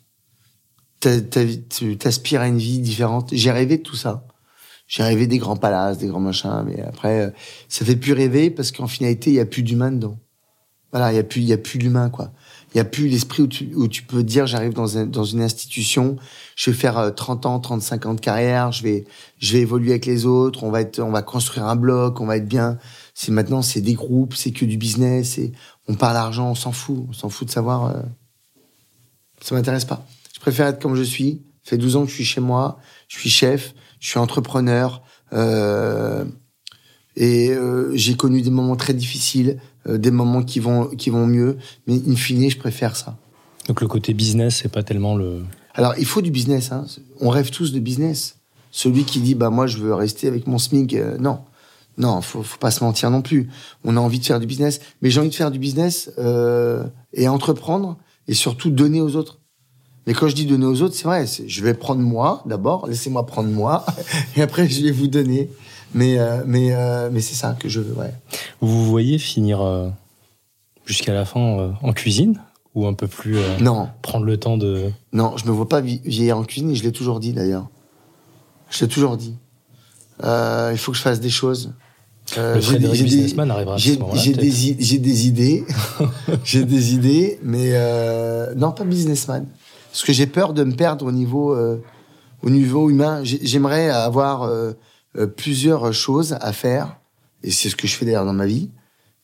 t'as- 1.01 1.19
t'as- 1.21 1.45
tu 1.69 1.97
t'aspires 1.97 2.41
à 2.41 2.47
une 2.47 2.57
vie 2.57 2.79
différente. 2.79 3.29
J'ai 3.33 3.51
rêvé 3.51 3.77
de 3.77 3.83
tout 3.83 3.97
ça. 3.97 4.25
J'ai 4.87 5.03
rêvé 5.03 5.27
des 5.27 5.37
grands 5.37 5.57
palaces, 5.57 5.97
des 5.97 6.07
grands 6.07 6.19
machins, 6.21 6.63
mais 6.65 6.81
après, 6.81 7.21
euh, 7.27 7.29
ça 7.67 7.83
fait 7.85 7.95
plus 7.97 8.13
rêver 8.13 8.49
parce 8.49 8.71
qu'en 8.71 8.87
finalité, 8.87 9.31
il 9.31 9.35
y 9.35 9.39
a 9.39 9.45
plus 9.45 9.63
d'humain 9.63 9.91
dedans. 9.91 10.17
Voilà, 10.91 11.11
il 11.11 11.15
y 11.15 11.19
a 11.19 11.23
plus, 11.23 11.41
il 11.41 11.47
y 11.47 11.53
a 11.53 11.57
plus 11.57 11.77
l'humain, 11.79 12.09
quoi. 12.09 12.31
Il 12.73 12.77
y 12.77 12.79
a 12.79 12.85
plus 12.85 13.09
l'esprit 13.09 13.43
où 13.43 13.47
tu, 13.47 13.69
où 13.75 13.87
tu 13.89 14.03
peux 14.03 14.23
dire, 14.23 14.47
j'arrive 14.47 14.73
dans, 14.73 14.97
un- 14.97 15.05
dans 15.05 15.25
une 15.25 15.41
institution, 15.41 16.15
je 16.55 16.71
vais 16.71 16.77
faire 16.77 16.97
euh, 16.97 17.11
30 17.11 17.45
ans, 17.45 17.59
35 17.59 18.05
ans 18.05 18.13
de 18.13 18.21
carrière, 18.21 18.71
je 18.71 18.83
vais, 18.83 19.05
je 19.39 19.53
vais 19.53 19.59
évoluer 19.59 19.91
avec 19.91 20.05
les 20.05 20.25
autres, 20.25 20.63
on 20.63 20.71
va 20.71 20.79
être, 20.81 20.99
on 20.99 21.11
va 21.11 21.21
construire 21.21 21.65
un 21.65 21.75
bloc, 21.75 22.21
on 22.21 22.25
va 22.25 22.37
être 22.37 22.47
bien. 22.47 22.77
C'est 23.13 23.31
maintenant, 23.33 23.61
c'est 23.61 23.81
des 23.81 23.93
groupes, 23.93 24.35
c'est 24.35 24.51
que 24.51 24.63
du 24.65 24.77
business, 24.77 25.37
et 25.37 25.51
on 25.89 25.95
parle 25.95 26.15
argent, 26.15 26.49
on 26.51 26.55
s'en 26.55 26.71
fout, 26.71 27.05
on 27.09 27.13
s'en 27.13 27.29
fout 27.29 27.47
de 27.47 27.51
savoir. 27.53 27.87
euh, 27.87 28.01
ça 29.41 29.55
m'intéresse 29.55 29.85
pas. 29.85 30.05
Je 30.33 30.39
préfère 30.39 30.67
être 30.67 30.81
comme 30.81 30.95
je 30.95 31.03
suis. 31.03 31.41
Ça 31.63 31.71
fait 31.71 31.77
12 31.77 31.95
ans 31.95 32.03
que 32.05 32.09
je 32.09 32.15
suis 32.15 32.25
chez 32.25 32.41
moi, 32.41 32.79
je 33.07 33.19
suis 33.19 33.29
chef, 33.29 33.73
je 33.99 34.07
suis 34.07 34.19
entrepreneur, 34.19 35.03
euh, 35.33 36.25
et 37.15 37.49
euh, 37.51 37.91
j'ai 37.95 38.15
connu 38.15 38.41
des 38.41 38.49
moments 38.49 38.75
très 38.75 38.93
difficiles, 38.93 39.59
euh, 39.59 39.70
des 39.87 40.11
moments 40.11 40.43
qui 40.43 40.59
vont, 40.59 40.87
qui 40.87 41.09
vont 41.09 41.25
mieux, 41.25 41.57
mais 41.87 41.95
in 41.95 42.15
fine, 42.15 42.49
je 42.49 42.57
préfère 42.57 42.95
ça. 42.95 43.17
Donc 43.67 43.81
le 43.81 43.87
côté 43.87 44.13
business, 44.13 44.59
c'est 44.61 44.71
pas 44.71 44.83
tellement 44.83 45.15
le. 45.15 45.43
Alors, 45.73 45.93
il 45.97 46.05
faut 46.05 46.21
du 46.21 46.31
business. 46.31 46.71
Hein. 46.71 46.85
On 47.19 47.29
rêve 47.29 47.49
tous 47.49 47.71
de 47.71 47.79
business. 47.79 48.37
Celui 48.71 49.03
qui 49.03 49.19
dit, 49.19 49.35
bah 49.35 49.49
moi, 49.49 49.67
je 49.67 49.77
veux 49.77 49.93
rester 49.93 50.27
avec 50.27 50.47
mon 50.47 50.57
SMIC, 50.57 50.93
euh, 50.93 51.17
non. 51.17 51.39
Non, 51.97 52.21
faut, 52.21 52.41
faut 52.41 52.57
pas 52.57 52.71
se 52.71 52.83
mentir 52.83 53.11
non 53.11 53.21
plus. 53.21 53.49
On 53.83 53.97
a 53.97 53.99
envie 53.99 54.19
de 54.19 54.25
faire 54.25 54.39
du 54.39 54.47
business, 54.47 54.79
mais 55.01 55.09
j'ai 55.09 55.19
envie 55.19 55.29
de 55.29 55.35
faire 55.35 55.51
du 55.51 55.59
business 55.59 56.11
euh, 56.17 56.83
et 57.13 57.27
entreprendre 57.27 57.97
et 58.27 58.33
surtout 58.33 58.69
donner 58.69 59.01
aux 59.01 59.15
autres. 59.15 59.39
Mais 60.07 60.13
quand 60.13 60.27
je 60.27 60.35
dis 60.35 60.45
donner 60.45 60.65
aux 60.65 60.81
autres, 60.81 60.95
c'est 60.95 61.03
vrai. 61.03 61.25
Je 61.25 61.63
vais 61.63 61.73
prendre 61.73 62.01
moi 62.01 62.43
d'abord, 62.45 62.87
laissez-moi 62.87 63.25
prendre 63.25 63.49
moi, 63.49 63.85
et 64.35 64.41
après 64.41 64.67
je 64.67 64.81
vais 64.81 64.91
vous 64.91 65.07
donner. 65.07 65.49
Mais, 65.93 66.17
euh, 66.17 66.43
mais, 66.45 66.73
euh, 66.73 67.09
mais 67.11 67.21
c'est 67.21 67.35
ça 67.35 67.55
que 67.59 67.67
je 67.69 67.81
veux, 67.81 67.93
ouais. 67.93 68.13
Vous 68.61 68.67
vous 68.67 68.89
voyez 68.89 69.17
finir 69.17 69.61
euh, 69.61 69.89
jusqu'à 70.85 71.13
la 71.13 71.25
fin 71.25 71.75
en 71.81 71.93
cuisine 71.93 72.39
ou 72.73 72.87
un 72.87 72.93
peu 72.93 73.07
plus 73.07 73.37
non. 73.59 73.89
prendre 74.01 74.25
le 74.25 74.37
temps 74.37 74.57
de. 74.57 74.91
Non, 75.11 75.35
je 75.37 75.45
me 75.45 75.51
vois 75.51 75.67
pas 75.67 75.81
vieillir 75.81 76.37
en 76.37 76.43
cuisine 76.43 76.71
et 76.71 76.75
je 76.75 76.83
l'ai 76.83 76.93
toujours 76.93 77.19
dit 77.19 77.33
d'ailleurs. 77.33 77.67
Je 78.69 78.85
l'ai 78.85 78.87
toujours 78.87 79.17
dit. 79.17 79.35
il 80.23 80.77
faut 80.77 80.91
que 80.91 80.97
je 80.97 81.03
fasse 81.03 81.19
des 81.19 81.29
choses. 81.29 81.73
Euh, 82.37 82.61
j'ai 82.61 82.79
des, 82.79 82.87
businessman 82.87 83.51
arrivera 83.51 83.77
J'ai 83.77 83.97
des, 83.97 84.51
j'ai 84.79 84.97
des 84.99 85.27
idées, 85.27 85.65
j'ai 86.45 86.63
des 86.63 86.93
idées, 86.93 87.39
mais 87.43 87.71
euh, 87.73 88.53
non 88.55 88.71
pas 88.71 88.83
businessman. 88.85 89.45
Parce 89.91 90.03
que 90.03 90.13
j'ai 90.13 90.27
peur 90.27 90.53
de 90.53 90.63
me 90.63 90.73
perdre 90.73 91.05
au 91.05 91.11
niveau, 91.11 91.53
euh, 91.53 91.81
au 92.41 92.49
niveau 92.49 92.89
humain. 92.89 93.21
J'aimerais 93.23 93.89
avoir 93.89 94.49
euh, 95.15 95.23
euh, 95.23 95.27
plusieurs 95.27 95.93
choses 95.93 96.37
à 96.39 96.53
faire, 96.53 96.97
et 97.43 97.51
c'est 97.51 97.69
ce 97.69 97.75
que 97.75 97.87
je 97.87 97.95
fais 97.95 98.05
d'ailleurs 98.05 98.25
dans 98.25 98.33
ma 98.33 98.45
vie, 98.45 98.69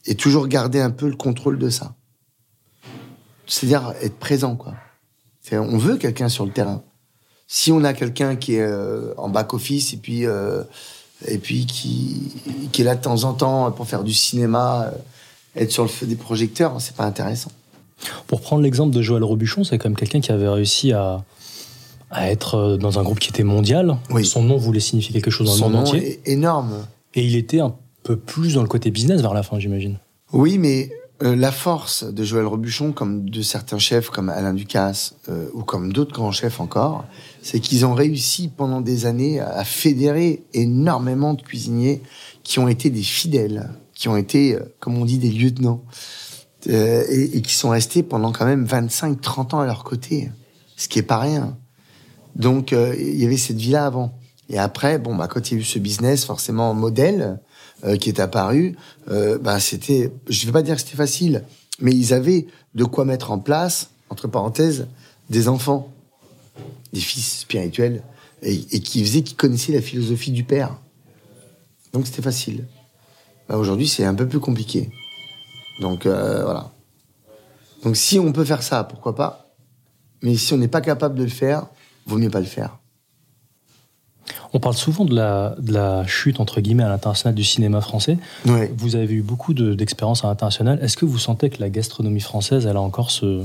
et 0.06 0.16
toujours 0.16 0.48
garder 0.48 0.80
un 0.80 0.92
peu 0.92 1.08
le 1.08 1.16
contrôle 1.16 1.58
de 1.58 1.70
ça. 1.70 1.96
C'est-à-dire 3.46 3.94
être 4.02 4.18
présent, 4.18 4.56
quoi. 4.56 4.74
On 5.52 5.78
veut 5.78 5.96
quelqu'un 5.96 6.28
sur 6.28 6.46
le 6.46 6.52
terrain. 6.52 6.84
Si 7.48 7.72
on 7.72 7.86
a 7.86 7.94
quelqu'un 7.94 8.36
qui 8.36 8.56
est 8.56 8.68
en 9.16 9.30
back 9.30 9.54
office 9.54 9.94
et 9.94 9.98
puis 9.98 10.26
et 11.26 11.38
puis 11.38 11.66
qui, 11.66 12.34
qui 12.74 12.82
est 12.82 12.84
là 12.84 12.96
de 12.96 13.02
temps 13.02 13.24
en 13.24 13.34
temps 13.34 13.72
pour 13.72 13.88
faire 13.88 14.04
du 14.04 14.14
cinéma, 14.14 14.92
être 15.56 15.72
sur 15.72 15.84
le 15.84 15.90
feu 15.90 16.06
des 16.06 16.18
projecteurs, 16.18 16.82
c'est 16.82 16.96
pas 16.96 17.06
intéressant. 17.06 17.52
Pour 18.28 18.42
prendre 18.42 18.62
l'exemple 18.62 18.94
de 18.94 19.02
Joël 19.02 19.24
Robuchon, 19.24 19.64
c'est 19.64 19.78
quand 19.78 19.90
même 19.90 19.98
quelqu'un 19.98 20.22
qui 20.22 20.32
avait 20.32 20.50
réussi 20.50 20.92
à, 20.94 21.24
à 22.10 22.32
être 22.32 22.56
euh, 22.56 22.78
dans 22.78 23.00
un 23.00 23.04
groupe 23.04 23.20
qui 23.20 23.30
était 23.30 23.44
mondial. 23.44 23.98
Son 24.24 24.44
nom 24.44 24.58
voulait 24.58 24.80
signifier 24.80 25.14
quelque 25.14 25.32
chose 25.32 25.60
dans 25.60 25.68
le 25.68 25.74
monde 25.74 25.88
entier. 25.88 26.20
énorme. 26.26 26.86
Et 27.14 27.26
il 27.26 27.36
était 27.36 27.60
un 27.60 27.76
peu 28.04 28.16
plus 28.16 28.56
dans 28.56 28.62
le 28.62 28.68
côté 28.68 28.92
business 28.92 29.22
vers 29.22 29.34
la 29.34 29.44
fin, 29.44 29.60
j'imagine. 29.60 29.98
Oui, 30.32 30.58
mais 30.58 30.90
euh, 31.24 31.36
la 31.36 31.52
force 31.52 32.04
de 32.04 32.24
Joël 32.24 32.46
Robuchon, 32.46 32.92
comme 32.92 33.30
de 33.30 33.42
certains 33.42 33.80
chefs 33.80 34.10
comme 34.10 34.30
Alain 34.30 34.54
Ducasse 34.54 35.16
euh, 35.30 35.48
ou 35.54 35.64
comme 35.64 35.92
d'autres 35.92 36.14
grands 36.14 36.32
chefs 36.32 36.60
encore, 36.60 37.06
c'est 37.42 37.60
qu'ils 37.60 37.86
ont 37.86 37.94
réussi 37.94 38.50
pendant 38.50 38.82
des 38.82 39.06
années 39.06 39.40
à 39.40 39.64
fédérer 39.64 40.44
énormément 40.54 41.34
de 41.34 41.42
cuisiniers 41.42 42.02
qui 42.44 42.60
ont 42.60 42.68
été 42.68 42.90
des 42.90 43.04
fidèles, 43.04 43.70
qui 43.94 44.08
ont 44.08 44.18
été, 44.18 44.58
comme 44.80 44.98
on 44.98 45.06
dit, 45.06 45.18
des 45.18 45.32
lieutenants, 45.32 45.84
et, 46.66 47.38
et, 47.38 47.42
qui 47.42 47.54
sont 47.54 47.70
restés 47.70 48.04
pendant 48.04 48.32
quand 48.32 48.46
même 48.46 48.66
25-30 48.66 49.56
ans 49.56 49.60
à 49.60 49.66
leur 49.66 49.84
côté, 49.84 50.32
ce 50.76 50.88
qui 50.88 51.00
est 51.00 51.04
pas 51.04 51.20
rien. 51.20 51.58
Donc, 52.38 52.72
euh, 52.72 52.96
il 52.98 53.22
y 53.22 53.26
avait 53.26 53.38
cette 53.38 53.58
vie-là 53.58 53.86
avant. 53.86 54.18
Et 54.50 54.58
après, 54.58 55.00
bon, 55.00 55.16
bah, 55.16 55.28
quand 55.28 55.52
il 55.52 55.56
y 55.56 55.58
a 55.58 55.60
eu 55.60 55.64
ce 55.64 55.80
business, 55.80 56.24
forcément, 56.24 56.74
modèle, 56.74 57.40
euh, 57.84 57.98
qui 57.98 58.10
est 58.10 58.20
apparu, 58.20 58.76
euh, 59.10 59.38
bah, 59.40 59.60
c'était, 59.60 60.12
je 60.30 60.46
vais 60.46 60.52
pas 60.52 60.62
dire 60.62 60.76
que 60.76 60.82
c'était 60.82 60.96
facile, 60.96 61.44
mais 61.82 61.92
ils 61.92 62.14
avaient 62.14 62.48
de 62.76 62.84
quoi 62.86 63.06
mettre 63.06 63.32
en 63.32 63.40
place, 63.40 63.90
entre 64.10 64.28
parenthèses, 64.28 64.88
des 65.30 65.50
enfants, 65.50 65.92
des 66.94 67.00
fils 67.00 67.40
spirituels, 67.40 68.04
et, 68.44 68.62
qui 68.62 69.04
faisaient, 69.04 69.24
qui 69.24 69.34
connaissaient 69.34 69.74
la 69.74 69.82
philosophie 69.82 70.32
du 70.32 70.44
père. 70.44 70.80
Donc, 71.92 72.06
c'était 72.06 72.22
facile. 72.22 72.66
Bah, 73.50 73.58
aujourd'hui, 73.58 73.88
c'est 73.88 74.06
un 74.06 74.14
peu 74.14 74.28
plus 74.28 74.40
compliqué. 74.40 74.92
Donc, 75.82 76.04
voilà. 76.06 76.72
Donc, 77.84 77.98
si 77.98 78.20
on 78.20 78.32
peut 78.32 78.46
faire 78.46 78.64
ça, 78.64 78.84
pourquoi 78.84 79.16
pas? 79.16 79.56
Mais 80.22 80.36
si 80.36 80.54
on 80.54 80.58
n'est 80.58 80.68
pas 80.68 80.82
capable 80.82 81.16
de 81.16 81.24
le 81.24 81.30
faire, 81.30 81.68
vaut 82.08 82.18
mieux 82.18 82.32
pas 82.32 82.40
le 82.40 82.46
faire. 82.46 82.80
On 84.54 84.60
parle 84.60 84.76
souvent 84.76 85.06
de 85.06 85.14
la, 85.14 85.56
de 85.60 85.72
la 85.72 86.06
chute, 86.08 86.40
entre 86.40 86.62
guillemets, 86.62 86.84
à 86.84 86.90
l'international 86.90 87.36
du 87.36 87.44
cinéma 87.44 87.82
français. 87.82 88.18
Vous 88.46 88.96
avez 88.96 89.14
eu 89.14 89.22
beaucoup 89.22 89.54
d'expériences 89.54 90.24
à 90.24 90.28
l'international. 90.28 90.80
Est-ce 90.82 90.98
que 90.98 91.06
vous 91.06 91.18
sentez 91.20 91.50
que 91.50 91.62
la 91.62 91.70
gastronomie 91.70 92.22
française, 92.22 92.66
elle 92.66 92.78
a 92.78 92.82
encore 92.82 93.12
ce, 93.12 93.44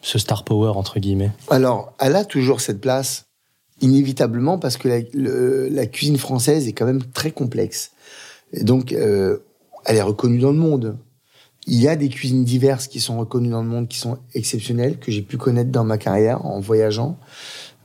ce 0.00 0.18
star 0.18 0.44
power, 0.44 0.72
entre 0.76 0.98
guillemets? 1.00 1.30
Alors, 1.50 1.92
elle 1.98 2.16
a 2.16 2.24
toujours 2.24 2.60
cette 2.60 2.80
place, 2.80 3.26
inévitablement, 3.80 4.58
parce 4.58 4.76
que 4.76 4.88
la, 4.88 5.68
la 5.70 5.86
cuisine 5.86 6.18
française 6.18 6.68
est 6.68 6.72
quand 6.72 6.86
même 6.86 7.04
très 7.04 7.30
complexe. 7.30 7.92
Et 8.52 8.64
donc, 8.64 8.92
euh, 8.92 9.38
elle 9.84 9.96
est 9.96 10.02
reconnue 10.02 10.38
dans 10.38 10.52
le 10.52 10.58
monde. 10.58 10.96
Il 11.66 11.80
y 11.80 11.88
a 11.88 11.96
des 11.96 12.08
cuisines 12.08 12.44
diverses 12.44 12.88
qui 12.88 13.00
sont 13.00 13.18
reconnues 13.18 13.50
dans 13.50 13.62
le 13.62 13.68
monde, 13.68 13.88
qui 13.88 13.98
sont 13.98 14.18
exceptionnelles, 14.34 14.98
que 14.98 15.12
j'ai 15.12 15.22
pu 15.22 15.36
connaître 15.36 15.70
dans 15.70 15.84
ma 15.84 15.98
carrière 15.98 16.44
en 16.44 16.60
voyageant. 16.60 17.18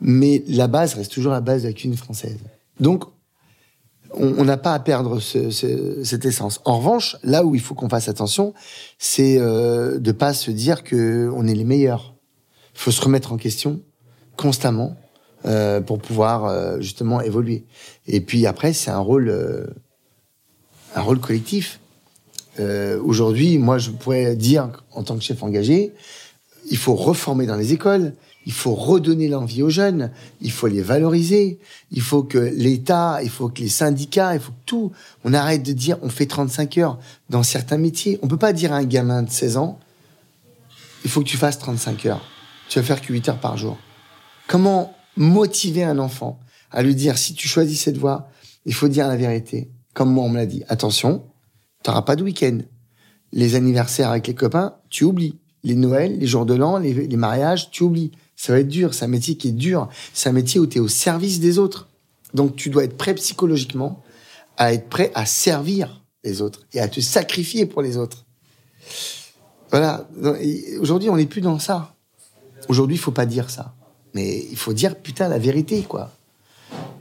Mais 0.01 0.43
la 0.47 0.67
base 0.67 0.95
reste 0.95 1.11
toujours 1.11 1.31
la 1.31 1.41
base 1.41 1.63
de 1.63 1.67
la 1.67 1.73
cuisine 1.73 1.97
française. 1.97 2.37
Donc, 2.79 3.03
on 4.13 4.45
n'a 4.45 4.57
pas 4.57 4.73
à 4.73 4.79
perdre 4.79 5.19
ce, 5.19 5.51
ce, 5.51 6.03
cette 6.03 6.25
essence. 6.25 6.61
En 6.65 6.79
revanche, 6.79 7.17
là 7.23 7.43
où 7.43 7.55
il 7.55 7.61
faut 7.61 7.75
qu'on 7.75 7.89
fasse 7.89 8.07
attention, 8.07 8.53
c'est 8.97 9.37
euh, 9.37 9.99
de 9.99 10.11
pas 10.11 10.33
se 10.33 10.49
dire 10.49 10.83
que 10.83 11.29
on 11.35 11.45
est 11.45 11.53
les 11.53 11.65
meilleurs. 11.65 12.15
Il 12.73 12.79
faut 12.79 12.91
se 12.91 13.01
remettre 13.01 13.33
en 13.33 13.37
question 13.37 13.81
constamment 14.37 14.95
euh, 15.45 15.81
pour 15.81 15.99
pouvoir 15.99 16.45
euh, 16.45 16.79
justement 16.79 17.21
évoluer. 17.21 17.65
Et 18.07 18.21
puis 18.21 18.45
après, 18.47 18.73
c'est 18.73 18.91
un 18.91 18.99
rôle, 18.99 19.29
euh, 19.29 19.67
un 20.95 21.01
rôle 21.01 21.19
collectif. 21.19 21.79
Euh, 22.59 22.99
Aujourd'hui, 23.03 23.57
moi, 23.57 23.77
je 23.77 23.91
pourrais 23.91 24.35
dire, 24.35 24.69
en 24.91 25.03
tant 25.03 25.15
que 25.15 25.23
chef 25.23 25.43
engagé, 25.43 25.93
il 26.69 26.77
faut 26.77 26.95
reformer 26.95 27.45
dans 27.45 27.55
les 27.55 27.73
écoles, 27.73 28.13
il 28.45 28.53
faut 28.53 28.73
redonner 28.75 29.27
l'envie 29.27 29.61
aux 29.61 29.69
jeunes, 29.69 30.11
il 30.41 30.51
faut 30.51 30.67
les 30.67 30.81
valoriser, 30.81 31.59
il 31.91 32.01
faut 32.01 32.23
que 32.23 32.37
l'État, 32.37 33.19
il 33.23 33.29
faut 33.29 33.49
que 33.49 33.61
les 33.61 33.69
syndicats, 33.69 34.35
il 34.35 34.39
faut 34.39 34.51
que 34.51 34.65
tout, 34.65 34.91
on 35.23 35.33
arrête 35.33 35.63
de 35.63 35.73
dire 35.73 35.97
on 36.01 36.09
fait 36.09 36.25
35 36.25 36.77
heures 36.77 36.99
dans 37.29 37.43
certains 37.43 37.77
métiers. 37.77 38.19
On 38.21 38.27
peut 38.27 38.37
pas 38.37 38.53
dire 38.53 38.73
à 38.73 38.77
un 38.77 38.85
gamin 38.85 39.23
de 39.23 39.29
16 39.29 39.57
ans, 39.57 39.79
il 41.03 41.09
faut 41.09 41.21
que 41.21 41.27
tu 41.27 41.37
fasses 41.37 41.59
35 41.59 42.05
heures. 42.05 42.21
Tu 42.69 42.79
vas 42.79 42.85
faire 42.85 43.01
que 43.01 43.11
8 43.11 43.29
heures 43.29 43.39
par 43.39 43.57
jour. 43.57 43.77
Comment 44.47 44.93
motiver 45.15 45.83
un 45.83 45.99
enfant 45.99 46.39
à 46.71 46.83
lui 46.83 46.95
dire 46.95 47.17
si 47.17 47.33
tu 47.33 47.47
choisis 47.47 47.81
cette 47.81 47.97
voie, 47.97 48.29
il 48.65 48.73
faut 48.73 48.87
dire 48.87 49.07
la 49.07 49.15
vérité. 49.15 49.69
Comme 49.93 50.11
moi 50.11 50.23
on 50.23 50.29
me 50.29 50.37
l'a 50.37 50.45
dit. 50.45 50.63
Attention, 50.67 51.23
T'auras 51.83 52.01
pas 52.01 52.15
de 52.15 52.23
week-end. 52.23 52.59
Les 53.31 53.55
anniversaires 53.55 54.09
avec 54.09 54.27
les 54.27 54.35
copains, 54.35 54.75
tu 54.89 55.03
oublies. 55.03 55.37
Les 55.63 55.75
Noëls, 55.75 56.17
les 56.17 56.27
jours 56.27 56.45
de 56.45 56.53
l'an, 56.53 56.77
les, 56.77 57.17
mariages, 57.17 57.71
tu 57.71 57.83
oublies. 57.83 58.11
Ça 58.35 58.53
va 58.53 58.59
être 58.59 58.67
dur. 58.67 58.93
C'est 58.93 59.05
un 59.05 59.09
métier 59.09 59.35
qui 59.37 59.49
est 59.49 59.53
dur. 59.53 59.89
C'est 60.13 60.29
un 60.29 60.33
métier 60.33 60.59
où 60.59 60.67
tu 60.67 60.77
es 60.77 60.81
au 60.81 60.87
service 60.87 61.39
des 61.39 61.57
autres. 61.57 61.89
Donc 62.33 62.55
tu 62.55 62.69
dois 62.69 62.83
être 62.83 62.97
prêt 62.97 63.15
psychologiquement 63.15 64.03
à 64.57 64.73
être 64.73 64.89
prêt 64.89 65.11
à 65.13 65.25
servir 65.25 66.03
les 66.23 66.41
autres 66.41 66.61
et 66.73 66.79
à 66.79 66.87
te 66.87 66.99
sacrifier 66.99 67.65
pour 67.65 67.81
les 67.81 67.97
autres. 67.97 68.25
Voilà. 69.71 70.07
Aujourd'hui, 70.79 71.09
on 71.09 71.17
n'est 71.17 71.25
plus 71.25 71.41
dans 71.41 71.59
ça. 71.59 71.95
Aujourd'hui, 72.69 72.95
il 72.95 72.99
faut 72.99 73.11
pas 73.11 73.25
dire 73.25 73.49
ça. 73.49 73.75
Mais 74.13 74.45
il 74.49 74.57
faut 74.57 74.73
dire, 74.73 74.95
putain, 74.95 75.27
la 75.27 75.37
vérité, 75.37 75.83
quoi 75.83 76.11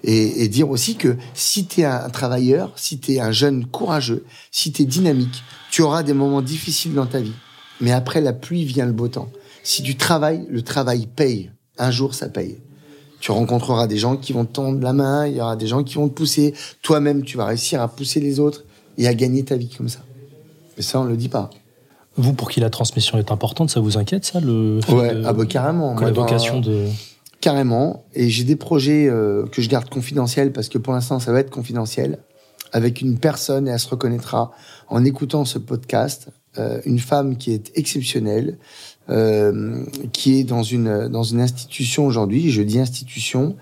et, 0.07 0.45
et, 0.45 0.49
dire 0.49 0.71
aussi 0.71 0.97
que 0.97 1.17
si 1.35 1.67
tu 1.67 1.83
es 1.83 1.85
un 1.85 2.09
travailleur, 2.09 2.73
si 2.77 2.99
tu 2.99 3.15
es 3.15 3.21
un 3.21 3.33
jeune 3.33 3.67
courageux, 3.67 4.25
si 4.51 4.73
tu 4.73 4.83
es 4.83 4.85
dynamique, 4.85 5.43
tu 5.71 5.83
auras 5.83 6.03
des 6.03 6.15
moments 6.15 6.43
difficiles 6.43 6.95
dans 6.95 7.07
ta 7.07 7.21
vie. 7.21 7.35
Mais 7.81 7.93
après 7.93 8.21
la 8.21 8.33
pluie 8.33 8.65
vient 8.65 8.87
le 8.87 8.93
beau 8.93 9.09
temps. 9.09 9.29
Si 9.63 9.83
tu 9.83 9.97
travailles, 9.97 10.47
le 10.49 10.63
travail 10.63 11.07
paye. 11.07 11.51
Un 11.77 11.91
jour, 11.91 12.15
ça 12.15 12.29
paye. 12.29 12.59
Tu 13.21 13.33
rencontreras 13.33 13.87
des 13.87 13.99
gens 13.99 14.17
qui 14.17 14.33
vont 14.33 14.45
te 14.45 14.53
tendre 14.53 14.81
la 14.81 14.93
main, 14.93 15.27
il 15.27 15.37
y 15.37 15.41
aura 15.41 15.57
des 15.57 15.67
gens 15.67 15.83
qui 15.83 15.97
vont 15.97 16.09
te 16.09 16.15
pousser. 16.15 16.55
Toi-même, 16.83 17.25
tu 17.25 17.37
vas 17.37 17.47
réussir 17.47 17.83
à 17.83 17.89
pousser 17.89 18.21
les 18.21 18.39
autres 18.39 18.65
et 18.97 19.09
à 19.09 19.15
gagner 19.15 19.45
ta 19.45 19.57
vie 19.57 19.69
comme 19.69 19.89
ça. 19.89 20.01
Mais 20.77 20.83
ça, 20.83 21.01
on 21.01 21.05
le 21.05 21.17
dit 21.17 21.29
pas. 21.29 21.51
Vous, 22.17 22.33
pour 22.33 22.51
qui 22.51 22.61
la 22.61 22.71
transmission 22.71 23.19
est 23.19 23.31
importante, 23.31 23.71
ça 23.71 23.81
vous 23.81 23.99
inquiète, 23.99 24.25
ça 24.25 24.41
le 24.41 24.79
Ouais, 24.89 25.21
ah 25.25 25.33
bah, 25.33 25.45
carrément. 25.45 25.99
la 25.99 26.13
vocation 26.13 26.61
de 26.61 26.87
Carrément. 27.47 28.05
Et 28.13 28.29
j'ai 28.29 28.43
des 28.43 28.57
projets 28.57 29.07
euh, 29.07 29.47
que 29.47 29.63
je 29.63 29.69
garde 29.69 29.89
confidentiels 29.89 30.51
parce 30.51 30.69
que 30.69 30.79
pour 30.79 30.93
l'instant, 30.93 31.21
ça 31.21 31.31
va 31.31 31.39
être 31.39 31.51
confidentiel. 31.51 32.19
Avec 32.73 33.01
une 33.01 33.21
personne, 33.21 33.69
et 33.69 33.71
elle 33.71 33.79
se 33.79 33.89
reconnaîtra 33.89 34.51
en 34.89 35.05
écoutant 35.05 35.45
ce 35.45 35.61
podcast, 35.61 36.27
euh, 36.59 36.81
une 36.85 36.99
femme 36.99 37.37
qui 37.37 37.53
est 37.53 37.71
exceptionnelle, 37.77 38.59
euh, 39.11 39.85
qui 40.13 40.41
est 40.41 40.43
dans 40.43 40.65
une, 40.65 41.07
dans 41.07 41.23
une 41.23 41.41
institution 41.41 42.05
aujourd'hui, 42.05 42.51
je 42.51 42.63
dis 42.63 42.81
institution, 42.81 43.55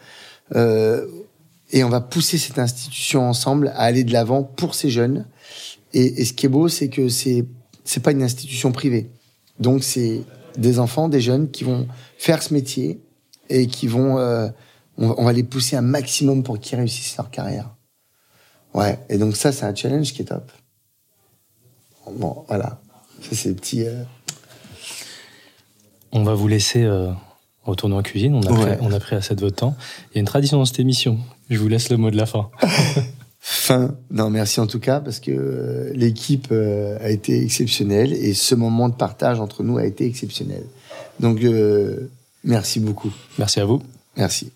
et 0.54 1.84
on 1.84 1.90
va 1.90 2.00
pousser 2.00 2.38
cette 2.38 2.58
institution 2.58 3.28
ensemble 3.28 3.68
à 3.74 3.80
aller 3.80 4.02
de 4.02 4.14
l'avant 4.14 4.44
pour 4.44 4.74
ces 4.74 4.88
jeunes. 4.88 5.26
Et, 5.92 6.22
et 6.22 6.24
ce 6.24 6.32
qui 6.32 6.46
est 6.46 6.48
beau, 6.48 6.68
c'est 6.68 6.88
que 6.88 7.10
c'est 7.10 7.44
c'est 7.84 8.02
pas 8.02 8.12
une 8.12 8.22
institution 8.22 8.72
privée. 8.72 9.10
Donc 9.60 9.84
c'est 9.84 10.22
des 10.56 10.78
enfants, 10.78 11.10
des 11.10 11.20
jeunes 11.20 11.50
qui 11.50 11.64
vont 11.64 11.86
faire 12.16 12.42
ce 12.42 12.54
métier 12.54 12.98
et 13.48 13.66
qui 13.66 13.86
vont, 13.86 14.18
euh, 14.18 14.48
on, 14.98 15.24
va 15.24 15.32
les 15.32 15.42
pousser 15.42 15.76
un 15.76 15.82
maximum 15.82 16.42
pour 16.42 16.58
qu'ils 16.58 16.78
réussissent 16.78 17.16
leur 17.16 17.30
carrière. 17.30 17.74
Ouais, 18.72 18.98
et 19.08 19.18
donc 19.18 19.36
ça, 19.36 19.52
c'est 19.52 19.64
un 19.64 19.74
challenge 19.74 20.12
qui 20.12 20.22
est 20.22 20.26
top. 20.26 20.50
Bon, 22.10 22.44
voilà. 22.48 22.80
Ça, 23.22 23.34
c'est 23.34 23.54
petit. 23.54 23.86
Euh... 23.86 24.02
On 26.12 26.22
va 26.22 26.34
vous 26.34 26.48
laisser 26.48 26.82
euh, 26.82 27.10
retourner 27.62 27.94
en 27.94 28.02
cuisine. 28.02 28.34
On 28.34 28.42
a, 28.42 28.52
pris, 28.52 28.76
on 28.80 28.92
a 28.92 29.00
pris 29.00 29.16
assez 29.16 29.34
de 29.34 29.40
votre 29.40 29.56
temps. 29.56 29.76
Il 30.10 30.16
y 30.16 30.18
a 30.18 30.20
une 30.20 30.26
tradition 30.26 30.58
dans 30.58 30.64
cette 30.64 30.80
émission. 30.80 31.18
Je 31.50 31.58
vous 31.58 31.68
laisse 31.68 31.88
le 31.90 31.96
mot 31.96 32.10
de 32.10 32.16
la 32.16 32.26
fin. 32.26 32.50
fin. 33.46 33.94
Non, 34.10 34.30
merci 34.30 34.58
en 34.60 34.66
tout 34.66 34.80
cas, 34.80 35.00
parce 35.00 35.20
que 35.20 35.30
euh, 35.30 35.92
l'équipe 35.94 36.48
euh, 36.50 36.96
a 37.00 37.10
été 37.10 37.42
exceptionnelle 37.42 38.14
et 38.14 38.32
ce 38.32 38.54
moment 38.54 38.88
de 38.88 38.94
partage 38.94 39.38
entre 39.38 39.62
nous 39.62 39.76
a 39.76 39.84
été 39.84 40.06
exceptionnel. 40.06 40.64
Donc, 41.20 41.42
euh, 41.42 42.10
merci 42.44 42.80
beaucoup. 42.80 43.12
Merci 43.38 43.60
à 43.60 43.64
vous. 43.64 43.82
Merci. 44.16 44.52